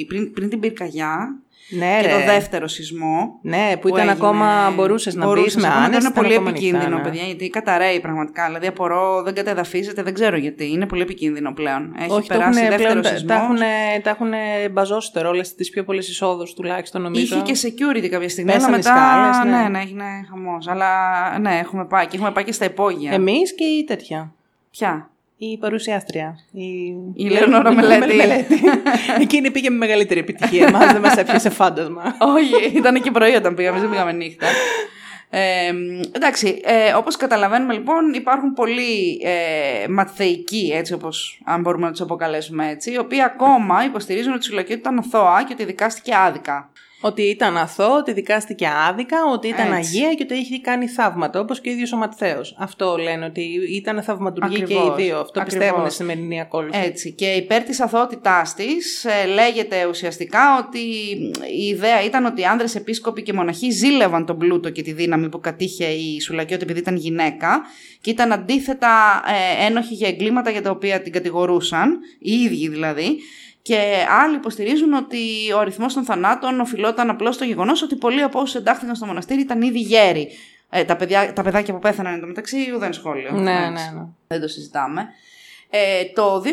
[0.07, 1.39] πριν, πριν την πυρκαγιά
[1.69, 2.13] ναι, και ρε.
[2.13, 3.39] το δεύτερο σεισμό.
[3.41, 5.89] Ναι, που ήταν έγινε- ακόμα μπορούσες να μπεις μπορούσες με ακόμα, άνεση.
[5.99, 7.03] Είναι ήταν πολύ ακόμα ανοιχτά, επικίνδυνο, ναι.
[7.03, 8.45] παιδιά, γιατί καταραίει πραγματικά.
[8.45, 10.71] Δηλαδή, απορώ, δεν κατεδαφίζεται, δεν ξέρω γιατί.
[10.71, 11.93] Είναι πολύ επικίνδυνο πλέον.
[11.99, 13.37] Έχει Όχι, το περάσει έχουνε δεύτερο πλέον, τα- σεισμός.
[13.37, 13.57] τα έχουν,
[14.03, 14.31] τα έχουν
[14.71, 17.35] μπαζώσει τώρα όλες τις πιο πολλές εισόδους τουλάχιστον νομίζω.
[17.45, 18.51] Είχε και security κάποια στιγμή.
[18.51, 18.95] Πέσανε αλλά μετά.
[19.31, 19.61] σκάλες, ναι.
[19.63, 20.67] ναι, ναι, έγινε χαμός.
[20.67, 20.89] Αλλά
[21.39, 23.11] ναι, έχουμε πάει και έχουμε πάει και στα υπόγεια.
[23.11, 24.33] Εμείς και η τέτοια.
[24.71, 26.39] Ποια; Η παρουσιάστρια.
[26.51, 26.63] Η,
[27.13, 28.15] Η Λεωνόρα Μελέτη.
[29.21, 30.67] Εκείνη πήγε με μεγαλύτερη επιτυχία.
[30.67, 32.15] Εμάς δεν μας έπιασε φάντασμα.
[32.35, 34.47] Όχι, ήταν και πρωί όταν πήγαμε, δεν πήγαμε νύχτα.
[35.29, 35.73] Ε,
[36.11, 42.01] εντάξει, ε, όπως καταλαβαίνουμε λοιπόν υπάρχουν πολλοί ε, μαθεϊκοί, έτσι όπως αν μπορούμε να τους
[42.01, 46.69] αποκαλέσουμε έτσι, οι οποίοι ακόμα υποστηρίζουν ότι η Σουλακιώτη ήταν αθώα και ότι δικάστηκε άδικα.
[47.07, 49.97] Ότι ήταν αθώο, ότι δικάστηκε άδικα, ότι ήταν Έτσι.
[49.97, 52.55] αγία και ότι έχει κάνει θαύματα, όπως και ο ίδιος ο Ματθαίος.
[52.59, 53.41] Αυτό λένε, ότι
[53.75, 54.95] ήταν θαυμαντουργοί και οι Ακριβώς.
[54.95, 55.19] δύο.
[55.19, 55.65] Αυτό Ακριβώς.
[55.65, 56.79] πιστεύουν στη σημερινή ακόλουθη.
[56.85, 57.11] Έτσι.
[57.11, 60.79] Και υπέρ της αθωότητάς της ε, λέγεται ουσιαστικά ότι
[61.57, 65.29] η ιδέα ήταν ότι οι άνδρες επίσκοποι και μοναχοί ζήλευαν τον πλούτο και τη δύναμη
[65.29, 67.61] που κατήχε η Σουλακιώτη επειδή ήταν γυναίκα
[68.01, 69.23] και ήταν αντίθετα
[69.61, 73.17] ε, ένοχοι για εγκλήματα για τα οποία την κατηγορούσαν, οι ίδιοι δηλαδή.
[73.65, 78.39] Και άλλοι υποστηρίζουν ότι ο αριθμός των θανάτων οφειλόταν απλώς στο γεγονός ότι πολλοί από
[78.39, 80.29] όσους εντάχθηκαν στο μοναστήρι ήταν ήδη γέροι.
[80.69, 83.31] Ε, τα, παιδιά, τα παιδάκια που πέθαναν εντωμεταξύ ουδέν σχόλιο.
[83.31, 83.93] Ναι, ναι, Έτσι.
[83.93, 84.05] ναι.
[84.27, 85.07] Δεν το συζητάμε.
[85.69, 86.47] Ε, το 2022,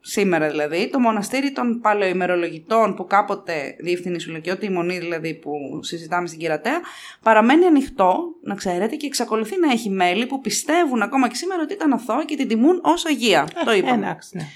[0.00, 5.52] σήμερα δηλαδή, το μοναστήρι των παλαιοημερολογητών που κάποτε διεύθυνε η Σουλακιώτη, η μονή δηλαδή που
[5.82, 6.80] συζητάμε στην Κυρατέα,
[7.22, 11.72] παραμένει ανοιχτό, να ξέρετε, και εξακολουθεί να έχει μέλη που πιστεύουν ακόμα και σήμερα ότι
[11.72, 13.48] ήταν αθώα και την τιμούν ως Αγία.
[13.64, 14.06] το είπαμε.
[14.06, 14.46] Εντάξει, ναι.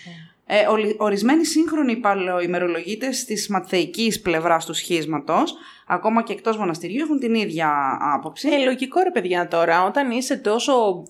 [0.53, 5.55] Ε, ολι- ορισμένοι σύγχρονοι παλαιοημερολογίτες της ματθεϊκής πλευράς του σχίσματος,
[5.87, 8.49] ακόμα και εκτός μοναστηριού, έχουν την ίδια άποψη.
[8.49, 11.03] Ε, λογικό ρε παιδιά τώρα, όταν είσαι τόσο.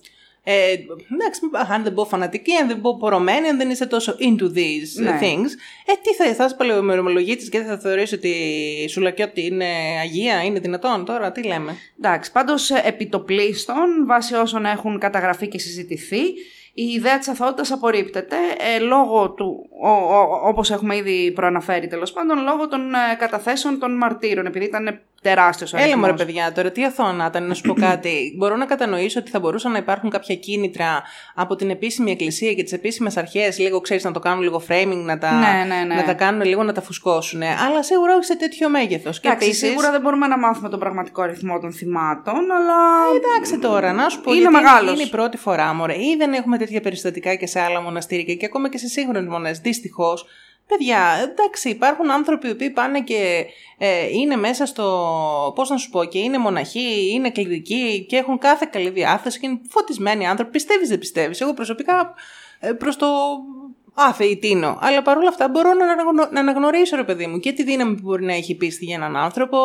[0.43, 0.71] Ε,
[1.13, 5.01] εντάξει, αν δεν πω φανατική, αν δεν πω πορωμένη, αν δεν είσαι τόσο into these
[5.03, 5.19] Ναι.
[5.21, 5.49] things,
[5.85, 8.27] ε, τι θα, θα είσαι παλαιομερομολογίτης και θα θεωρείς ότι
[8.83, 9.65] η Σουλακιώτη είναι
[10.01, 11.75] αγία, είναι δυνατόν τώρα, τι λέμε.
[11.97, 16.21] Εντάξει, πάντως ε, επιτοπλίστων, βάσει όσων έχουν καταγραφεί και συζητηθεί,
[16.73, 18.35] η ιδέα της αθωότητας απορρίπτεται
[18.75, 23.79] ε, λόγω του, ο, ο- όπως έχουμε ήδη προαναφέρει τέλος πάντων, λόγω των ε, καταθέσεων
[23.79, 26.25] των μαρτύρων, επειδή ήταν τεράστιος ο Έλα μου ρε αριθμός.
[26.25, 28.33] παιδιά, τώρα τι αθώα να ήταν, να σου πω κάτι.
[28.37, 31.03] Μπορώ να κατανοήσω ότι θα μπορούσαν να υπάρχουν κάποια κίνητρα
[31.35, 35.01] από την επίσημη εκκλησία και τις επίσημες αρχές, λίγο ξέρεις να το κάνουν λίγο framing,
[35.05, 35.95] να τα, Ναι, ναι, ναι.
[35.95, 37.41] να τα κάνουν λίγο να τα φουσκώσουν.
[37.41, 39.19] Αλλά σίγουρα όχι σε τέτοιο μέγεθος.
[39.19, 42.75] Και Εντάξει, επίσης- σίγουρα δεν μπορούμε να μάθουμε τον πραγματικό αριθμό των θυμάτων, αλλά...
[43.15, 44.31] Εντάξει τώρα, να σου πω.
[44.31, 44.93] Είναι γιατί μεγάλος.
[44.93, 45.93] Είναι η πρώτη φορά, μωρέ.
[45.93, 49.59] Ή δεν έχουμε τέτοια περιστατικά και σε άλλα μοναστήρια και ακόμα και σε σύγχρονες μονές.
[49.59, 50.25] Δυστυχώς.
[50.77, 53.45] Παιδιά, εντάξει, υπάρχουν άνθρωποι οι οποίοι πάνε και
[53.77, 54.83] ε, είναι μέσα στο.
[55.55, 59.47] Πώς να σου πω, και είναι μοναχοί, είναι κληρικοί και έχουν κάθε καλή διάθεση και
[59.47, 60.51] είναι φωτισμένοι άνθρωποι.
[60.51, 61.41] Πιστεύεις, δεν πιστεύεις.
[61.41, 62.13] Εγώ προσωπικά
[62.59, 63.07] ε, προς το
[63.93, 64.77] άθεη τίνω.
[64.81, 68.01] Αλλά παρόλα αυτά μπορώ να, αναγνω- να αναγνωρίσω, ρε παιδί μου, και τη δύναμη που
[68.03, 69.57] μπορεί να έχει πίστη για έναν άνθρωπο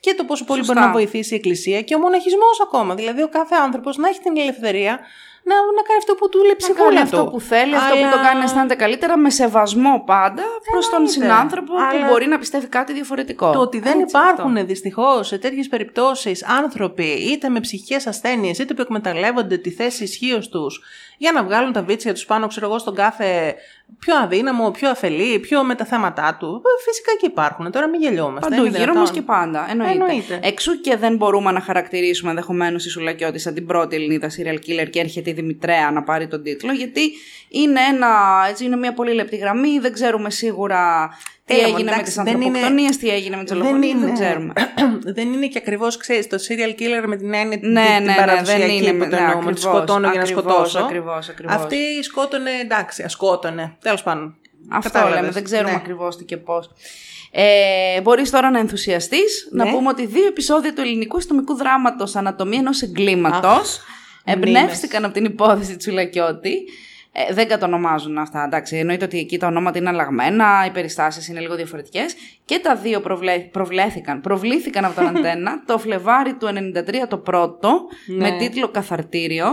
[0.00, 0.74] και το πόσο πολύ Σωστά.
[0.74, 2.94] μπορεί να βοηθήσει η Εκκλησία και ο μοναχισμός ακόμα.
[2.94, 5.00] Δηλαδή, ο κάθε άνθρωπος να έχει την ελευθερία
[5.48, 7.30] να, να κάνει αυτό που του λέει Να κάνει ψυχούλα αυτό του.
[7.30, 10.94] που θέλει, αυτό που Αλλά- το κάνει να αισθάνεται καλύτερα, με σεβασμό πάντα προς τον
[10.94, 11.20] Εννοείται.
[11.20, 13.52] συνάνθρωπο Αλλά- που μπορεί να πιστεύει κάτι διαφορετικό.
[13.52, 18.74] Το ότι δεν Έτσι, υπάρχουν δυστυχώς σε τέτοιες περιπτώσεις άνθρωποι είτε με ψυχικές ασθένειες είτε
[18.74, 20.82] που εκμεταλλεύονται τη θέση ισχύως τους
[21.18, 23.54] για να βγάλουν τα βίτσια τους πάνω, ξέρω εγώ, στον κάθε
[23.98, 26.62] πιο αδύναμο, πιο αφελή, πιο με τα θέματα του.
[26.64, 27.70] Ε, Φυσικά και υπάρχουν.
[27.70, 28.48] Τώρα μην γελιόμαστε.
[28.48, 29.00] Παντού, είναι γύρω δυνατόν.
[29.00, 29.66] μας και πάντα.
[29.70, 29.92] Εννοείται.
[29.92, 30.40] Εννοείται.
[30.42, 34.90] Εξού και δεν μπορούμε να χαρακτηρίσουμε ενδεχομένως η Σουλακιώτης σαν την πρώτη Ελληνίδα serial killer
[34.90, 36.72] και έρχεται η Δημητρέα να πάρει τον τίτλο.
[36.72, 37.12] Γιατί
[37.48, 38.08] είναι, ένα,
[38.48, 41.10] έτσι, είναι μια πολύ λεπτή γραμμή, δεν ξέρουμε σίγουρα
[41.46, 43.94] τι Έλα, μου, έγινε με εντάξει, τις δεν είναι- ανθρωποκτονίες, τι έγινε με τις δολοφονίε,
[43.96, 44.52] δεν ξέρουμε.
[45.16, 48.04] δεν είναι και ακριβώς, ξέρεις, το serial killer με την έννοια την, Ναι, ναι, την
[48.06, 50.42] ναι, παραδοσιακή δεν είναι που με- το ναι, εννοούμε, ότι ακριβώς, σκοτώνω για να ακριβώς,
[50.44, 50.78] σκοτώσω.
[50.78, 51.54] ακριβώς, ακριβώς.
[51.54, 53.76] Αυτή σκότωνε, εντάξει, α σκότωνε.
[53.80, 54.36] Τέλος πάντων.
[54.70, 55.20] Αυτό Κατάλαβες.
[55.20, 55.76] λέμε, δεν ξέρουμε Ναι.
[55.76, 56.70] ακριβώς τι και πώς.
[57.30, 59.70] Ε, μπορείς τώρα να ενθουσιαστείς, να Ναι.
[59.70, 63.80] πούμε ότι δύο επεισόδια του ελληνικού αστυνομικού δράματος «Ανατομία ενός εγκλήματος»
[64.24, 66.54] εμπνεύστηκαν από την υπόθεση Τσουλακιώτη.
[67.16, 68.76] Ε, δεν κατονομάζουν αυτά, εντάξει.
[68.76, 72.14] Εννοείται ότι εκεί τα ονόματα είναι αλλαγμένα, οι περιστάσεις είναι λίγο διαφορετικές.
[72.44, 77.80] Και τα δύο προβλέ, προβλέθηκαν, προβλήθηκαν από τον Αντένα το Φλεβάρι του 93 το πρώτο,
[78.06, 78.30] Ναι.
[78.30, 79.46] με τίτλο «Καθαρτήριο».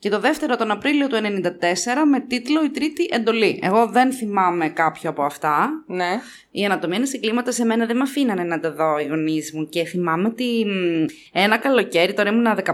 [0.00, 1.20] Και το δεύτερο τον Απρίλιο του 94
[2.10, 3.58] με τίτλο «Η τρίτη εντολή».
[3.62, 5.68] Εγώ δεν θυμάμαι κάποιο από αυτά.
[5.86, 6.20] Ναι.
[6.50, 9.68] Η ανατομία είναι εγκλήματα σε μένα δεν με αφήνανε να τα δω οι γονείς μου.
[9.68, 12.66] Και θυμάμαι ότι μ, ένα καλοκαίρι, τώρα ήμουνα 15-16,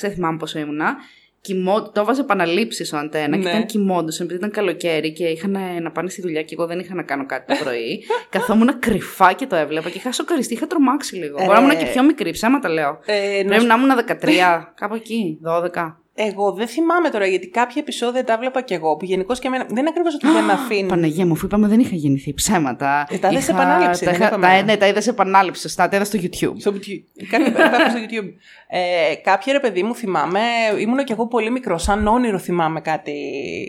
[0.00, 0.96] δεν θυμάμαι πόσο ήμουνα.
[1.42, 3.50] Κοιμώ, το έβαζε επαναλήψεις ο αντένα και Ναι.
[3.50, 6.94] ήταν κοιμώντας επειδή ήταν καλοκαίρι και είχαν να πάνε στη δουλειά και εγώ δεν είχα
[6.94, 8.04] να κάνω κάτι το πρωί.
[8.30, 11.36] Καθόμουν κρυφά και το έβλεπα και είχα σοκαριστεί, είχα τρομάξει λίγο.
[11.40, 12.98] Ε, Μπορεί να ήμουν και πιο μικρή, ψέματα λέω.
[13.04, 15.38] Ε, να Πρέπει να ήμουν 13, κάπου εκεί,
[15.74, 15.96] 12.
[16.14, 19.64] Εγώ δεν θυμάμαι τώρα γιατί κάποια επεισόδια τα βλέπα κι εγώ που γενικώς και εμένα.
[19.68, 20.88] Δεν είναι ακριβώς ότι δεν με αφήνουν.
[20.88, 23.06] Παναγία μου, αφού είπαμε δεν είχα γεννηθεί ψέματα.
[23.10, 24.46] Ε, τα είδες Είχα- επανάληψη, τα δεν είχα- είπαμε.
[24.46, 25.88] τα- Ναι, τα είδε επανάληψη, σωστά.
[25.88, 26.54] Τα είδα στο YouTube.
[26.58, 27.26] Στο YouTube.
[27.30, 28.28] Κάτι υπάρχουν στο YouTube.
[28.68, 30.40] Ε, κάποια ρε παιδί μου θυμάμαι,
[30.78, 33.12] ήμουν κι εγώ πολύ μικρό, σαν όνειρο θυμάμαι κάτι,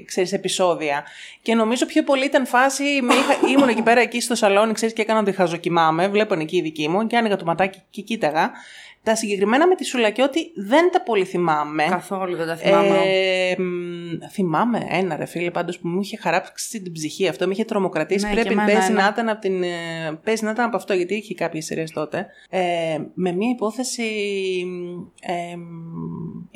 [0.08, 1.04] ξέρεις, επεισόδια.
[1.41, 4.94] Και νομίζω πιο πολύ ήταν φάση, με είχα, ήμουν εκεί πέρα εκεί στο σαλόνι, ξέρεις,
[4.96, 8.52] και έκανα ότι χαζοκοιμάμαι, βλέπαν εκεί οι δικοί μου και άνοιγα το ματάκι και κοίταγα.
[9.04, 11.84] Τα συγκεκριμένα με τη Σουλακιώτη δεν τα πολύ θυμάμαι.
[11.89, 12.99] Καθόλου δεν τα θυμάμαι.
[13.06, 17.54] Ε, μ, θυμάμαι ένα ρε φίλε πάντως που μου είχε χαράξει την ψυχή αυτό, με
[17.54, 18.26] είχε τρομοκρατήσει.
[18.26, 19.01] Ναι, και Πρέπει εμένα παίζει ένα.
[19.01, 19.68] να, ήταν από την, ε,
[20.24, 22.28] παίζει να ήταν από αυτό, γιατί είχε κάποιες σειρές τότε.
[22.49, 24.04] Ε, με μια υπόθεση
[25.22, 25.56] ε,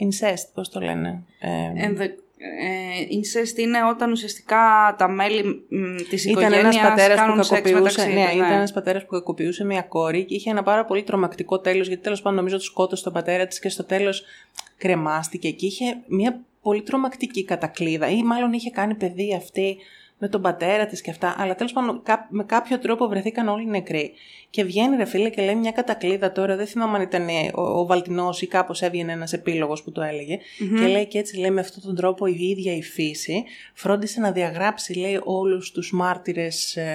[0.05, 1.23] incest, πώς το λένε.
[1.39, 2.15] Ε, Ενδε...
[2.39, 7.43] Ε, incest είναι όταν ουσιαστικά τα μέλη μ, της ήταν οικογένειας ένας πατέρας που κάνουν
[7.43, 10.63] σεξ κακοποιούσε, μεταξύ ναι, τους, ήταν ένας πατέρας που κακοποιούσε μια κόρη και είχε ένα
[10.63, 13.83] πάρα πολύ τρομακτικό τέλος, γιατί τέλος πάντων νομίζω ότι σκότωσε τον πατέρα της και στο
[13.83, 14.23] τέλος
[14.77, 19.77] κρεμάστηκε και είχε μια πολύ τρομακτική κατακλίδα ή μάλλον είχε κάνει παιδί αυτή
[20.19, 23.65] με τον πατέρα της και αυτά, αλλά τέλος πάντων κά- με κάποιο τρόπο βρεθήκαν όλοι
[23.65, 24.11] νεκροί.
[24.49, 27.85] Και βγαίνει ρε φίλε και λέει μια κατακλίδα τώρα, δεν θυμάμαι αν ήταν ο, ο
[27.85, 30.37] Βαλτινός ή κάπως έβγαινε ένας επίλογος που το ελεγε
[30.79, 33.43] και λέει και έτσι λέει με αυτόν τον τρόπο η ίδια η φύση
[33.73, 36.85] φρόντισε να διαγράψει λέει όλους τους μάρτυρες ε,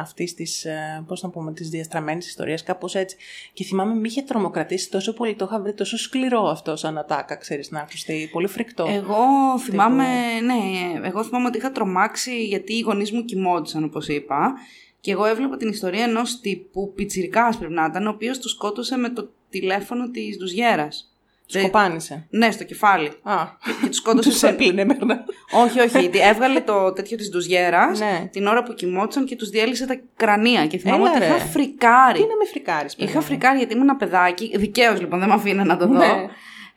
[0.00, 3.16] αυτής της, ε, πώς να πούμε, της διαστραμμένης ιστορίας, κάπως έτσι.
[3.52, 7.36] Και θυμάμαι με είχε τρομοκρατήσει τόσο πολύ, το είχα βρει τόσο σκληρό αυτό σαν ατάκα,
[7.36, 8.86] ξέρεις να ακουστεί, πολύ φρικτό.
[8.90, 9.16] Εγώ
[9.58, 10.04] θυμάμαι,
[10.44, 14.54] ναι, εγώ θυμάμαι ότι είχα τρομάξει γιατί οι γονείς μου κοιμόντουσαν όπως είπα
[15.00, 18.96] και εγώ έβλεπα την ιστορία ενός τύπου, πιτσιρικάς πρέπει να ήταν, ο οποίος του σκότωσε
[18.96, 21.08] με το τηλέφωνο της ντουζιέρας.
[21.46, 22.26] Σκοπάνισε.
[22.30, 23.06] Ναι, στο κεφάλι.
[23.22, 23.34] Α,
[23.80, 24.46] Και τους σκότωσε τους στο...
[24.46, 25.24] έπλυνε μέρνα.
[25.64, 26.08] όχι, όχι.
[26.08, 28.28] τι- Έβγαλε το τέτοιο της ντουζιέρας Ναι.
[28.32, 30.66] την ώρα που κοιμόντουσαν και τους διέλυσε τα κρανία.
[30.66, 31.44] Και θυμάμαι Έλα, ότι είχα ρε.
[31.44, 32.14] φρικάρει.
[32.18, 33.24] Τι να με φρικάρεις, παιδί Είχα μου.
[33.24, 34.52] φρικάρει γιατί ήμουν ένα παιδάκι.
[34.56, 35.92] Δικαίως λοιπόν, δεν με αφήνε να το δω.
[35.98, 36.26] Ναι.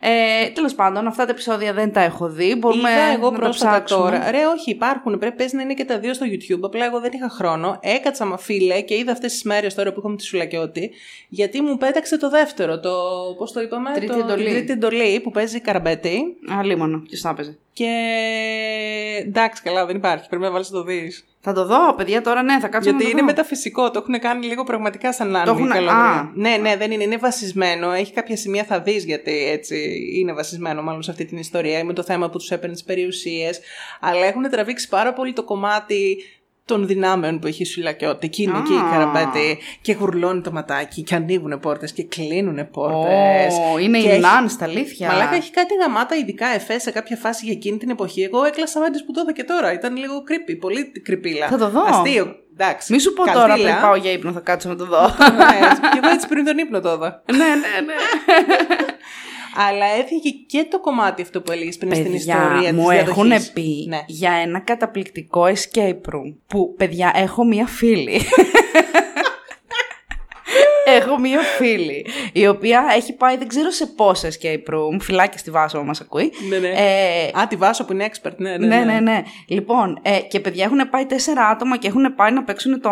[0.00, 2.54] Ε, Τέλος πάντων, αυτά τα επεισόδια δεν τα έχω δει.
[2.58, 4.00] Μπορούμε Είδα εγώ να τα πρόσφατα ψάξουμε.
[4.10, 4.30] τώρα.
[4.30, 5.18] Ρε, όχι, υπάρχουν.
[5.18, 6.60] Πρέπει παίζει να είναι και τα δύο στο YouTube.
[6.62, 7.78] Απλά εγώ δεν είχα χρόνο.
[7.82, 10.90] Έκατσα μα φίλε και είδα αυτές τις μέρες τώρα που είχαμε τη Σουλακιώτη.
[11.28, 12.80] Γιατί μου πέταξε το δεύτερο.
[12.80, 12.90] Το.
[13.38, 14.44] Πώς το είπαμε, Τρίτη το, εντολή.
[14.44, 16.36] την τρίτη εντολή που παίζει καραμπέτη.
[16.58, 16.98] Α, λίμωνο.
[17.08, 19.24] Ποιος θα έπαιζε; Και.
[19.26, 20.28] Εντάξει, καλά, δεν υπάρχει.
[20.28, 21.22] Πρέπει να βάλεις να το δεις.
[21.40, 23.26] Θα το δω, παιδιά, τώρα ναι, θα κάτσω Γιατί να το είναι δω.
[23.26, 23.90] μεταφυσικό.
[23.90, 25.94] Το έχουν κάνει λίγο πραγματικά σαν να Το είναι έχουν- καλογρία.
[25.94, 26.30] α.
[26.34, 27.02] Ναι, ναι, δεν είναι.
[27.02, 27.90] Είναι βασισμένο.
[27.92, 31.84] Έχει κάποια σημεία θα δεις γιατί έτσι είναι βασισμένο μάλλον σε αυτή την ιστορία.
[31.84, 33.60] Με το θέμα που τους έπαιρνε τις περιουσίες.
[34.00, 36.16] Αλλά έχουν τραβήξει πάρα πολύ το κομμάτι
[36.68, 38.26] των δυνάμεων που έχει η Σουλακιώτη.
[38.26, 38.58] Εκεί είναι Α.
[38.58, 43.54] εκεί η Καραμπέτη και γουρλώνει το ματάκι και ανοίγουν πόρτες και κλείνουν πόρτες.
[43.74, 45.08] Ω, είναι η Ναν στα αλήθεια.
[45.08, 48.22] Μαλάκα έχει κάτι γαμάτα ειδικά εφέ σε κάποια φάση για εκείνη την εποχή.
[48.22, 49.72] Εγώ έκλασα μάτι που το είδα και τώρα.
[49.72, 51.46] Ήταν λίγο creepy, πολύ κρυπίλα.
[51.48, 51.82] Θα το δω.
[51.82, 52.34] Αστείο.
[52.52, 52.92] Εντάξει.
[52.92, 53.46] Μη σου πω Καλτήλα.
[53.46, 55.00] τώρα πριν πάω για ύπνο, θα κάτσω να το δω.
[55.00, 55.80] Ναι, έτσι.
[55.80, 57.22] και εγώ έτσι πριν τον ύπνο το είδα.
[57.32, 57.94] ναι, ναι, ναι.
[59.60, 63.22] Αλλά έφυγε και το κομμάτι αυτό που έλεγες πριν στην Παιδιά, ιστορία μου της έχουν
[63.28, 63.50] διαδοχής.
[63.52, 64.00] πει Ναι.
[64.06, 68.20] για ένα καταπληκτικό escape room που, παιδιά, έχω μία φίλη.
[70.96, 75.00] έχω μία φίλη η οποία έχει πάει δεν ξέρω σε πόσες escape room.
[75.00, 76.32] Φυλάκι στη Βάσο, μας ακούει.
[76.48, 76.68] Ναι, ναι.
[76.68, 78.66] Ε, Α, τη Βάσο που είναι expert, ναι, ναι.
[78.66, 79.22] ναι, ναι, ναι.
[79.46, 82.90] Λοιπόν, ε, και παιδιά έχουν πάει τέσσερα άτομα και έχουν πάει να παίξουν το...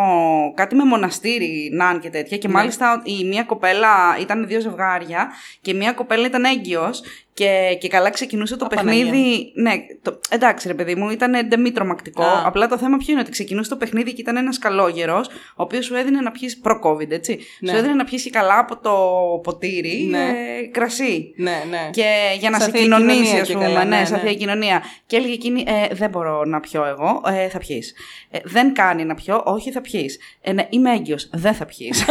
[0.54, 2.36] κάτι με μοναστήρι, ναν και τέτοια.
[2.36, 3.88] Και μάλιστα η μία κοπέλα
[4.20, 5.28] ήταν δύο ζευγάρια
[5.60, 7.02] και η μία κοπέλα ήταν έγκυος
[7.36, 9.52] και, και καλά ξεκινούσε το Α, παιχνίδι.
[9.54, 9.72] Ναι,
[10.02, 12.22] το, εντάξει, ρε παιδί μου, ήταν μη τρομακτικό.
[12.22, 12.42] Α.
[12.46, 15.32] Απλά το θέμα ποιο είναι ότι ξεκινούσε το παιχνίδι και ήταν ένας καλόγερος, ο
[15.62, 17.38] οποίος σου έδινε να πιεις προ-COVID, έτσι.
[17.60, 17.70] Ναι.
[17.70, 18.94] Σου έδινε να πιεις και καλά από το
[19.42, 20.18] ποτήρι Ναι.
[20.18, 21.32] ε, κρασί.
[21.36, 21.90] Ναι, ναι.
[21.90, 22.04] Και
[22.38, 23.64] για να Στα σε θεία κοινωνήσει, κοινωνία ας και πούμε.
[23.64, 24.22] καλά, ναι, ναι, στα ναι.
[24.22, 24.82] θεία κοινωνία.
[25.06, 27.94] Και έλεγε εκείνη, ε, δεν μπορώ να πιω εγώ, ε, θα πιεις.
[28.30, 30.18] Ε, δεν κάνει να πιω, όχι θα πιεις.
[30.40, 32.04] Ε, ναι, είμαι έγκυος, δεν θα πιεις.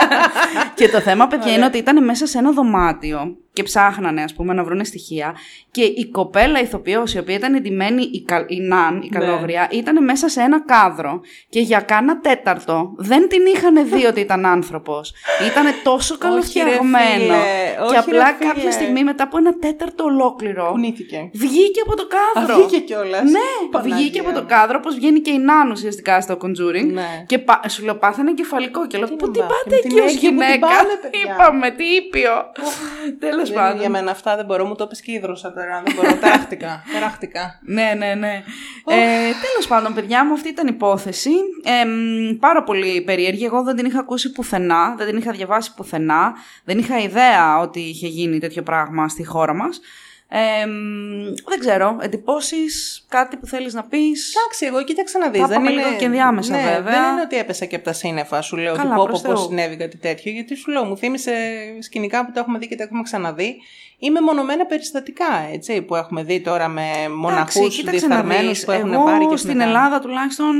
[0.76, 4.54] και το θέμα, παιδιά, είναι ότι ήταν μέσα σε ένα δωμάτιο και ψάχνανε, ας πούμε,
[4.54, 5.34] να βρουν στοιχεία.
[5.70, 9.18] Και η κοπέλα ηθοποιός, η οποία ήταν εντυμένη, η, κα, η Ναν, η Ναι.
[9.18, 11.20] καλόγρια, ήταν μέσα σε ένα κάδρο.
[11.48, 15.12] Και για κάνα τέταρτο δεν την είχαν δει ότι ήταν άνθρωπος.
[15.50, 16.82] Ήταν τόσο καλοφτιαγμένο.
[17.12, 17.34] φίλε,
[17.76, 18.52] Και όχι, απλά ρε, φίλε.
[18.52, 20.68] κάποια στιγμή μετά από ένα τέταρτο ολόκληρο.
[20.70, 21.30] Κουνήθηκε.
[21.32, 22.54] Βγήκε από το κάδρο.
[22.54, 23.22] Α, βγήκε κιόλας.
[23.22, 23.38] Ναι,
[23.70, 24.46] Παναγία βγήκε από το μου.
[24.48, 26.90] κάδρο, όπως βγαίνει και η Νάν ουσιαστικά στο Conjuring.
[26.92, 27.24] Ναι.
[27.26, 28.86] Και πα, σου λέω, πάθανε κεφαλικό.
[28.86, 30.46] Και λέω, Τι Πού να την πάθει, πάτε με την εκεί ως έγκυο που την
[30.46, 31.34] γυναίκα; πάνε, παιδιά.
[31.34, 32.32] Είπαμε, τι ήπιο.
[33.42, 33.80] Τέλος Δεν είναι πάντων.
[33.80, 35.82] για μένα αυτά δεν μπορώ, μου το είπες και ίδρωσα τώρα.
[35.84, 36.82] Δεν μπορώ, ταράχτηκα.
[36.92, 37.58] ταράχτηκα.
[37.62, 38.32] Ναι, ναι, ναι.
[38.86, 38.96] ε,
[39.46, 41.30] Τέλος πάντων, παιδιά μου, αυτή ήταν η υπόθεση.
[41.64, 43.44] Ε, μ, πάρα πολύ περίεργη.
[43.44, 46.32] Εγώ δεν την είχα ακούσει πουθενά, δεν την είχα διαβάσει πουθενά.
[46.64, 49.80] Δεν είχα ιδέα ότι είχε γίνει τέτοιο πράγμα στη χώρα μας.
[50.34, 54.34] Ε, μ, δεν ξέρω, εντυπώσεις, κάτι που θέλεις να πεις.
[54.36, 55.40] Εντάξει, εγώ κοίταξα να δεις.
[55.40, 56.82] Τα είπαμε λίγο και ενδιάμεσα, ναι, βέβαια.
[56.82, 59.30] Δεν είναι ότι έπεσα και από τα σύννεφα, σου λέω Καλά, ότι πω, προς πω,
[59.30, 59.48] πώς Θεού.
[59.48, 60.32] συνέβη κάτι τέτοιο.
[60.32, 61.32] Γιατί σου λέω, μου θύμισε
[61.78, 63.56] σκηνικά που τα έχουμε δει και τα έχουμε ξαναδεί.
[64.04, 66.82] Ή μεμονωμένα περιστατικά, έτσι, που έχουμε δει τώρα με
[67.16, 69.72] μοναχούς κοίταξε να διεφθαρμένους δεις, που έχουν εγώ πάρει και στην έχουν κάνει.
[69.72, 70.52] Ελλάδα τουλάχιστον,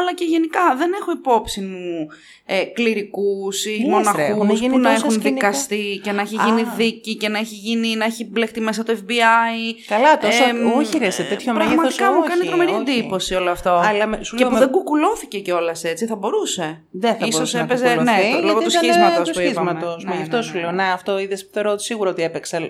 [0.00, 2.06] αλλά και γενικά, δεν έχω υπόψη μου
[2.46, 5.30] ε, κληρικούς ή Τι λες, ρε, έχουν μοναχούς γίνει που να τόσα έχουν σκηνικά.
[5.50, 6.44] δικαστεί και να έχει Α.
[6.46, 9.74] γίνει δίκη και να έχει, γίνει, να έχει μπλεχτεί μέσα το FBI.
[9.88, 10.44] Καλά, τόσο.
[10.48, 11.74] Εμ, όχι, ρε, σε τέτοιο μέγεθος.
[11.74, 13.70] Πραγματικά μου κάνει τρομερή εντύπωση όλο αυτό.
[13.70, 16.84] Αλλά με- σου και λέω, που με- δεν κουκουλώθηκε κιόλας έτσι, θα μπορούσε.
[16.90, 19.34] Δεν θα Ίσως μπορούσε να έπαιζε, κουκουλωθεί, ναι, το- λόγω γιατί του ήταν, σχίσματος του
[19.34, 19.70] που είπαμε.
[19.70, 20.04] σχίσματος.
[20.04, 20.60] Ναι, Μα γι' αυτό ναι, σου ναι.
[20.60, 20.70] λέω.
[20.72, 22.60] Ναι, αυτό είδες θεωρώ σίγουρα ότι έπαιξε ε,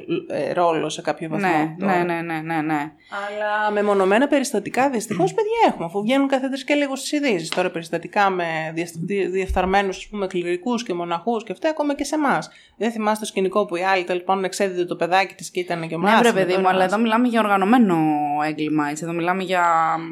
[0.55, 1.49] ρόλο σε κάποιο βαθμό.
[1.49, 2.05] Ναι, τώρα.
[2.05, 2.93] ναι, ναι, ναι, ναι, ναι.
[3.29, 7.49] Αλλά με μονομένα περιστατικά δυστυχώς παιδιά έχουμε, αφού βγαίνουν κάθε τρει και λίγο στις ειδήσεις.
[7.49, 8.45] Τώρα περιστατικά με
[9.31, 12.51] διεφθαρμένους κληρικούς και μοναχούς και αυτά, ακόμα και σε εμάς.
[12.77, 15.89] Δεν θυμάστε το σκηνικό που η άλλη τέλος πάντων εξέδιδε το παιδάκι της και ήταν
[15.89, 16.21] και Ναι, μάθημα.
[16.21, 17.97] βρε παιδί μου, αλλά εδώ μιλάμε για οργανωμένο
[18.47, 19.05] έγκλημα, έτσι.
[19.05, 19.65] Εδώ μιλάμε για.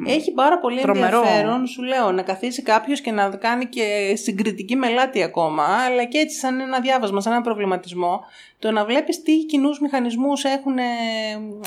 [0.07, 1.17] Έχει πάρα πολύ Τρομερό.
[1.17, 6.17] ενδιαφέρον, σου λέω, να καθίσει κάποιος και να κάνει και συγκριτική μελάτη ακόμα, αλλά και
[6.17, 8.19] έτσι σαν ένα διάβασμα, σαν ένα προβληματισμό,
[8.63, 10.83] το να βλέπεις τι κοινούς μηχανισμούς έχουν ε,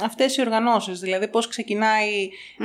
[0.04, 1.00] αυτές οι οργανώσεις.
[1.00, 1.48] Δηλαδή, πώς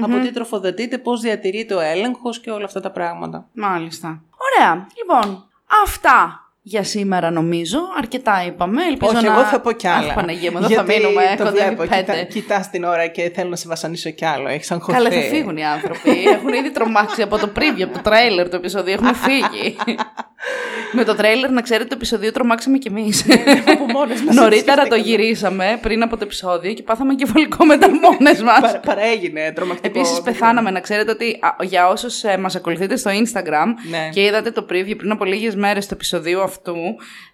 [0.01, 3.47] από τι τροφοδοτείται, πώς διατηρείται ο έλεγχος και όλα αυτά τα πράγματα.
[3.53, 4.23] Μάλιστα.
[4.37, 4.87] Ωραία.
[4.97, 5.49] Λοιπόν,
[5.83, 7.79] αυτά για σήμερα νομίζω.
[7.97, 8.85] Αρκετά είπαμε.
[8.85, 9.33] Ελπίζω Όχι, να...
[9.33, 10.07] εγώ θα πω κι άλλα.
[10.07, 11.21] Αχ, Παναγία μου, εδώ Γιατί θα μείνουμε.
[11.37, 12.01] Το κοντεύει βλέπω, πέντε.
[12.01, 14.47] κοιτά, κοιτάς την ώρα και θέλω να σε βασανίσω κι άλλο.
[14.47, 14.97] Έχεις αγχωθεί.
[14.97, 16.23] Καλά, θα φύγουν οι άνθρωποι.
[16.33, 18.93] Έχουν ήδη τρομάξει από το preview, από το τρέιλερ του επεισοδίου.
[18.93, 19.75] Έχουμε φύγει.
[20.91, 23.26] Με το τρέιλερ, να ξέρετε, το επεισοδίο τρομάξαμε κι εμείς.
[23.65, 25.23] Από μόνες μας Νωρίτερα το σκεφτήκαμε.
[25.23, 28.59] γυρίσαμε πριν από το επεισόδιο και πάθαμε κεφαλικό μετά μόνες μας.
[28.61, 29.99] Παρα- Παραέγινε τρομακτικό.
[29.99, 34.09] Επίσης, πεθάναμε να ξέρετε ότι α, για όσους ε, μας ακολουθείτε στο Instagram Ναι.
[34.13, 36.76] και είδατε το preview πριν από λίγες μέρες του επεισοδίου αυτού,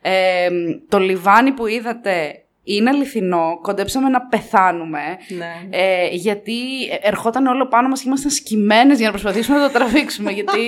[0.02, 0.48] ε,
[0.90, 3.60] το λιβάνι που είδατε είναι αληθινό.
[3.62, 5.00] Κοντέψαμε να πεθάνουμε.
[5.28, 5.52] Ναι.
[5.70, 6.54] Ε, γιατί
[7.02, 10.32] ερχόταν όλο πάνω μας και ήμασταν σκυμμένες για να προσπαθήσουμε να το τραβήξουμε.
[10.40, 10.60] γιατί